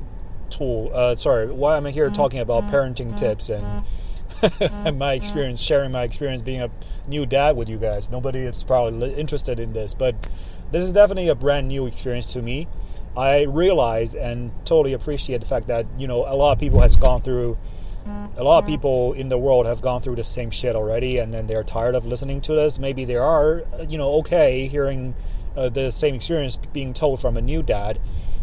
tool? 0.51 0.91
Uh, 0.93 1.15
sorry, 1.15 1.51
why 1.53 1.77
am 1.77 1.87
I 1.87 1.91
here 1.91 2.11
talking 2.11 2.41
about 2.41 2.65
parenting 2.65 3.17
tips 3.17 3.49
and 3.49 3.85
and 4.85 4.99
my 4.99 5.15
experience, 5.15 5.63
sharing 5.63 5.93
my 5.93 6.03
experience 6.03 6.43
being 6.43 6.61
a 6.61 6.71
new 7.09 7.27
dad 7.27 7.57
with 7.57 7.69
you 7.69 7.79
guys. 7.79 8.11
Nobody 8.11 8.41
is 8.41 8.65
probably 8.65 9.15
interested 9.15 9.61
in 9.61 9.73
this, 9.73 9.95
but 9.95 10.21
this 10.73 10.83
is 10.83 10.93
definitely 10.93 11.29
a 11.29 11.35
brand 11.35 11.69
new 11.69 11.87
experience 11.87 12.33
to 12.33 12.43
me. 12.43 12.67
I 13.17 13.45
realize 13.45 14.15
and 14.15 14.53
totally 14.67 14.93
appreciate 14.93 15.41
the 15.41 15.47
fact 15.47 15.69
that 15.69 15.87
you 15.97 16.07
know 16.07 16.27
a 16.27 16.37
lot 16.37 16.53
of 16.53 16.59
people 16.59 16.81
has 16.81 16.97
gone 16.97 17.21
through 17.21 17.57
a 18.37 18.45
lot 18.45 18.63
of 18.63 18.67
people 18.67 19.15
in 19.15 19.31
the 19.31 19.39
world 19.39 19.67
have 19.67 19.83
gone 19.83 20.01
through 20.01 20.15
the 20.15 20.25
same 20.25 20.51
shit 20.51 20.77
already 20.77 21.19
and 21.19 21.35
then 21.35 21.47
they're 21.47 21.65
tired 21.65 21.95
of 21.95 22.07
listening 22.07 22.41
to 22.43 22.53
this. 22.53 22.79
Maybe 22.79 23.05
they 23.05 23.17
are 23.17 23.63
you 23.89 23.97
know 23.99 24.13
okay 24.21 24.67
hearing 24.67 25.15
uh, 25.57 25.71
the 25.71 25.91
same 25.91 26.15
experience 26.15 26.57
being 26.57 26.93
told 26.93 27.21
from 27.21 27.37
a 27.37 27.41
new 27.41 27.63
dad. 27.63 27.99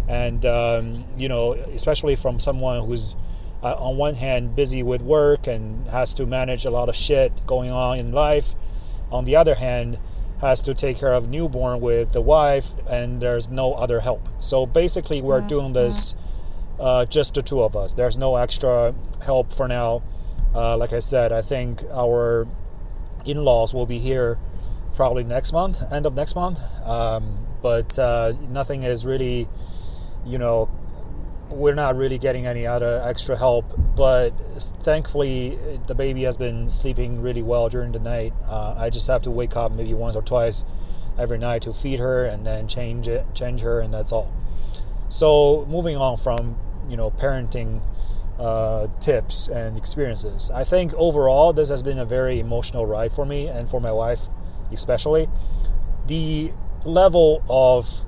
And 0.09 0.45
um, 0.45 1.03
you 1.17 1.29
know 1.29 1.53
especially 1.53 2.15
from 2.15 2.39
someone 2.39 2.85
who's 2.85 3.15
uh, 3.61 3.75
on 3.75 3.95
one 3.95 4.15
hand 4.15 4.55
busy 4.55 4.83
with 4.83 5.01
work 5.03 5.47
and 5.47 5.87
has 5.87 6.13
to 6.15 6.25
manage 6.25 6.65
a 6.65 6.71
lot 6.71 6.89
of 6.89 6.95
shit 6.95 7.45
going 7.45 7.71
on 7.71 7.99
in 7.99 8.11
life. 8.11 8.55
On 9.11 9.25
the 9.25 9.35
other 9.35 9.55
hand 9.55 9.99
has 10.41 10.61
to 10.63 10.73
take 10.73 10.97
care 10.97 11.13
of 11.13 11.29
newborn 11.29 11.79
with 11.79 12.11
the 12.11 12.21
wife 12.21 12.73
and 12.89 13.21
there's 13.21 13.49
no 13.49 13.73
other 13.73 14.01
help. 14.01 14.27
So 14.39 14.65
basically 14.65 15.21
we're 15.21 15.41
doing 15.47 15.73
this 15.73 16.15
uh, 16.79 17.05
just 17.05 17.35
the 17.35 17.41
two 17.41 17.61
of 17.61 17.75
us. 17.75 17.93
There's 17.93 18.17
no 18.17 18.35
extra 18.35 18.93
help 19.25 19.53
for 19.53 19.67
now. 19.67 20.03
Uh, 20.55 20.77
like 20.77 20.93
i 20.93 20.99
said 20.99 21.31
i 21.31 21.41
think 21.41 21.81
our 21.91 22.47
in-laws 23.25 23.73
will 23.73 23.87
be 23.87 23.97
here 23.97 24.37
probably 24.95 25.23
next 25.23 25.51
month 25.51 25.81
end 25.91 26.05
of 26.05 26.13
next 26.13 26.35
month. 26.35 26.59
Um, 26.85 27.47
but 27.61 27.97
uh, 27.97 28.33
nothing 28.49 28.83
is 28.83 29.05
really 29.05 29.47
you 30.25 30.37
know 30.37 30.69
we're 31.53 31.75
not 31.75 31.95
really 31.95 32.17
getting 32.17 32.45
any 32.45 32.65
other 32.65 33.01
extra 33.03 33.37
help, 33.37 33.73
but 33.95 34.31
thankfully 34.57 35.57
the 35.87 35.95
baby 35.95 36.23
has 36.23 36.37
been 36.37 36.69
sleeping 36.69 37.21
really 37.21 37.41
well 37.41 37.69
during 37.69 37.91
the 37.91 37.99
night. 37.99 38.33
Uh, 38.47 38.75
I 38.77 38.89
just 38.89 39.07
have 39.07 39.21
to 39.23 39.31
wake 39.31 39.55
up 39.55 39.71
maybe 39.71 39.93
once 39.93 40.15
or 40.15 40.21
twice 40.21 40.65
every 41.17 41.37
night 41.37 41.61
to 41.63 41.73
feed 41.73 41.99
her 41.99 42.25
and 42.25 42.45
then 42.45 42.67
change 42.67 43.07
it, 43.07 43.25
change 43.33 43.61
her, 43.61 43.79
and 43.79 43.93
that's 43.93 44.11
all. 44.11 44.31
So 45.09 45.65
moving 45.67 45.95
on 45.95 46.17
from 46.17 46.57
you 46.89 46.97
know 46.97 47.11
parenting 47.11 47.85
uh, 48.39 48.87
tips 48.99 49.47
and 49.47 49.77
experiences, 49.77 50.51
I 50.51 50.63
think 50.63 50.93
overall 50.95 51.53
this 51.53 51.69
has 51.69 51.83
been 51.83 51.99
a 51.99 52.05
very 52.05 52.39
emotional 52.39 52.85
ride 52.85 53.13
for 53.13 53.25
me 53.25 53.47
and 53.47 53.69
for 53.69 53.79
my 53.79 53.91
wife, 53.91 54.27
especially. 54.71 55.27
The 56.07 56.51
level 56.83 57.43
of 57.49 58.05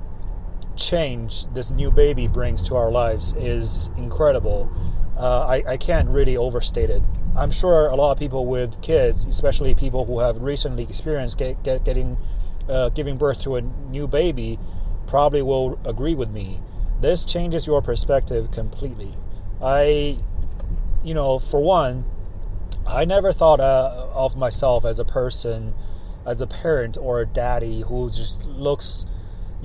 change 0.76 1.48
this 1.48 1.72
new 1.72 1.92
baby 1.92 2.28
brings 2.28 2.62
to 2.64 2.76
our 2.76 2.92
lives 2.92 3.34
is 3.36 3.90
incredible. 3.98 4.72
Uh, 5.18 5.46
I, 5.46 5.64
I 5.74 5.78
can't 5.78 6.10
really 6.10 6.36
overstate 6.36 6.90
it. 6.90 7.02
I'm 7.38 7.52
sure 7.52 7.88
a 7.88 7.96
lot 7.96 8.12
of 8.12 8.20
people 8.20 8.46
with 8.46 8.82
kids, 8.82 9.26
especially 9.26 9.74
people 9.76 10.06
who 10.06 10.20
have 10.20 10.40
recently 10.42 10.84
experienced 10.84 11.40
get, 11.40 11.64
get, 11.64 11.86
getting 11.86 12.18
uh, 12.68 12.90
giving 12.90 13.18
birth 13.18 13.42
to 13.44 13.56
a 13.56 13.62
new 13.62 14.08
baby, 14.08 14.58
probably 15.08 15.42
will 15.42 15.80
agree 15.86 16.16
with 16.16 16.32
me. 16.32 16.60
This 17.00 17.26
changes 17.26 17.68
your 17.68 17.82
perspective 17.82 18.52
completely. 18.52 19.12
I, 19.62 20.18
you 21.04 21.14
know, 21.14 21.38
for 21.40 21.62
one, 21.62 22.06
I 22.88 23.06
never 23.06 23.32
thought 23.32 23.60
uh, 23.60 24.08
of 24.14 24.36
myself 24.36 24.86
as 24.86 25.00
a 25.00 25.06
person, 25.06 25.74
as 26.26 26.42
a 26.42 26.48
parent 26.48 26.98
or 27.00 27.22
a 27.22 27.26
daddy 27.26 27.82
who 27.82 28.08
just 28.08 28.48
looks 28.48 29.06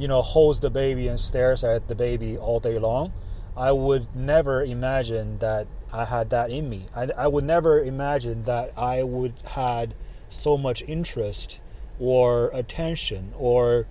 you 0.01 0.09
know, 0.09 0.23
holds 0.23 0.61
the 0.61 0.71
baby 0.71 1.07
and 1.09 1.21
stares 1.21 1.63
at 1.63 1.89
the 1.89 1.95
baby 1.95 2.39
all 2.39 2.59
day 2.59 2.79
long, 2.79 3.13
I 3.55 3.71
would 3.73 4.17
never 4.17 4.65
imagine 4.65 5.39
that 5.41 5.67
I 5.93 6.07
had 6.07 6.31
that 6.31 6.51
in 6.51 6.71
me. 6.71 6.87
I, 6.97 7.09
I 7.19 7.27
would 7.27 7.45
never 7.45 7.79
imagine 7.79 8.43
that 8.43 8.73
I 8.79 9.03
would 9.03 9.35
had 9.53 9.95
so 10.27 10.57
much 10.57 10.83
interest 10.89 11.61
or 11.99 12.51
attention 12.55 13.35
or 13.37 13.87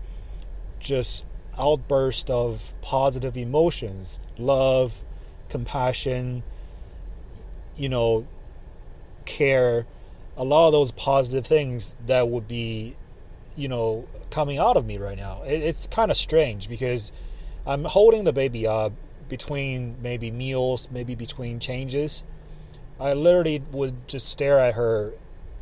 just 0.80 1.28
outburst 1.60 2.32
of 2.32 2.74
positive 2.82 3.38
emotions, 3.38 4.26
love, 4.40 5.04
compassion, 5.48 6.42
you 7.78 7.90
know, 7.90 8.26
care, 9.28 9.86
a 10.36 10.44
lot 10.44 10.68
of 10.68 10.74
those 10.74 10.92
positive 10.92 11.46
things 11.46 11.96
that 12.08 12.30
would 12.30 12.48
be, 12.48 12.96
you 13.56 13.68
know, 13.68 14.08
coming 14.32 14.58
out 14.58 14.78
of 14.78 14.86
me 14.86 14.98
right 14.98 15.18
now. 15.18 15.42
It, 15.44 15.62
it's 15.64 15.88
kind 15.88 16.12
of 16.12 16.18
strange 16.18 16.70
because 16.70 17.12
I'm 17.66 17.86
holding 17.86 18.24
the 18.24 18.34
baby 18.34 18.66
up 18.68 18.94
between 19.28 19.96
maybe 20.02 20.32
meals, 20.32 20.90
maybe 20.92 21.16
between 21.16 21.60
changes. 21.60 22.24
I 23.00 23.14
literally 23.14 23.62
would 23.72 24.08
just 24.08 24.28
stare 24.28 24.60
at 24.60 24.74
her, 24.74 25.14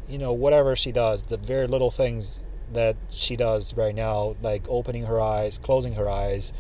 you 0.08 0.18
know, 0.18 0.34
whatever 0.34 0.76
she 0.76 0.92
does, 0.92 1.28
the 1.28 1.38
very 1.38 1.68
little 1.68 1.92
things 1.92 2.48
that 2.74 2.96
she 3.10 3.36
does 3.36 3.78
right 3.78 3.94
now, 3.94 4.36
like 4.42 4.66
opening 4.70 5.04
her 5.04 5.22
eyes, 5.22 5.60
closing 5.60 5.94
her 5.94 6.10
eyes, 6.10 6.54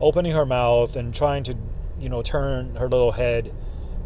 opening 0.00 0.32
her 0.32 0.46
mouth, 0.46 0.96
and 0.96 1.14
trying 1.14 1.42
to, 1.44 1.56
you 1.98 2.08
know, 2.08 2.22
turn 2.22 2.76
her 2.76 2.88
little 2.88 3.12
head. 3.12 3.52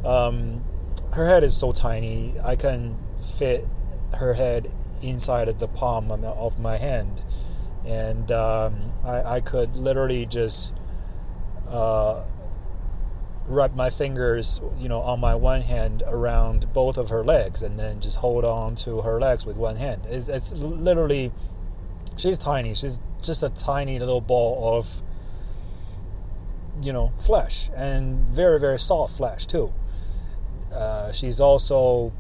Um, 0.05 0.65
her 1.13 1.27
head 1.27 1.43
is 1.43 1.57
so 1.57 1.73
tiny, 1.73 2.35
I 2.43 2.57
can 2.57 2.99
fit 3.19 3.67
her 4.15 4.35
head 4.35 4.71
inside 5.09 5.49
of 5.49 5.59
the 5.59 5.69
palm 5.69 6.11
of 6.11 6.59
my 6.59 6.77
hand. 6.79 7.23
And 7.87 8.33
um, 8.33 8.93
I, 9.05 9.37
I 9.37 9.41
could 9.41 9.77
literally 9.77 10.25
just 10.25 10.77
uh, 11.69 12.25
wrap 13.47 13.75
my 13.75 13.91
fingers, 13.91 14.61
you 14.79 14.89
know, 14.89 15.01
on 15.01 15.21
my 15.21 15.35
one 15.35 15.61
hand 15.61 16.03
around 16.07 16.73
both 16.73 16.97
of 16.97 17.11
her 17.11 17.23
legs 17.23 17.63
and 17.63 17.79
then 17.79 18.01
just 18.01 18.19
hold 18.19 18.45
on 18.45 18.75
to 18.77 19.03
her 19.03 19.21
legs 19.21 19.45
with 19.45 19.57
one 19.57 19.77
hand. 19.77 20.07
It's, 20.09 20.29
it's 20.29 20.53
literally, 20.55 21.33
she's 22.17 22.39
tiny. 22.39 22.75
She's 22.75 23.03
just 23.23 23.43
a 23.43 23.51
tiny 23.51 23.99
little 23.99 24.23
ball 24.23 24.79
of, 24.79 25.03
you 26.83 26.93
know, 26.93 27.13
flesh 27.19 27.71
and 27.77 28.21
very, 28.21 28.59
very 28.59 28.79
soft 28.79 29.17
flesh 29.17 29.47
too. 29.47 29.73
Uh, 30.73 31.13
she's 31.13 31.41
also, 31.41 32.13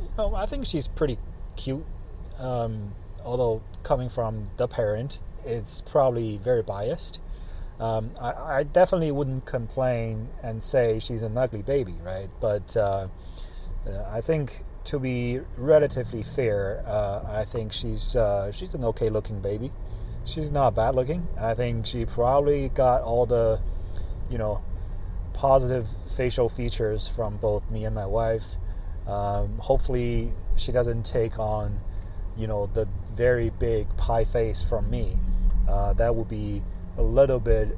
you 0.00 0.08
know, 0.16 0.34
I 0.34 0.46
think 0.46 0.66
she's 0.66 0.88
pretty 0.88 1.18
cute. 1.58 1.84
Um, 2.38 2.94
although 3.24 3.62
coming 3.82 4.08
from 4.08 4.50
the 4.56 4.68
parent, 4.68 5.18
it's 5.44 5.82
probably 5.82 6.36
very 6.36 6.62
biased. 6.62 7.20
Um, 7.80 8.10
I, 8.20 8.58
I, 8.58 8.62
definitely 8.64 9.12
wouldn't 9.12 9.46
complain 9.46 10.30
and 10.42 10.64
say 10.64 10.98
she's 10.98 11.22
an 11.22 11.38
ugly 11.38 11.62
baby, 11.62 11.94
right? 12.02 12.28
But 12.40 12.76
uh, 12.76 13.06
uh, 13.86 14.04
I 14.10 14.20
think 14.20 14.50
to 14.84 14.98
be 14.98 15.40
relatively 15.56 16.24
fair, 16.24 16.82
uh, 16.86 17.20
I 17.28 17.44
think 17.44 17.72
she's 17.72 18.16
uh, 18.16 18.50
she's 18.50 18.74
an 18.74 18.84
okay 18.84 19.10
looking 19.10 19.40
baby. 19.40 19.70
She's 20.24 20.50
not 20.50 20.74
bad 20.74 20.96
looking. 20.96 21.28
I 21.40 21.54
think 21.54 21.86
she 21.86 22.04
probably 22.04 22.68
got 22.68 23.02
all 23.02 23.26
the, 23.26 23.60
you 24.28 24.38
know, 24.38 24.62
positive 25.32 25.86
facial 25.88 26.48
features 26.48 27.08
from 27.08 27.36
both 27.36 27.70
me 27.70 27.84
and 27.84 27.94
my 27.94 28.06
wife. 28.06 28.56
Um, 29.06 29.58
hopefully, 29.58 30.32
she 30.58 30.72
doesn't 30.72 31.04
take 31.04 31.38
on, 31.38 31.78
you 32.36 32.46
know, 32.46 32.66
the 32.66 32.88
very 33.06 33.50
big 33.50 33.96
pie 33.96 34.24
face 34.24 34.68
from 34.68 34.90
me. 34.90 35.14
Uh, 35.68 35.92
that 35.94 36.14
would 36.14 36.28
be 36.28 36.62
a 36.96 37.02
little 37.02 37.40
bit 37.40 37.76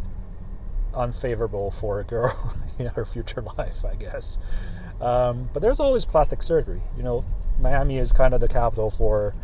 unfavorable 0.96 1.70
for 1.70 2.00
a 2.00 2.04
girl 2.04 2.32
in 2.78 2.86
her 2.86 3.04
future 3.04 3.42
life, 3.58 3.84
I 3.84 3.94
guess. 3.94 4.92
Um, 5.00 5.48
but 5.52 5.62
there's 5.62 5.80
always 5.80 6.04
plastic 6.04 6.42
surgery. 6.42 6.80
You 6.96 7.02
know, 7.02 7.24
Miami 7.60 7.98
is 7.98 8.12
kind 8.12 8.34
of 8.34 8.40
the 8.40 8.48
capital 8.48 8.90
for 8.90 9.34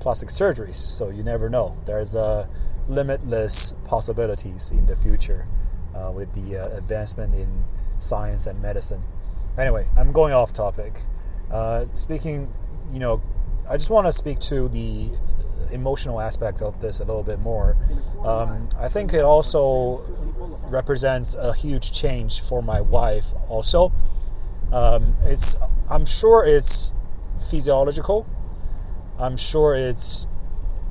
plastic 0.00 0.28
surgeries, 0.28 0.76
so 0.76 1.10
you 1.10 1.22
never 1.22 1.48
know. 1.48 1.78
There's 1.86 2.14
uh, 2.14 2.46
limitless 2.88 3.74
possibilities 3.84 4.70
in 4.70 4.86
the 4.86 4.94
future 4.94 5.46
uh, 5.94 6.12
with 6.12 6.32
the 6.34 6.58
uh, 6.58 6.76
advancement 6.76 7.34
in 7.34 7.64
science 7.98 8.46
and 8.46 8.60
medicine. 8.60 9.02
Anyway, 9.58 9.88
I'm 9.96 10.12
going 10.12 10.32
off 10.32 10.52
topic. 10.52 11.00
Uh, 11.50 11.84
speaking, 11.94 12.52
you 12.90 12.98
know, 12.98 13.22
I 13.68 13.74
just 13.74 13.90
want 13.90 14.06
to 14.06 14.12
speak 14.12 14.38
to 14.40 14.68
the 14.68 15.10
emotional 15.72 16.20
aspect 16.20 16.62
of 16.62 16.80
this 16.80 17.00
a 17.00 17.04
little 17.04 17.22
bit 17.22 17.40
more. 17.40 17.76
Um, 18.24 18.68
I 18.78 18.88
think 18.88 19.12
it 19.12 19.24
also 19.24 19.98
represents 20.70 21.34
a 21.34 21.52
huge 21.54 21.92
change 21.92 22.40
for 22.40 22.62
my 22.62 22.80
wife. 22.80 23.32
Also, 23.48 23.92
um, 24.72 25.14
it's 25.24 25.56
I'm 25.90 26.06
sure 26.06 26.44
it's 26.46 26.94
physiological. 27.38 28.26
I'm 29.18 29.36
sure 29.36 29.74
it's 29.74 30.26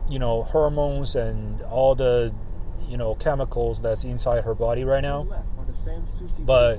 you 0.10 0.20
know 0.20 0.44
hormones 0.44 1.16
and 1.16 1.62
all 1.64 1.96
the 1.96 2.34
you 2.88 2.98
know 2.98 3.16
chemicals 3.16 3.82
that's 3.82 4.04
inside 4.04 4.44
her 4.44 4.56
body 4.56 4.84
right 4.84 5.02
now. 5.02 5.24
But 6.46 6.78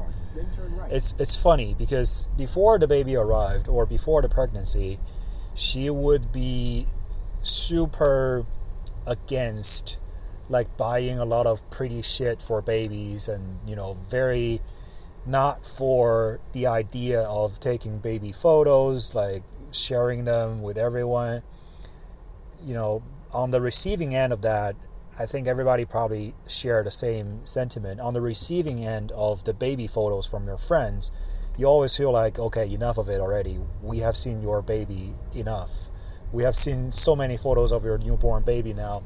it's 0.91 1.14
it's 1.18 1.41
funny 1.41 1.74
because 1.76 2.28
before 2.37 2.78
the 2.78 2.89
baby 2.89 3.16
arrived 3.16 3.68
or 3.68 3.87
before 3.87 4.22
the 4.22 4.28
pregnancy, 4.28 4.99
she 5.55 5.91
would 5.91 6.32
be 6.32 6.87
super 7.43 8.45
against 9.07 10.01
like 10.49 10.76
buying 10.76 11.18
a 11.18 11.24
lot 11.24 11.47
of 11.47 11.68
pretty 11.70 12.03
shit 12.03 12.41
for 12.41 12.62
babies 12.62 13.28
and 13.28 13.59
you 13.66 13.74
know 13.74 13.95
very 13.95 14.61
not 15.26 15.66
for 15.66 16.41
the 16.53 16.66
idea 16.66 17.20
of 17.22 17.59
taking 17.59 17.99
baby 17.99 18.30
photos 18.30 19.14
like 19.14 19.43
sharing 19.72 20.24
them 20.24 20.62
with 20.62 20.78
everyone. 20.78 21.43
You 22.62 22.74
know 22.74 23.03
on 23.32 23.51
the 23.51 23.61
receiving 23.61 24.14
end 24.14 24.32
of 24.32 24.43
that 24.43 24.76
i 25.19 25.27
think 25.27 25.47
everybody 25.47 25.85
probably 25.85 26.35
share 26.47 26.83
the 26.83 26.91
same 26.91 27.45
sentiment. 27.45 28.01
On 28.01 28.14
the 28.14 28.21
receiving 28.21 28.85
end 28.85 29.12
of 29.12 29.45
the 29.45 29.55
baby 29.55 29.87
photos 29.87 30.27
from 30.27 30.47
your 30.47 30.59
friends 30.59 31.11
you 31.59 31.67
always 31.67 31.97
feel 31.97 32.12
like 32.12 32.39
okay 32.39 32.71
enough 32.73 32.99
of 32.99 33.09
it 33.09 33.21
already. 33.21 33.59
We 33.83 33.99
have 33.99 34.17
seen 34.17 34.43
your 34.43 34.61
baby 34.61 35.14
enough. 35.35 35.89
We 36.33 36.43
have 36.43 36.55
seen 36.55 36.91
so 36.91 37.17
many 37.17 37.37
photos 37.37 37.73
of 37.73 37.85
your 37.85 37.97
newborn 37.99 38.43
baby 38.43 38.75
now. 38.75 39.03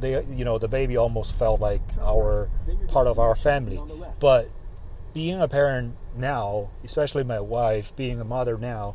They 0.00 0.24
you 0.24 0.44
know 0.44 0.58
the 0.58 0.68
baby 0.68 0.96
almost 0.96 1.38
felt 1.38 1.60
like 1.60 1.82
our 2.00 2.48
part 2.88 3.06
of 3.06 3.18
our 3.18 3.34
family. 3.34 3.80
But 4.18 4.48
being 5.12 5.40
a 5.40 5.48
parent 5.48 5.96
now 6.16 6.68
especially 6.84 7.24
my 7.24 7.40
wife 7.40 7.94
being 7.96 8.20
a 8.20 8.24
mother 8.24 8.56
now 8.58 8.94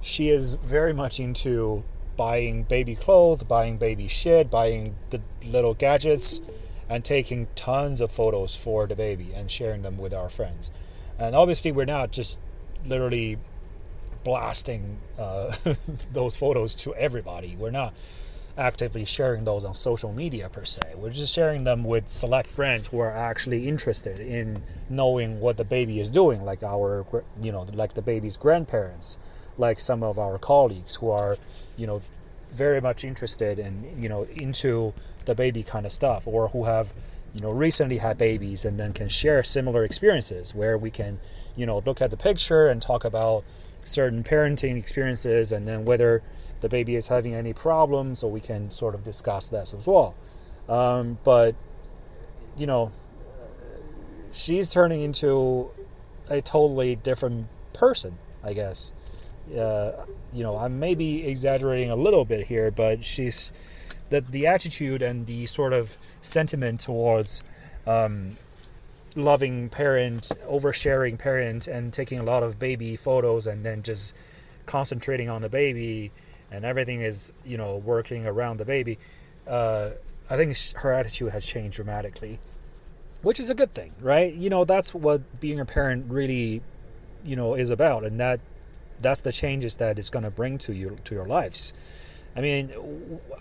she 0.00 0.28
is 0.28 0.54
very 0.54 0.92
much 0.92 1.18
into 1.18 1.84
buying 2.16 2.62
baby 2.62 2.94
clothes 2.94 3.42
buying 3.42 3.76
baby 3.76 4.08
shit 4.08 4.50
buying 4.50 4.94
the 5.10 5.20
little 5.50 5.74
gadgets 5.74 6.40
and 6.88 7.04
taking 7.04 7.48
tons 7.54 8.00
of 8.00 8.10
photos 8.10 8.62
for 8.62 8.86
the 8.86 8.96
baby 8.96 9.32
and 9.34 9.50
sharing 9.50 9.82
them 9.82 9.96
with 9.96 10.12
our 10.12 10.28
friends. 10.28 10.70
And 11.18 11.34
obviously 11.34 11.72
we're 11.72 11.84
not 11.84 12.12
just 12.12 12.40
literally 12.86 13.38
blasting 14.24 14.98
uh, 15.18 15.52
those 16.12 16.36
photos 16.36 16.74
to 16.76 16.94
everybody. 16.94 17.56
We're 17.58 17.70
not 17.70 17.94
actively 18.56 19.04
sharing 19.04 19.44
those 19.44 19.64
on 19.64 19.74
social 19.74 20.12
media 20.12 20.48
per 20.48 20.64
se. 20.64 20.94
We're 20.96 21.10
just 21.10 21.34
sharing 21.34 21.64
them 21.64 21.84
with 21.84 22.08
select 22.08 22.48
friends 22.48 22.88
who 22.88 22.98
are 23.00 23.10
actually 23.10 23.66
interested 23.66 24.18
in 24.18 24.62
knowing 24.88 25.40
what 25.40 25.56
the 25.56 25.64
baby 25.64 25.98
is 25.98 26.08
doing, 26.08 26.44
like 26.44 26.62
our, 26.62 27.04
you 27.40 27.50
know, 27.50 27.66
like 27.74 27.94
the 27.94 28.02
baby's 28.02 28.36
grandparents, 28.36 29.18
like 29.58 29.78
some 29.78 30.02
of 30.02 30.18
our 30.18 30.38
colleagues 30.38 30.96
who 30.96 31.10
are, 31.10 31.36
you 31.76 31.86
know, 31.86 32.02
very 32.52 32.80
much 32.80 33.04
interested 33.04 33.58
in, 33.58 34.00
you 34.00 34.08
know, 34.08 34.26
into 34.34 34.94
the 35.24 35.34
baby 35.34 35.62
kind 35.62 35.86
of 35.86 35.92
stuff, 35.92 36.26
or 36.26 36.48
who 36.48 36.64
have, 36.64 36.92
you 37.34 37.40
know, 37.40 37.50
recently 37.50 37.98
had 37.98 38.16
babies 38.16 38.64
and 38.64 38.78
then 38.78 38.92
can 38.92 39.08
share 39.08 39.42
similar 39.42 39.84
experiences 39.84 40.54
where 40.54 40.78
we 40.78 40.90
can, 40.90 41.18
you 41.56 41.66
know, 41.66 41.78
look 41.84 42.00
at 42.00 42.10
the 42.10 42.16
picture 42.16 42.68
and 42.68 42.80
talk 42.80 43.04
about 43.04 43.44
certain 43.80 44.22
parenting 44.22 44.78
experiences 44.78 45.52
and 45.52 45.66
then 45.68 45.84
whether 45.84 46.22
the 46.60 46.68
baby 46.68 46.94
is 46.94 47.08
having 47.08 47.34
any 47.34 47.52
problems, 47.52 48.20
so 48.20 48.28
we 48.28 48.40
can 48.40 48.70
sort 48.70 48.94
of 48.94 49.04
discuss 49.04 49.48
this 49.48 49.74
as 49.74 49.86
well. 49.86 50.14
Um, 50.68 51.18
but 51.24 51.54
you 52.56 52.66
know, 52.66 52.90
she's 54.32 54.72
turning 54.72 55.02
into 55.02 55.70
a 56.30 56.40
totally 56.40 56.96
different 56.96 57.48
person, 57.74 58.16
I 58.42 58.54
guess. 58.54 58.93
Uh, 59.50 59.92
you 60.32 60.42
know, 60.42 60.56
I 60.56 60.68
may 60.68 60.94
be 60.94 61.26
exaggerating 61.26 61.90
a 61.90 61.96
little 61.96 62.24
bit 62.24 62.46
here, 62.46 62.70
but 62.70 63.04
she's 63.04 63.52
that 64.10 64.28
the 64.28 64.46
attitude 64.46 65.02
and 65.02 65.26
the 65.26 65.46
sort 65.46 65.72
of 65.72 65.96
sentiment 66.20 66.80
towards 66.80 67.42
um, 67.86 68.36
loving 69.16 69.68
parent, 69.68 70.30
oversharing 70.46 71.18
parent, 71.18 71.66
and 71.66 71.92
taking 71.92 72.20
a 72.20 72.22
lot 72.22 72.42
of 72.42 72.58
baby 72.58 72.96
photos 72.96 73.46
and 73.46 73.64
then 73.64 73.82
just 73.82 74.16
concentrating 74.66 75.28
on 75.28 75.42
the 75.42 75.48
baby 75.48 76.10
and 76.50 76.64
everything 76.64 77.00
is 77.00 77.32
you 77.44 77.58
know 77.58 77.76
working 77.76 78.26
around 78.26 78.56
the 78.58 78.64
baby 78.64 78.98
uh, 79.48 79.90
i 80.30 80.36
think 80.36 80.54
her 80.76 80.92
attitude 80.92 81.32
has 81.32 81.44
changed 81.44 81.76
dramatically 81.76 82.38
which 83.22 83.40
is 83.40 83.50
a 83.50 83.54
good 83.54 83.74
thing 83.74 83.92
right? 84.00 84.32
You 84.34 84.50
know 84.50 84.64
that's 84.64 84.94
what 84.94 85.40
being 85.40 85.58
a 85.58 85.64
parent 85.64 86.06
really 86.08 86.62
you 87.24 87.36
know 87.36 87.54
is 87.54 87.70
about 87.70 88.04
and 88.04 88.20
that 88.20 88.40
that's 89.04 89.20
the 89.20 89.32
changes 89.32 89.76
that 89.76 89.98
it's 89.98 90.10
going 90.10 90.24
to 90.24 90.30
bring 90.30 90.58
to 90.58 90.72
you 90.74 90.96
to 91.04 91.14
your 91.14 91.26
lives. 91.26 91.72
I 92.36 92.40
mean 92.40 92.72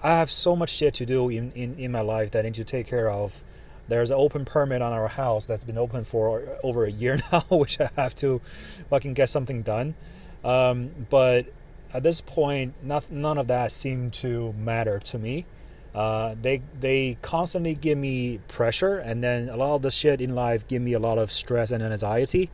i 0.03 0.17
have 0.19 0.29
so 0.29 0.55
much 0.55 0.69
shit 0.69 0.93
to 0.95 1.05
do 1.05 1.29
in, 1.29 1.49
in, 1.53 1.75
in 1.79 1.91
my 1.91 2.01
life 2.01 2.29
that 2.31 2.39
i 2.39 2.43
need 2.43 2.53
to 2.55 2.63
take 2.63 2.87
care 2.87 3.09
of. 3.09 3.43
There's 3.87 4.11
an 4.11 4.17
open 4.17 4.45
permit 4.45 4.81
on 4.81 4.93
our 4.93 5.07
house 5.07 5.45
that's 5.45 5.65
been 5.65 5.77
open 5.77 6.03
for 6.03 6.57
over 6.63 6.85
a 6.85 6.91
year 6.91 7.17
now 7.31 7.41
which 7.49 7.81
i 7.81 7.89
have 7.95 8.13
to 8.15 8.39
fucking 8.39 9.13
get 9.15 9.29
something 9.29 9.63
done. 9.63 9.95
Um, 10.43 11.07
but 11.09 11.47
at 11.93 12.03
this 12.03 12.21
point, 12.21 12.73
not, 12.81 13.11
none 13.11 13.37
of 13.37 13.47
that 13.47 13.71
seemed 13.71 14.13
to 14.13 14.53
matter 14.53 14.99
to 14.99 15.19
me. 15.19 15.45
Uh, 15.93 16.33
they 16.41 16.59
they 16.79 17.19
constantly 17.21 17.75
give 17.75 17.99
me 17.99 18.39
pressure, 18.47 18.97
and 18.97 19.23
then 19.23 19.47
a 19.47 19.55
lot 19.55 19.75
of 19.75 19.83
the 19.83 19.91
shit 19.91 20.19
in 20.19 20.33
life 20.33 20.67
give 20.67 20.81
me 20.81 20.93
a 20.93 20.99
lot 20.99 21.19
of 21.19 21.31
stress 21.31 21.69
and 21.71 21.83
anxiety, 21.83 22.49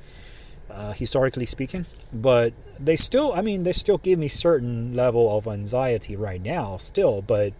uh, 0.70 0.94
historically 0.94 1.46
speaking. 1.46 1.86
But 2.14 2.54
they 2.80 2.96
still, 2.96 3.34
I 3.34 3.42
mean, 3.42 3.64
they 3.64 3.74
still 3.74 3.98
give 3.98 4.20
me 4.20 4.28
certain 4.28 4.94
level 4.96 5.36
of 5.36 5.48
anxiety 5.48 6.16
right 6.16 6.42
now, 6.42 6.78
still. 6.78 7.22
But 7.22 7.54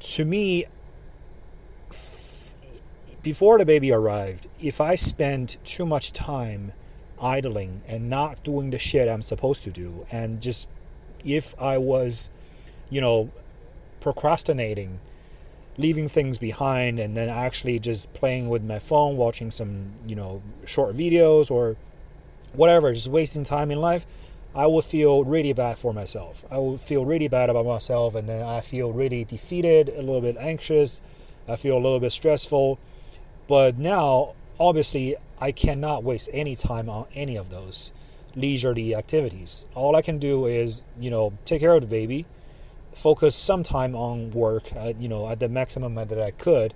to 0.00 0.24
me, 0.24 0.66
f- 1.90 2.54
before 3.22 3.58
the 3.58 3.66
baby 3.66 3.92
arrived, 3.92 4.46
if 4.60 4.80
I 4.80 4.94
spent 4.94 5.58
too 5.64 5.86
much 5.86 6.12
time 6.12 6.72
idling 7.20 7.82
and 7.86 8.08
not 8.08 8.42
doing 8.42 8.70
the 8.70 8.78
shit 8.78 9.08
I'm 9.08 9.22
supposed 9.22 9.62
to 9.64 9.70
do. 9.70 10.06
And 10.10 10.40
just 10.40 10.68
if 11.24 11.54
I 11.60 11.78
was, 11.78 12.30
you 12.88 13.00
know, 13.00 13.30
procrastinating, 14.00 15.00
leaving 15.76 16.08
things 16.08 16.38
behind, 16.38 16.98
and 16.98 17.16
then 17.16 17.28
actually 17.28 17.78
just 17.78 18.12
playing 18.12 18.48
with 18.48 18.64
my 18.64 18.78
phone, 18.78 19.16
watching 19.16 19.50
some, 19.50 19.92
you 20.06 20.16
know, 20.16 20.42
short 20.64 20.94
videos 20.94 21.50
or 21.50 21.76
whatever, 22.54 22.92
just 22.92 23.08
wasting 23.08 23.44
time 23.44 23.70
in 23.70 23.80
life, 23.80 24.06
I 24.54 24.66
would 24.66 24.84
feel 24.84 25.24
really 25.24 25.52
bad 25.52 25.78
for 25.78 25.92
myself. 25.92 26.44
I 26.50 26.58
would 26.58 26.80
feel 26.80 27.04
really 27.04 27.28
bad 27.28 27.50
about 27.50 27.66
myself, 27.66 28.14
and 28.14 28.28
then 28.28 28.44
I 28.44 28.60
feel 28.60 28.92
really 28.92 29.24
defeated, 29.24 29.88
a 29.88 30.00
little 30.00 30.20
bit 30.20 30.36
anxious. 30.38 31.00
I 31.48 31.56
feel 31.56 31.74
a 31.76 31.82
little 31.82 32.00
bit 32.00 32.12
stressful. 32.12 32.78
But 33.46 33.78
now, 33.78 34.34
obviously, 34.58 35.16
I 35.40 35.52
cannot 35.52 36.04
waste 36.04 36.30
any 36.32 36.56
time 36.56 36.88
on 36.88 37.06
any 37.14 37.36
of 37.36 37.50
those 37.50 37.92
leisurely 38.34 38.94
activities. 38.94 39.68
All 39.74 39.96
I 39.96 40.02
can 40.02 40.18
do 40.18 40.46
is, 40.46 40.84
you 40.98 41.10
know, 41.10 41.32
take 41.44 41.60
care 41.60 41.74
of 41.74 41.80
the 41.80 41.88
baby, 41.88 42.26
focus 42.92 43.34
some 43.34 43.62
time 43.62 43.94
on 43.94 44.30
work, 44.32 44.72
at, 44.74 45.00
you 45.00 45.08
know, 45.08 45.28
at 45.28 45.40
the 45.40 45.48
maximum 45.48 45.94
that 45.94 46.20
I 46.20 46.30
could, 46.32 46.74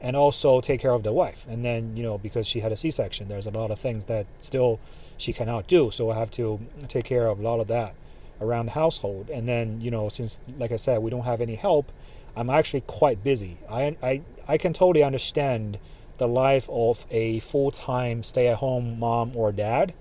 and 0.00 0.14
also 0.16 0.60
take 0.60 0.80
care 0.80 0.92
of 0.92 1.02
the 1.02 1.12
wife. 1.12 1.46
And 1.48 1.64
then, 1.64 1.96
you 1.96 2.02
know, 2.02 2.18
because 2.18 2.46
she 2.46 2.60
had 2.60 2.72
a 2.72 2.76
C-section, 2.76 3.28
there's 3.28 3.46
a 3.46 3.50
lot 3.50 3.70
of 3.70 3.78
things 3.78 4.06
that 4.06 4.26
still 4.38 4.78
she 5.16 5.32
cannot 5.32 5.66
do. 5.66 5.90
So 5.90 6.10
I 6.10 6.18
have 6.18 6.30
to 6.32 6.60
take 6.88 7.04
care 7.04 7.26
of 7.26 7.40
a 7.40 7.42
lot 7.42 7.60
of 7.60 7.68
that 7.68 7.94
around 8.40 8.66
the 8.66 8.72
household. 8.72 9.30
And 9.30 9.48
then, 9.48 9.80
you 9.80 9.90
know, 9.90 10.08
since, 10.08 10.42
like 10.58 10.72
I 10.72 10.76
said, 10.76 11.02
we 11.02 11.10
don't 11.10 11.24
have 11.24 11.40
any 11.40 11.54
help, 11.54 11.90
I'm 12.36 12.50
actually 12.50 12.82
quite 12.82 13.24
busy. 13.24 13.58
I, 13.70 13.96
I, 14.02 14.22
I 14.46 14.58
can 14.58 14.72
totally 14.74 15.02
understand 15.02 15.78
the 16.18 16.28
life 16.28 16.68
of 16.70 17.06
a 17.10 17.40
full 17.40 17.70
time 17.70 18.22
stay 18.22 18.48
at 18.48 18.58
home 18.58 18.98
mom 18.98 19.32
or 19.34 19.52
dad. 19.52 19.94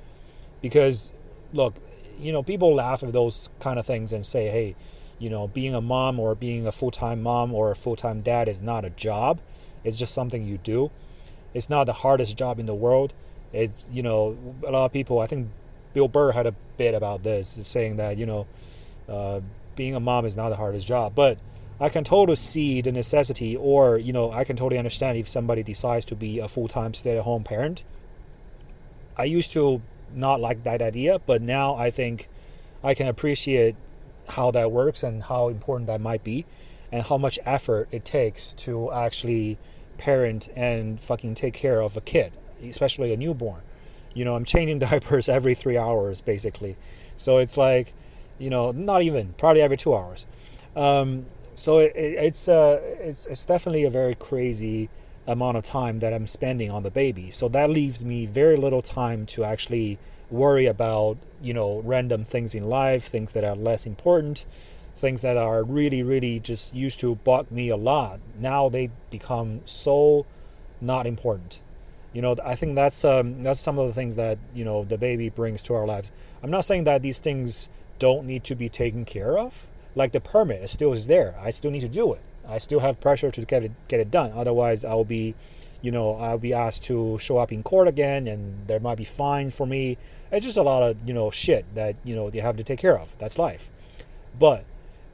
Because, 0.61 1.13
look, 1.53 1.75
you 2.19 2.31
know, 2.31 2.43
people 2.43 2.73
laugh 2.73 3.03
at 3.03 3.13
those 3.13 3.51
kind 3.59 3.79
of 3.79 3.85
things 3.85 4.11
and 4.11 4.25
say, 4.25 4.47
hey, 4.47 4.75
you 5.19 5.29
know, 5.29 5.47
being 5.47 5.73
a 5.73 5.81
mom 5.81 6.19
or 6.19 6.35
being 6.35 6.67
a 6.67 6.71
full 6.71 6.91
time 6.91 7.23
mom 7.23 7.53
or 7.53 7.71
a 7.71 7.75
full 7.75 7.95
time 7.95 8.21
dad 8.21 8.47
is 8.47 8.61
not 8.61 8.83
a 8.83 8.89
job, 8.89 9.39
it's 9.85 9.95
just 9.95 10.13
something 10.13 10.43
you 10.43 10.57
do. 10.57 10.91
It's 11.53 11.69
not 11.69 11.85
the 11.85 11.93
hardest 11.93 12.37
job 12.37 12.59
in 12.59 12.65
the 12.65 12.75
world. 12.75 13.13
It's, 13.53 13.89
you 13.93 14.03
know, 14.03 14.37
a 14.67 14.71
lot 14.71 14.85
of 14.85 14.91
people, 14.91 15.19
I 15.19 15.27
think 15.27 15.49
Bill 15.93 16.09
Burr 16.09 16.33
had 16.33 16.45
a 16.45 16.55
bit 16.75 16.93
about 16.93 17.23
this, 17.23 17.57
saying 17.63 17.95
that, 17.95 18.17
you 18.17 18.25
know, 18.25 18.47
uh, 19.07 19.39
being 19.75 19.95
a 19.95 19.99
mom 19.99 20.25
is 20.25 20.35
not 20.35 20.49
the 20.49 20.57
hardest 20.57 20.87
job. 20.87 21.15
But 21.15 21.37
I 21.79 21.89
can 21.89 22.03
totally 22.03 22.37
see 22.37 22.81
the 22.81 22.91
necessity, 22.91 23.55
or 23.55 23.97
you 23.97 24.13
know, 24.13 24.31
I 24.31 24.43
can 24.45 24.55
totally 24.55 24.77
understand 24.77 25.17
if 25.17 25.27
somebody 25.27 25.61
decides 25.61 26.05
to 26.07 26.15
be 26.15 26.39
a 26.39 26.47
full 26.47 26.67
time 26.67 26.93
stay 26.93 27.17
at 27.17 27.23
home 27.23 27.43
parent. 27.43 27.83
I 29.17 29.25
used 29.25 29.51
to 29.51 29.81
not 30.13 30.39
like 30.39 30.63
that 30.63 30.81
idea, 30.81 31.19
but 31.19 31.41
now 31.41 31.75
I 31.75 31.89
think 31.89 32.27
I 32.83 32.93
can 32.93 33.07
appreciate 33.07 33.75
how 34.29 34.51
that 34.51 34.71
works 34.71 35.03
and 35.03 35.23
how 35.23 35.49
important 35.49 35.87
that 35.87 35.99
might 35.99 36.23
be, 36.23 36.45
and 36.91 37.03
how 37.03 37.17
much 37.17 37.39
effort 37.45 37.89
it 37.91 38.05
takes 38.05 38.53
to 38.53 38.91
actually 38.93 39.57
parent 39.97 40.49
and 40.55 40.99
fucking 40.99 41.35
take 41.35 41.53
care 41.53 41.81
of 41.81 41.95
a 41.97 42.01
kid, 42.01 42.33
especially 42.63 43.13
a 43.13 43.17
newborn. 43.17 43.61
You 44.13 44.25
know, 44.25 44.35
I'm 44.35 44.45
changing 44.45 44.79
diapers 44.87 45.29
every 45.29 45.55
three 45.55 45.77
hours 45.77 46.21
basically, 46.21 46.77
so 47.15 47.37
it's 47.37 47.57
like, 47.57 47.93
you 48.37 48.49
know, 48.49 48.71
not 48.71 49.01
even 49.01 49.33
probably 49.37 49.61
every 49.61 49.77
two 49.77 49.93
hours. 49.93 50.25
Um, 50.75 51.25
so 51.55 51.79
it, 51.79 51.93
it, 51.95 52.15
it's 52.19 52.49
uh 52.49 52.81
it's 52.99 53.25
it's 53.27 53.45
definitely 53.45 53.85
a 53.85 53.89
very 53.89 54.13
crazy 54.13 54.89
amount 55.27 55.57
of 55.57 55.63
time 55.63 55.99
that 55.99 56.13
I'm 56.13 56.27
spending 56.27 56.69
on 56.69 56.83
the 56.83 56.91
baby. 56.91 57.31
So 57.31 57.47
that 57.49 57.69
leaves 57.69 58.05
me 58.05 58.25
very 58.25 58.57
little 58.57 58.81
time 58.81 59.25
to 59.27 59.43
actually 59.43 59.97
worry 60.29 60.65
about, 60.65 61.17
you 61.41 61.53
know, 61.53 61.81
random 61.83 62.23
things 62.23 62.53
in 62.53 62.67
life, 62.67 63.03
things 63.03 63.33
that 63.33 63.43
are 63.43 63.55
less 63.55 63.85
important, 63.85 64.45
things 64.95 65.21
that 65.21 65.37
are 65.37 65.63
really, 65.63 66.01
really 66.01 66.39
just 66.39 66.73
used 66.73 66.99
to 67.01 67.15
bug 67.15 67.51
me 67.51 67.69
a 67.69 67.75
lot. 67.75 68.19
Now 68.39 68.69
they 68.69 68.89
become 69.11 69.61
so 69.65 70.25
not 70.81 71.05
important. 71.05 71.61
You 72.13 72.21
know, 72.21 72.35
I 72.43 72.55
think 72.55 72.75
that's 72.75 73.03
um, 73.03 73.43
that's 73.43 73.59
some 73.59 73.77
of 73.77 73.87
the 73.87 73.93
things 73.93 74.15
that 74.15 74.37
you 74.53 74.63
know 74.63 74.85
the 74.85 74.97
baby 74.97 75.29
brings 75.29 75.61
to 75.63 75.73
our 75.73 75.85
lives. 75.85 76.13
I'm 76.41 76.49
not 76.49 76.63
saying 76.63 76.85
that 76.85 77.01
these 77.01 77.19
things 77.19 77.69
don't 77.99 78.25
need 78.25 78.45
to 78.45 78.55
be 78.55 78.69
taken 78.69 79.03
care 79.03 79.37
of. 79.37 79.67
Like 79.95 80.13
the 80.13 80.21
permit 80.21 80.63
is 80.63 80.71
still 80.71 80.93
is 80.93 81.07
there. 81.07 81.35
I 81.41 81.49
still 81.49 81.71
need 81.71 81.81
to 81.81 81.89
do 81.89 82.13
it. 82.13 82.21
I 82.47 82.57
still 82.57 82.79
have 82.79 83.01
pressure 83.01 83.31
to 83.31 83.41
get 83.45 83.63
it 83.63 83.71
get 83.89 83.99
it 83.99 84.11
done. 84.11 84.31
Otherwise, 84.33 84.85
I'll 84.85 85.03
be, 85.03 85.35
you 85.81 85.91
know, 85.91 86.15
I'll 86.15 86.37
be 86.37 86.53
asked 86.53 86.85
to 86.85 87.17
show 87.17 87.37
up 87.37 87.51
in 87.51 87.63
court 87.63 87.89
again, 87.89 88.27
and 88.27 88.65
there 88.67 88.79
might 88.79 88.97
be 88.97 89.03
fines 89.03 89.57
for 89.57 89.67
me. 89.67 89.97
It's 90.31 90.45
just 90.45 90.57
a 90.57 90.63
lot 90.63 90.83
of 90.83 91.05
you 91.05 91.13
know 91.13 91.29
shit 91.31 91.65
that 91.75 91.97
you 92.05 92.15
know 92.15 92.31
you 92.31 92.41
have 92.41 92.55
to 92.55 92.63
take 92.63 92.79
care 92.79 92.97
of. 92.97 93.17
That's 93.19 93.37
life. 93.37 93.69
But 94.39 94.63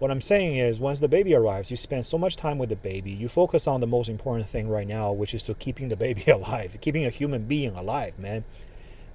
what 0.02 0.10
I'm 0.10 0.20
saying 0.20 0.58
is, 0.58 0.80
once 0.80 1.00
the 1.00 1.08
baby 1.08 1.36
arrives, 1.36 1.70
you 1.70 1.78
spend 1.78 2.06
so 2.06 2.18
much 2.18 2.36
time 2.36 2.58
with 2.58 2.70
the 2.70 2.76
baby. 2.76 3.12
You 3.12 3.28
focus 3.28 3.68
on 3.68 3.82
the 3.82 3.88
most 3.88 4.10
important 4.10 4.48
thing 4.48 4.68
right 4.68 4.88
now, 4.88 5.12
which 5.12 5.34
is 5.34 5.44
to 5.44 5.54
keeping 5.54 5.90
the 5.90 5.96
baby 5.96 6.24
alive, 6.32 6.78
keeping 6.82 7.06
a 7.06 7.10
human 7.10 7.44
being 7.44 7.76
alive, 7.76 8.18
man. 8.18 8.44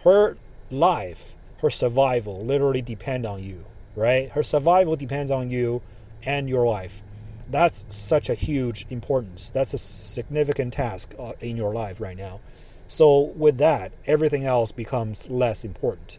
Her 0.05 0.37
life, 0.71 1.35
her 1.61 1.71
survival, 1.71 2.45
literally 2.45 2.83
depend 2.83 3.27
on 3.27 3.43
you, 3.43 3.65
right? 3.97 4.31
Her 4.31 4.45
survival 4.45 4.95
depends 4.95 5.31
on 5.31 5.51
you 5.51 5.83
and 6.25 6.49
your 6.49 6.65
life 6.65 7.03
that's 7.49 7.87
such 7.95 8.29
a 8.29 8.35
huge 8.35 8.87
importance. 8.91 9.51
That's 9.51 9.73
a 9.73 9.79
significant 9.79 10.73
task 10.73 11.15
uh, 11.19 11.33
in 11.41 11.57
your 11.57 11.73
life 11.73 12.01
right 12.01 12.17
now. 12.17 12.41
So 12.89 13.19
with 13.37 13.59
that, 13.59 13.93
everything 14.07 14.45
else 14.45 14.73
becomes 14.73 15.31
less 15.31 15.65
important. 15.65 16.19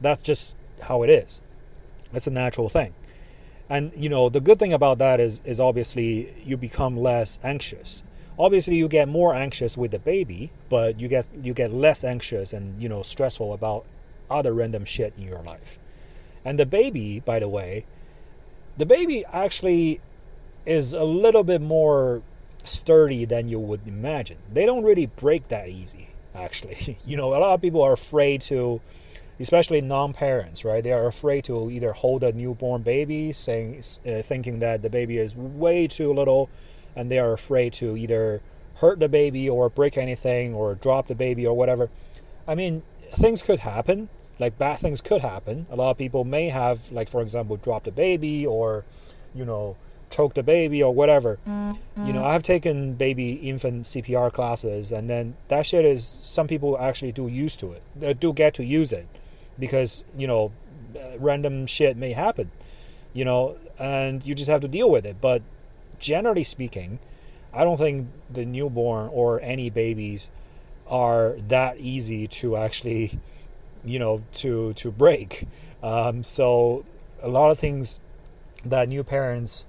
That's 0.00 0.22
just 0.22 0.56
how 0.82 1.02
it 1.02 1.10
is. 1.10 1.40
That's 2.12 2.26
a 2.26 2.32
natural 2.32 2.68
thing. 2.68 2.94
And 3.70 3.92
you 3.96 4.08
know, 4.08 4.28
the 4.28 4.40
good 4.40 4.58
thing 4.58 4.72
about 4.72 4.98
that 4.98 5.20
is 5.20 5.40
is 5.46 5.60
obviously 5.60 6.34
you 6.44 6.56
become 6.56 6.96
less 6.96 7.38
anxious. 7.44 8.02
Obviously 8.38 8.76
you 8.76 8.88
get 8.88 9.08
more 9.08 9.34
anxious 9.34 9.78
with 9.78 9.92
the 9.92 9.98
baby, 10.00 10.50
but 10.68 10.98
you 10.98 11.08
get 11.08 11.30
you 11.40 11.54
get 11.54 11.72
less 11.72 12.02
anxious 12.04 12.52
and 12.52 12.82
you 12.82 12.88
know 12.88 13.02
stressful 13.02 13.52
about 13.52 13.86
other 14.28 14.52
random 14.52 14.84
shit 14.84 15.16
in 15.16 15.22
your 15.22 15.42
life. 15.42 15.78
And 16.44 16.58
the 16.58 16.66
baby, 16.66 17.20
by 17.20 17.38
the 17.38 17.48
way, 17.48 17.84
the 18.76 18.86
baby 18.86 19.24
actually 19.32 20.00
is 20.66 20.92
a 20.94 21.04
little 21.04 21.44
bit 21.44 21.60
more 21.60 22.22
sturdy 22.64 23.24
than 23.24 23.48
you 23.48 23.58
would 23.58 23.86
imagine. 23.86 24.38
They 24.52 24.66
don't 24.66 24.84
really 24.84 25.06
break 25.06 25.48
that 25.48 25.68
easy, 25.68 26.10
actually. 26.34 26.98
you 27.06 27.16
know, 27.16 27.34
a 27.34 27.38
lot 27.38 27.54
of 27.54 27.62
people 27.62 27.82
are 27.82 27.92
afraid 27.92 28.40
to, 28.42 28.80
especially 29.40 29.80
non-parents, 29.80 30.64
right? 30.64 30.84
They 30.84 30.92
are 30.92 31.06
afraid 31.06 31.44
to 31.44 31.70
either 31.70 31.92
hold 31.92 32.22
a 32.22 32.32
newborn 32.32 32.82
baby, 32.82 33.32
saying, 33.32 33.82
uh, 34.06 34.20
thinking 34.22 34.58
that 34.58 34.82
the 34.82 34.90
baby 34.90 35.16
is 35.16 35.34
way 35.34 35.86
too 35.86 36.12
little, 36.12 36.50
and 36.94 37.10
they 37.10 37.18
are 37.18 37.32
afraid 37.32 37.72
to 37.74 37.96
either 37.96 38.42
hurt 38.76 39.00
the 39.00 39.08
baby 39.08 39.48
or 39.48 39.70
break 39.70 39.96
anything 39.96 40.54
or 40.54 40.74
drop 40.74 41.06
the 41.06 41.14
baby 41.14 41.46
or 41.46 41.56
whatever. 41.56 41.88
I 42.46 42.54
mean, 42.54 42.82
things 43.12 43.42
could 43.42 43.60
happen. 43.60 44.10
Like 44.38 44.58
bad 44.58 44.78
things 44.78 45.00
could 45.00 45.22
happen. 45.22 45.66
A 45.70 45.76
lot 45.76 45.90
of 45.92 45.98
people 45.98 46.24
may 46.24 46.48
have, 46.48 46.90
like 46.92 47.08
for 47.08 47.22
example, 47.22 47.56
dropped 47.56 47.86
a 47.86 47.92
baby 47.92 48.46
or, 48.46 48.84
you 49.34 49.44
know, 49.44 49.76
choke 50.10 50.36
a 50.36 50.42
baby 50.42 50.82
or 50.82 50.92
whatever. 50.92 51.38
Mm-hmm. 51.46 52.06
You 52.06 52.12
know, 52.12 52.24
I've 52.24 52.42
taken 52.42 52.94
baby 52.94 53.32
infant 53.34 53.84
CPR 53.84 54.32
classes, 54.32 54.92
and 54.92 55.08
then 55.08 55.36
that 55.48 55.66
shit 55.66 55.84
is 55.84 56.06
some 56.06 56.48
people 56.48 56.76
actually 56.78 57.12
do 57.12 57.28
use 57.28 57.56
to 57.56 57.72
it, 57.72 57.82
they 57.94 58.14
do 58.14 58.32
get 58.32 58.54
to 58.54 58.64
use 58.64 58.92
it 58.92 59.06
because 59.60 60.04
you 60.16 60.26
know, 60.26 60.52
random 61.18 61.66
shit 61.66 61.96
may 61.96 62.12
happen, 62.12 62.50
you 63.12 63.24
know, 63.24 63.56
and 63.78 64.26
you 64.26 64.34
just 64.34 64.50
have 64.50 64.60
to 64.62 64.68
deal 64.68 64.90
with 64.90 65.06
it. 65.06 65.20
But 65.20 65.42
generally 65.98 66.44
speaking, 66.44 66.98
I 67.52 67.64
don't 67.64 67.76
think 67.76 68.08
the 68.28 68.46
newborn 68.46 69.10
or 69.12 69.40
any 69.42 69.70
babies 69.70 70.30
are 70.88 71.36
that 71.48 71.78
easy 71.78 72.26
to 72.26 72.56
actually, 72.56 73.18
you 73.84 73.98
know, 73.98 74.22
to 74.34 74.72
to 74.74 74.90
break. 74.90 75.46
Um, 75.82 76.22
so 76.22 76.84
a 77.22 77.28
lot 77.28 77.50
of 77.50 77.58
things 77.58 78.00
that 78.64 78.88
new 78.88 79.04
parents 79.04 79.66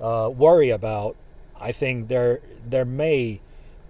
uh, 0.00 0.30
worry 0.34 0.70
about, 0.70 1.16
I 1.60 1.72
think 1.72 2.08
there 2.08 2.40
there 2.66 2.84
may 2.84 3.40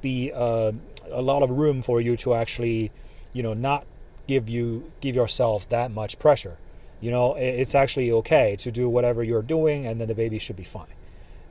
be 0.01 0.31
uh, 0.35 0.73
a 1.11 1.23
lot 1.23 1.43
of 1.43 1.51
room 1.51 1.83
for 1.83 2.01
you 2.01 2.17
to 2.19 2.35
actually, 2.35 2.93
you 3.33 3.43
know, 3.43 3.55
not 3.55 3.87
give 4.27 4.49
you 4.49 4.93
give 5.01 5.17
yourself 5.17 5.69
that 5.69 5.91
much 5.91 6.19
pressure. 6.19 6.57
You 7.01 7.11
know, 7.11 7.35
it's 7.37 7.75
actually 7.75 8.11
okay 8.11 8.57
to 8.61 8.71
do 8.71 8.89
whatever 8.89 9.23
you're 9.23 9.43
doing, 9.43 9.87
and 9.87 10.01
then 10.01 10.09
the 10.09 10.15
baby 10.15 10.39
should 10.39 10.57
be 10.57 10.65
fine. 10.65 10.95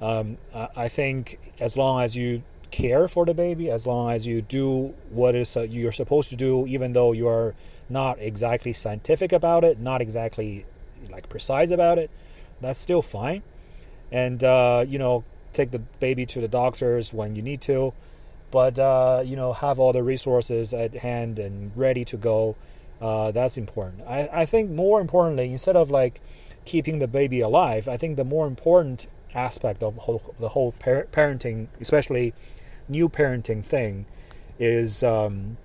Um, 0.01 0.37
I 0.53 0.87
think 0.87 1.39
as 1.59 1.77
long 1.77 2.01
as 2.01 2.17
you 2.17 2.43
care 2.71 3.07
for 3.07 3.25
the 3.25 3.35
baby, 3.35 3.69
as 3.69 3.85
long 3.85 4.09
as 4.09 4.25
you 4.25 4.41
do 4.41 4.95
what 5.09 5.35
is 5.35 5.55
uh, 5.55 5.61
you're 5.61 5.91
supposed 5.91 6.29
to 6.29 6.35
do, 6.35 6.65
even 6.65 6.93
though 6.93 7.11
you 7.11 7.27
are 7.27 7.53
not 7.87 8.17
exactly 8.19 8.73
scientific 8.73 9.31
about 9.31 9.63
it, 9.63 9.79
not 9.79 10.01
exactly 10.01 10.65
like 11.11 11.29
precise 11.29 11.69
about 11.69 11.99
it, 11.99 12.09
that's 12.59 12.79
still 12.79 13.03
fine 13.03 13.43
and 14.13 14.43
uh, 14.43 14.85
you 14.87 14.97
know 14.97 15.25
take 15.51 15.71
the 15.71 15.79
baby 15.79 16.25
to 16.25 16.39
the 16.39 16.47
doctors 16.47 17.13
when 17.13 17.35
you 17.35 17.41
need 17.41 17.59
to 17.59 17.93
but 18.53 18.77
uh, 18.79 19.23
you 19.25 19.35
know 19.35 19.51
have 19.51 19.79
all 19.79 19.91
the 19.91 20.03
resources 20.03 20.73
at 20.73 20.93
hand 21.07 21.39
and 21.39 21.75
ready 21.75 22.05
to 22.05 22.15
go 22.15 22.55
uh, 23.01 23.31
that's 23.31 23.57
important. 23.57 24.01
I, 24.07 24.29
I 24.31 24.45
think 24.45 24.69
more 24.69 25.01
importantly 25.01 25.51
instead 25.51 25.75
of 25.75 25.89
like 25.91 26.21
keeping 26.63 26.99
the 26.99 27.09
baby 27.09 27.41
alive 27.41 27.89
i 27.89 27.97
think 27.97 28.15
the 28.15 28.23
more 28.23 28.47
important 28.47 29.07
aspect 29.35 29.83
of 29.83 29.97
whole, 29.97 30.33
the 30.39 30.49
whole 30.49 30.71
par- 30.73 31.07
parenting 31.11 31.67
especially 31.81 32.33
new 32.87 33.09
parenting 33.09 33.65
thing 33.65 34.05
is 34.59 35.03
um, 35.03 35.57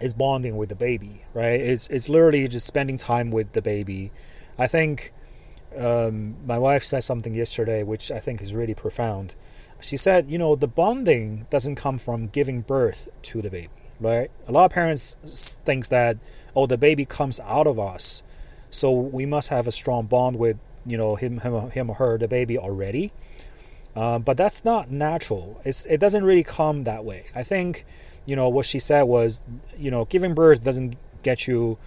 is 0.00 0.14
bonding 0.14 0.56
with 0.56 0.68
the 0.68 0.74
baby 0.74 1.24
right? 1.34 1.60
It's, 1.60 1.88
it's 1.88 2.08
literally 2.08 2.46
just 2.48 2.66
spending 2.66 2.96
time 2.96 3.30
with 3.30 3.52
the 3.52 3.62
baby. 3.62 4.10
I 4.58 4.66
think 4.66 5.12
um, 5.76 6.36
my 6.46 6.58
wife 6.58 6.82
said 6.82 7.04
something 7.04 7.34
yesterday 7.34 7.82
which 7.82 8.10
I 8.10 8.18
think 8.18 8.40
is 8.40 8.54
really 8.54 8.74
profound. 8.74 9.34
She 9.80 9.96
said, 9.96 10.30
you 10.30 10.38
know, 10.38 10.56
the 10.56 10.68
bonding 10.68 11.46
doesn't 11.50 11.76
come 11.76 11.98
from 11.98 12.26
giving 12.26 12.62
birth 12.62 13.08
to 13.22 13.42
the 13.42 13.50
baby, 13.50 13.70
right? 14.00 14.30
A 14.46 14.52
lot 14.52 14.66
of 14.66 14.72
parents 14.72 15.16
thinks 15.64 15.88
that 15.88 16.18
oh, 16.54 16.66
the 16.66 16.78
baby 16.78 17.04
comes 17.04 17.40
out 17.40 17.66
of 17.66 17.78
us, 17.78 18.22
so 18.70 18.92
we 18.92 19.24
must 19.24 19.50
have 19.50 19.66
a 19.66 19.72
strong 19.72 20.06
bond 20.06 20.36
with 20.38 20.58
you 20.84 20.96
know 20.96 21.16
him, 21.16 21.38
him, 21.38 21.70
him 21.70 21.90
or 21.90 21.96
her, 21.96 22.18
the 22.18 22.28
baby 22.28 22.58
already. 22.58 23.12
Um, 23.96 24.22
but 24.22 24.36
that's 24.36 24.64
not 24.64 24.92
natural. 24.92 25.60
It's, 25.64 25.84
it 25.86 25.98
doesn't 25.98 26.24
really 26.24 26.44
come 26.44 26.84
that 26.84 27.04
way. 27.04 27.24
I 27.34 27.42
think, 27.42 27.84
you 28.26 28.36
know, 28.36 28.48
what 28.48 28.64
she 28.64 28.78
said 28.78 29.02
was, 29.04 29.42
you 29.76 29.90
know, 29.90 30.04
giving 30.04 30.34
birth 30.34 30.62
doesn't 30.62 30.94
get 31.24 31.48
you 31.48 31.78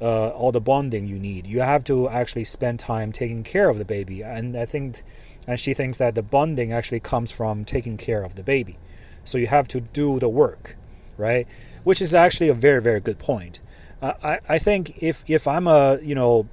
uh, 0.00 0.28
all 0.28 0.52
the 0.52 0.60
bonding 0.60 1.06
you 1.06 1.18
need. 1.18 1.46
You 1.46 1.60
have 1.60 1.82
to 1.84 2.08
actually 2.10 2.44
spend 2.44 2.80
time 2.80 3.12
taking 3.12 3.42
care 3.42 3.70
of 3.70 3.78
the 3.78 3.84
baby, 3.86 4.20
and 4.22 4.56
I 4.56 4.66
think, 4.66 5.02
and 5.46 5.60
she 5.60 5.74
thinks 5.74 5.98
that 5.98 6.14
the 6.14 6.22
bonding 6.22 6.72
actually 6.72 7.00
comes 7.00 7.32
from 7.32 7.64
taking 7.64 7.96
care 7.96 8.22
of 8.22 8.36
the 8.36 8.42
baby. 8.42 8.78
So 9.24 9.38
you 9.38 9.46
have 9.46 9.68
to 9.68 9.80
do 9.80 10.18
the 10.18 10.28
work, 10.28 10.76
right? 11.16 11.46
Which 11.82 12.00
is 12.02 12.14
actually 12.14 12.48
a 12.48 12.54
very 12.54 12.80
very 12.80 13.00
good 13.00 13.18
point. 13.18 13.60
Uh, 14.02 14.14
I 14.22 14.40
I 14.48 14.58
think 14.58 15.02
if 15.02 15.28
if 15.28 15.46
I'm 15.46 15.66
a 15.66 15.98
you 16.02 16.14
know 16.14 16.48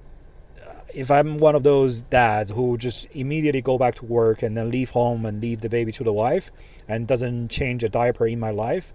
if 0.94 1.10
I'm 1.10 1.38
one 1.38 1.56
of 1.56 1.64
those 1.64 2.02
dads 2.02 2.52
who 2.52 2.78
just 2.78 3.08
immediately 3.16 3.62
go 3.62 3.78
back 3.78 3.96
to 3.96 4.06
work 4.06 4.44
and 4.44 4.58
then 4.58 4.70
leave 4.70 4.90
home 4.90 5.26
and 5.26 5.42
leave 5.42 5.62
the 5.62 5.70
baby 5.70 5.92
to 5.94 6.04
the 6.04 6.12
wife 6.12 6.52
and 6.88 7.08
doesn't 7.08 7.50
change 7.50 7.84
a 7.84 7.90
diaper 7.90 8.28
in 8.28 8.40
my 8.40 8.52
life, 8.52 8.94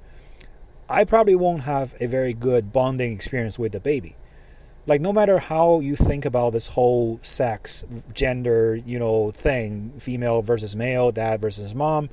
I 0.91 1.05
probably 1.05 1.35
won't 1.35 1.63
have 1.63 1.95
a 1.99 2.07
very 2.07 2.35
good 2.35 2.71
bonding 2.71 3.13
experience 3.13 3.59
with 3.59 3.73
the 3.73 3.81
baby 3.81 4.17
like 4.87 5.01
no 5.01 5.13
matter 5.13 5.39
how 5.39 5.81
you 5.81 5.97
think 5.97 6.25
about 6.25 6.53
this 6.53 6.69
whole 6.69 7.19
sex 7.23 7.85
gender 8.15 8.77
you 8.77 8.99
know 8.99 9.31
thing 9.31 9.93
female 9.99 10.43
versus 10.43 10.77
male 10.77 11.11
dad 11.11 11.41
versus 11.41 11.75
mom 11.75 12.09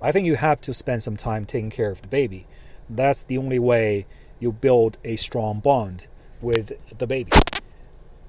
i 0.00 0.12
think 0.12 0.26
you 0.26 0.36
have 0.36 0.60
to 0.60 0.72
spend 0.72 1.02
some 1.02 1.16
time 1.16 1.44
taking 1.44 1.70
care 1.70 1.90
of 1.90 2.02
the 2.02 2.08
baby. 2.08 2.46
That's 2.88 3.24
the 3.24 3.36
only 3.38 3.58
way 3.58 4.06
you 4.40 4.52
build 4.52 4.98
a 5.04 5.16
strong 5.16 5.60
bond 5.60 6.06
with 6.40 6.72
the 6.96 7.06
baby 7.06 7.30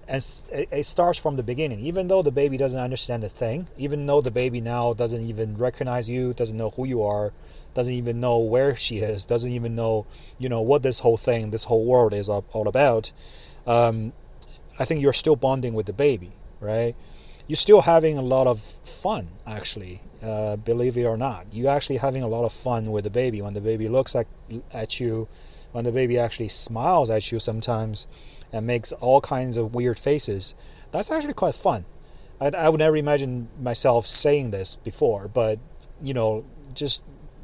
and 0.10 0.26
it 0.52 0.86
starts 0.86 1.20
from 1.20 1.36
the 1.36 1.44
beginning. 1.44 1.80
Even 1.82 2.08
though 2.08 2.24
the 2.24 2.32
baby 2.32 2.58
doesn't 2.58 2.80
understand 2.80 3.24
a 3.24 3.30
thing 3.30 3.68
even 3.78 4.06
though 4.06 4.22
the 4.22 4.32
baby 4.32 4.60
now 4.60 4.94
doesn't 4.94 5.22
even 5.22 5.56
recognize 5.56 6.10
you 6.10 6.34
doesn't 6.34 6.58
know 6.58 6.72
who 6.72 6.86
you 6.86 7.04
are 7.04 7.32
doesn't 7.74 7.94
even 7.94 8.20
know 8.20 8.40
where 8.40 8.76
she 8.76 8.98
is 8.98 9.26
doesn't 9.26 9.52
even 9.52 9.76
know 9.76 10.06
you 10.38 10.50
know 10.50 10.62
what 10.62 10.82
this 10.84 11.02
whole 11.02 11.18
thing 11.18 11.52
this 11.52 11.66
whole 11.66 11.86
world 11.86 12.14
is 12.14 12.28
all 12.28 12.68
about 12.68 13.12
um, 13.68 14.12
i 14.80 14.86
think 14.86 15.02
you're 15.02 15.14
still 15.14 15.36
bonding 15.36 15.74
with 15.74 15.86
the 15.86 15.94
baby 15.94 16.32
right? 16.60 16.96
You're 17.48 17.56
still 17.56 17.82
having 17.82 18.18
a 18.18 18.22
lot 18.22 18.48
of 18.48 18.60
fun 18.60 19.30
actually 19.48 20.02
uh, 20.22 20.58
believe 20.58 20.98
it 20.98 21.06
or 21.06 21.18
not. 21.18 21.48
You're 21.52 21.72
actually 21.72 21.98
having 21.98 22.22
a 22.22 22.28
lot 22.28 22.46
of 22.46 22.52
fun 22.52 22.92
with 22.92 23.06
the 23.06 23.10
baby. 23.10 23.42
When 23.42 23.54
the 23.54 23.62
baby 23.62 23.88
looks 23.88 24.16
at, 24.16 24.28
at 24.72 25.00
you 25.00 25.28
when 25.72 25.84
the 25.84 25.92
baby 25.92 26.18
actually 26.18 26.48
smiles 26.48 27.10
at 27.12 27.32
you 27.32 27.40
sometimes 27.40 28.08
and 28.52 28.66
makes 28.66 28.92
all 28.94 29.22
kinds 29.22 29.58
of 29.58 29.76
weird 29.76 30.00
faces 30.00 30.56
that's 30.92 31.12
actually 31.12 31.34
quite 31.34 31.54
fun. 31.54 31.86
I, 32.42 32.50
I 32.50 32.70
would 32.70 32.80
never 32.80 32.98
imagine 32.98 33.50
myself 33.60 34.06
saying 34.06 34.52
this 34.52 34.78
before 34.78 35.28
but 35.28 35.60
you 36.02 36.14
know 36.14 36.46
just 36.74 37.04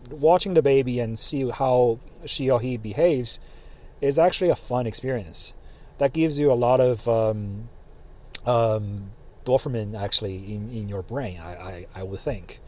watching 0.09 0.53
the 0.53 0.61
baby 0.61 0.99
and 0.99 1.17
see 1.17 1.49
how 1.49 1.99
she 2.25 2.49
or 2.49 2.61
he 2.61 2.77
behaves 2.77 3.39
is 4.01 4.19
actually 4.19 4.49
a 4.49 4.55
fun 4.55 4.85
experience. 4.85 5.53
That 5.97 6.13
gives 6.13 6.39
you 6.39 6.51
a 6.51 6.53
lot 6.53 6.79
of 6.79 7.07
um, 7.07 7.69
um, 8.45 9.11
dopamine 9.45 9.99
actually 9.99 10.37
in, 10.37 10.69
in 10.69 10.87
your 10.89 11.03
brain, 11.03 11.39
I, 11.41 11.53
I, 11.53 11.85
I 11.95 12.03
would 12.03 12.19
think. 12.19 12.59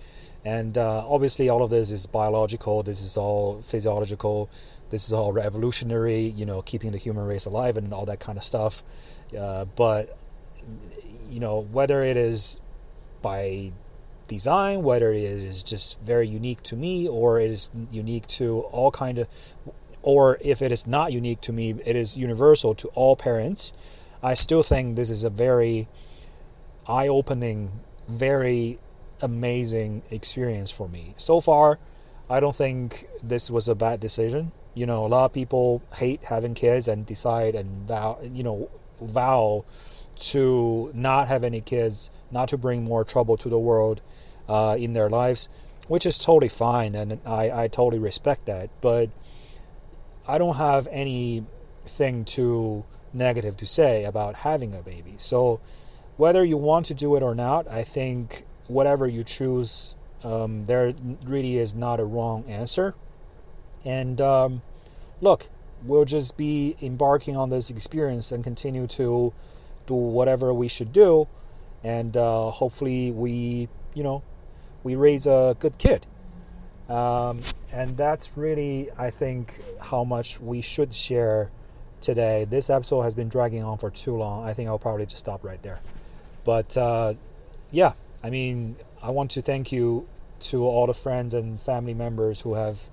And 0.45 0.77
uh, 0.77 1.05
obviously, 1.07 1.49
all 1.49 1.61
of 1.61 1.69
this 1.69 1.91
is 1.91 2.07
biological, 2.07 2.81
this 2.81 3.01
is 3.01 3.17
all 3.17 3.61
physiological, 3.61 4.49
this 4.89 5.05
is 5.05 5.13
all 5.13 5.33
revolutionary, 5.33 6.21
you 6.21 6.45
know, 6.45 6.61
keeping 6.61 6.91
the 6.91 6.97
human 6.97 7.25
race 7.25 7.45
alive 7.45 7.77
and 7.77 7.93
all 7.93 8.05
that 8.05 8.19
kind 8.19 8.37
of 8.37 8.43
stuff. 8.43 8.83
Uh, 9.37 9.65
but, 9.75 10.17
you 11.29 11.39
know, 11.39 11.61
whether 11.71 12.03
it 12.03 12.17
is 12.17 12.61
by 13.21 13.73
design, 14.27 14.83
whether 14.83 15.11
it 15.11 15.21
is 15.21 15.63
just 15.63 15.99
very 16.01 16.27
unique 16.27 16.61
to 16.63 16.75
me 16.75 17.07
or 17.07 17.39
it 17.39 17.49
is 17.49 17.71
unique 17.91 18.27
to 18.27 18.61
all 18.71 18.91
kind 18.91 19.19
of, 19.19 19.27
or 20.01 20.37
if 20.41 20.61
it 20.61 20.71
is 20.71 20.87
not 20.87 21.11
unique 21.11 21.41
to 21.41 21.53
me, 21.53 21.75
it 21.85 21.95
is 21.95 22.17
universal 22.17 22.73
to 22.75 22.87
all 22.89 23.15
parents. 23.15 23.73
I 24.23 24.33
still 24.33 24.63
think 24.63 24.95
this 24.95 25.09
is 25.09 25.23
a 25.23 25.29
very 25.29 25.87
eye 26.87 27.07
opening, 27.07 27.71
very 28.07 28.79
amazing 29.21 30.03
experience 30.11 30.71
for 30.71 30.87
me. 30.87 31.13
So 31.17 31.41
far, 31.41 31.79
I 32.29 32.39
don't 32.39 32.55
think 32.55 33.05
this 33.23 33.49
was 33.49 33.67
a 33.67 33.75
bad 33.75 33.99
decision. 33.99 34.51
You 34.77 34.85
know, 34.85 35.05
a 35.05 35.09
lot 35.15 35.25
of 35.25 35.33
people 35.33 35.81
hate 35.95 36.25
having 36.29 36.53
kids 36.53 36.87
and 36.87 37.03
decide 37.03 37.55
and 37.55 37.87
vow, 37.87 38.19
you 38.21 38.43
know, 38.43 38.69
vow 39.01 39.65
to 40.31 40.91
not 40.93 41.27
have 41.27 41.43
any 41.43 41.61
kids, 41.61 42.11
not 42.31 42.47
to 42.49 42.57
bring 42.57 42.83
more 42.83 43.03
trouble 43.03 43.37
to 43.37 43.49
the 43.49 43.57
world 43.57 44.01
uh, 44.47 44.75
in 44.77 44.93
their 44.93 45.09
lives, 45.09 45.49
which 45.87 46.05
is 46.05 46.23
totally 46.23 46.49
fine, 46.49 46.93
and 46.93 47.19
I, 47.25 47.63
I 47.63 47.67
totally 47.67 47.99
respect 47.99 48.45
that. 48.45 48.69
But 48.81 49.09
I 50.27 50.37
don't 50.37 50.57
have 50.57 50.87
anything 50.91 52.25
too 52.25 52.85
negative 53.13 53.57
to 53.57 53.65
say 53.65 54.03
about 54.03 54.35
having 54.35 54.75
a 54.75 54.83
baby. 54.83 55.15
So 55.17 55.59
whether 56.17 56.43
you 56.43 56.57
want 56.57 56.85
to 56.87 56.93
do 56.93 57.15
it 57.15 57.23
or 57.23 57.33
not, 57.33 57.67
I 57.67 57.81
think 57.81 58.43
whatever 58.67 59.07
you 59.07 59.23
choose, 59.23 59.95
um, 60.23 60.65
there 60.65 60.93
really 61.25 61.57
is 61.57 61.75
not 61.75 61.99
a 61.99 62.05
wrong 62.05 62.45
answer. 62.47 62.93
And 63.87 64.19
um, 64.19 64.61
look, 65.21 65.45
we'll 65.83 66.05
just 66.05 66.37
be 66.37 66.75
embarking 66.81 67.37
on 67.37 67.49
this 67.49 67.69
experience 67.69 68.33
and 68.33 68.43
continue 68.43 68.85
to 68.87 69.33
do 69.85 69.95
whatever 69.95 70.53
we 70.53 70.67
should 70.67 70.91
do, 70.91 71.29
and 71.83 72.15
uh, 72.17 72.51
hopefully 72.51 73.11
we, 73.11 73.69
you 73.95 74.03
know, 74.03 74.23
we 74.83 74.97
raise 74.97 75.25
a 75.25 75.55
good 75.57 75.77
kid. 75.77 76.05
Um, 76.89 77.41
and 77.71 77.95
that's 77.95 78.35
really, 78.37 78.89
I 78.97 79.09
think, 79.09 79.61
how 79.79 80.03
much 80.03 80.39
we 80.41 80.61
should 80.61 80.93
share 80.93 81.49
today. 82.01 82.45
This 82.45 82.69
episode 82.69 83.03
has 83.03 83.15
been 83.15 83.29
dragging 83.29 83.63
on 83.63 83.77
for 83.77 83.89
too 83.89 84.15
long. 84.15 84.45
I 84.45 84.53
think 84.53 84.67
I'll 84.67 84.79
probably 84.79 85.05
just 85.05 85.19
stop 85.19 85.43
right 85.43 85.61
there. 85.63 85.79
But 86.43 86.75
uh, 86.75 87.13
yeah, 87.71 87.93
I 88.21 88.29
mean, 88.29 88.75
I 89.01 89.11
want 89.11 89.31
to 89.31 89.41
thank 89.41 89.71
you 89.71 90.07
to 90.39 90.65
all 90.65 90.87
the 90.87 90.93
friends 90.93 91.33
and 91.33 91.59
family 91.59 91.93
members 91.93 92.41
who 92.41 92.55
have 92.55 92.89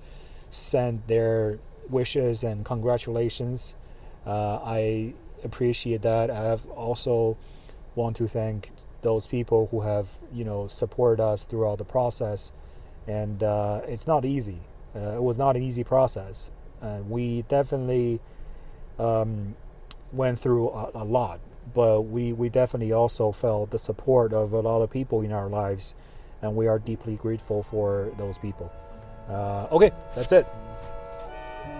sent 0.55 1.07
their 1.07 1.59
wishes 1.89 2.43
and 2.43 2.65
congratulations. 2.65 3.75
Uh, 4.25 4.59
I 4.63 5.13
appreciate 5.43 6.01
that. 6.01 6.29
I 6.29 6.43
have 6.43 6.65
also 6.67 7.37
want 7.95 8.15
to 8.17 8.27
thank 8.27 8.71
those 9.01 9.27
people 9.27 9.67
who 9.67 9.81
have 9.81 10.09
you 10.33 10.43
know 10.43 10.67
supported 10.67 11.21
us 11.21 11.43
throughout 11.43 11.77
the 11.77 11.85
process, 11.85 12.51
and 13.07 13.43
uh, 13.43 13.81
it's 13.87 14.07
not 14.07 14.25
easy. 14.25 14.59
Uh, 14.95 15.15
it 15.17 15.23
was 15.23 15.37
not 15.37 15.55
an 15.55 15.61
easy 15.61 15.83
process. 15.83 16.51
we 17.09 17.41
definitely 17.43 18.19
um, 18.97 19.55
went 20.11 20.39
through 20.39 20.69
a, 20.69 20.91
a 20.95 21.03
lot 21.03 21.39
but 21.73 22.03
we, 22.03 22.33
we 22.33 22.49
definitely 22.49 22.91
also 22.91 23.31
felt 23.31 23.71
the 23.71 23.79
support 23.79 24.33
of 24.33 24.53
a 24.53 24.59
lot 24.59 24.81
of 24.81 24.89
people 24.89 25.21
in 25.21 25.31
our 25.31 25.49
lives, 25.49 25.95
and 26.41 26.55
we 26.55 26.67
are 26.67 26.79
deeply 26.79 27.15
grateful 27.15 27.63
for 27.63 28.11
those 28.17 28.37
people. 28.37 28.71
Uh, 29.29 29.67
okay, 29.71 29.91
that's 30.15 30.31
it. 30.31 30.45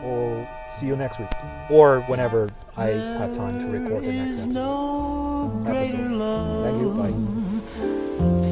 We'll 0.03 0.47
see 0.69 0.87
you 0.87 0.95
next 0.95 1.19
week, 1.19 1.29
or 1.69 2.01
whenever 2.01 2.49
I 2.77 2.87
have 3.19 3.33
time 3.33 3.59
to 3.59 3.67
record 3.67 4.03
the 4.03 4.11
next 4.11 4.39
episode. 4.39 5.67
episode. 5.67 6.63
Thank 6.63 6.81
you. 6.81 6.93
Bye. 6.93 7.11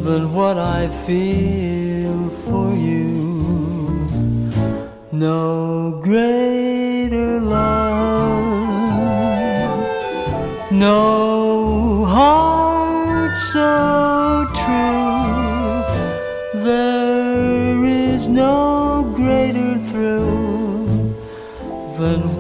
Than 0.04 0.34
what 0.34 0.58
I 0.58 0.88
feel 1.06 2.30
for 2.46 2.74
you, 2.74 4.50
no 5.12 6.00
greater 6.04 7.40
love, 7.40 8.44
no 10.72 12.06
heart 12.06 13.38
so 13.38 14.23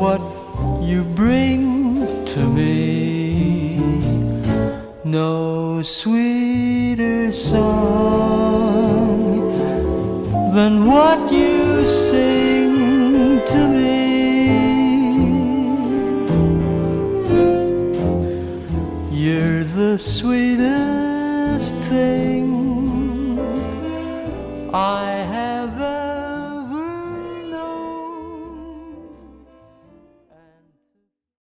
what 0.03 0.21
you 0.83 1.01
bring 1.15 2.05
to 2.25 2.41
me. 2.59 3.79
No 5.05 5.81
sweeter 5.81 7.31
song 7.31 8.73
than 10.53 10.73
what 10.85 11.31
you 11.31 11.87
sing 11.87 13.39
to 13.51 13.59
me. 13.77 14.03
You're 19.23 19.63
the 19.63 19.97
sweetest 19.97 21.75
thing 21.89 22.45
I. 24.73 25.12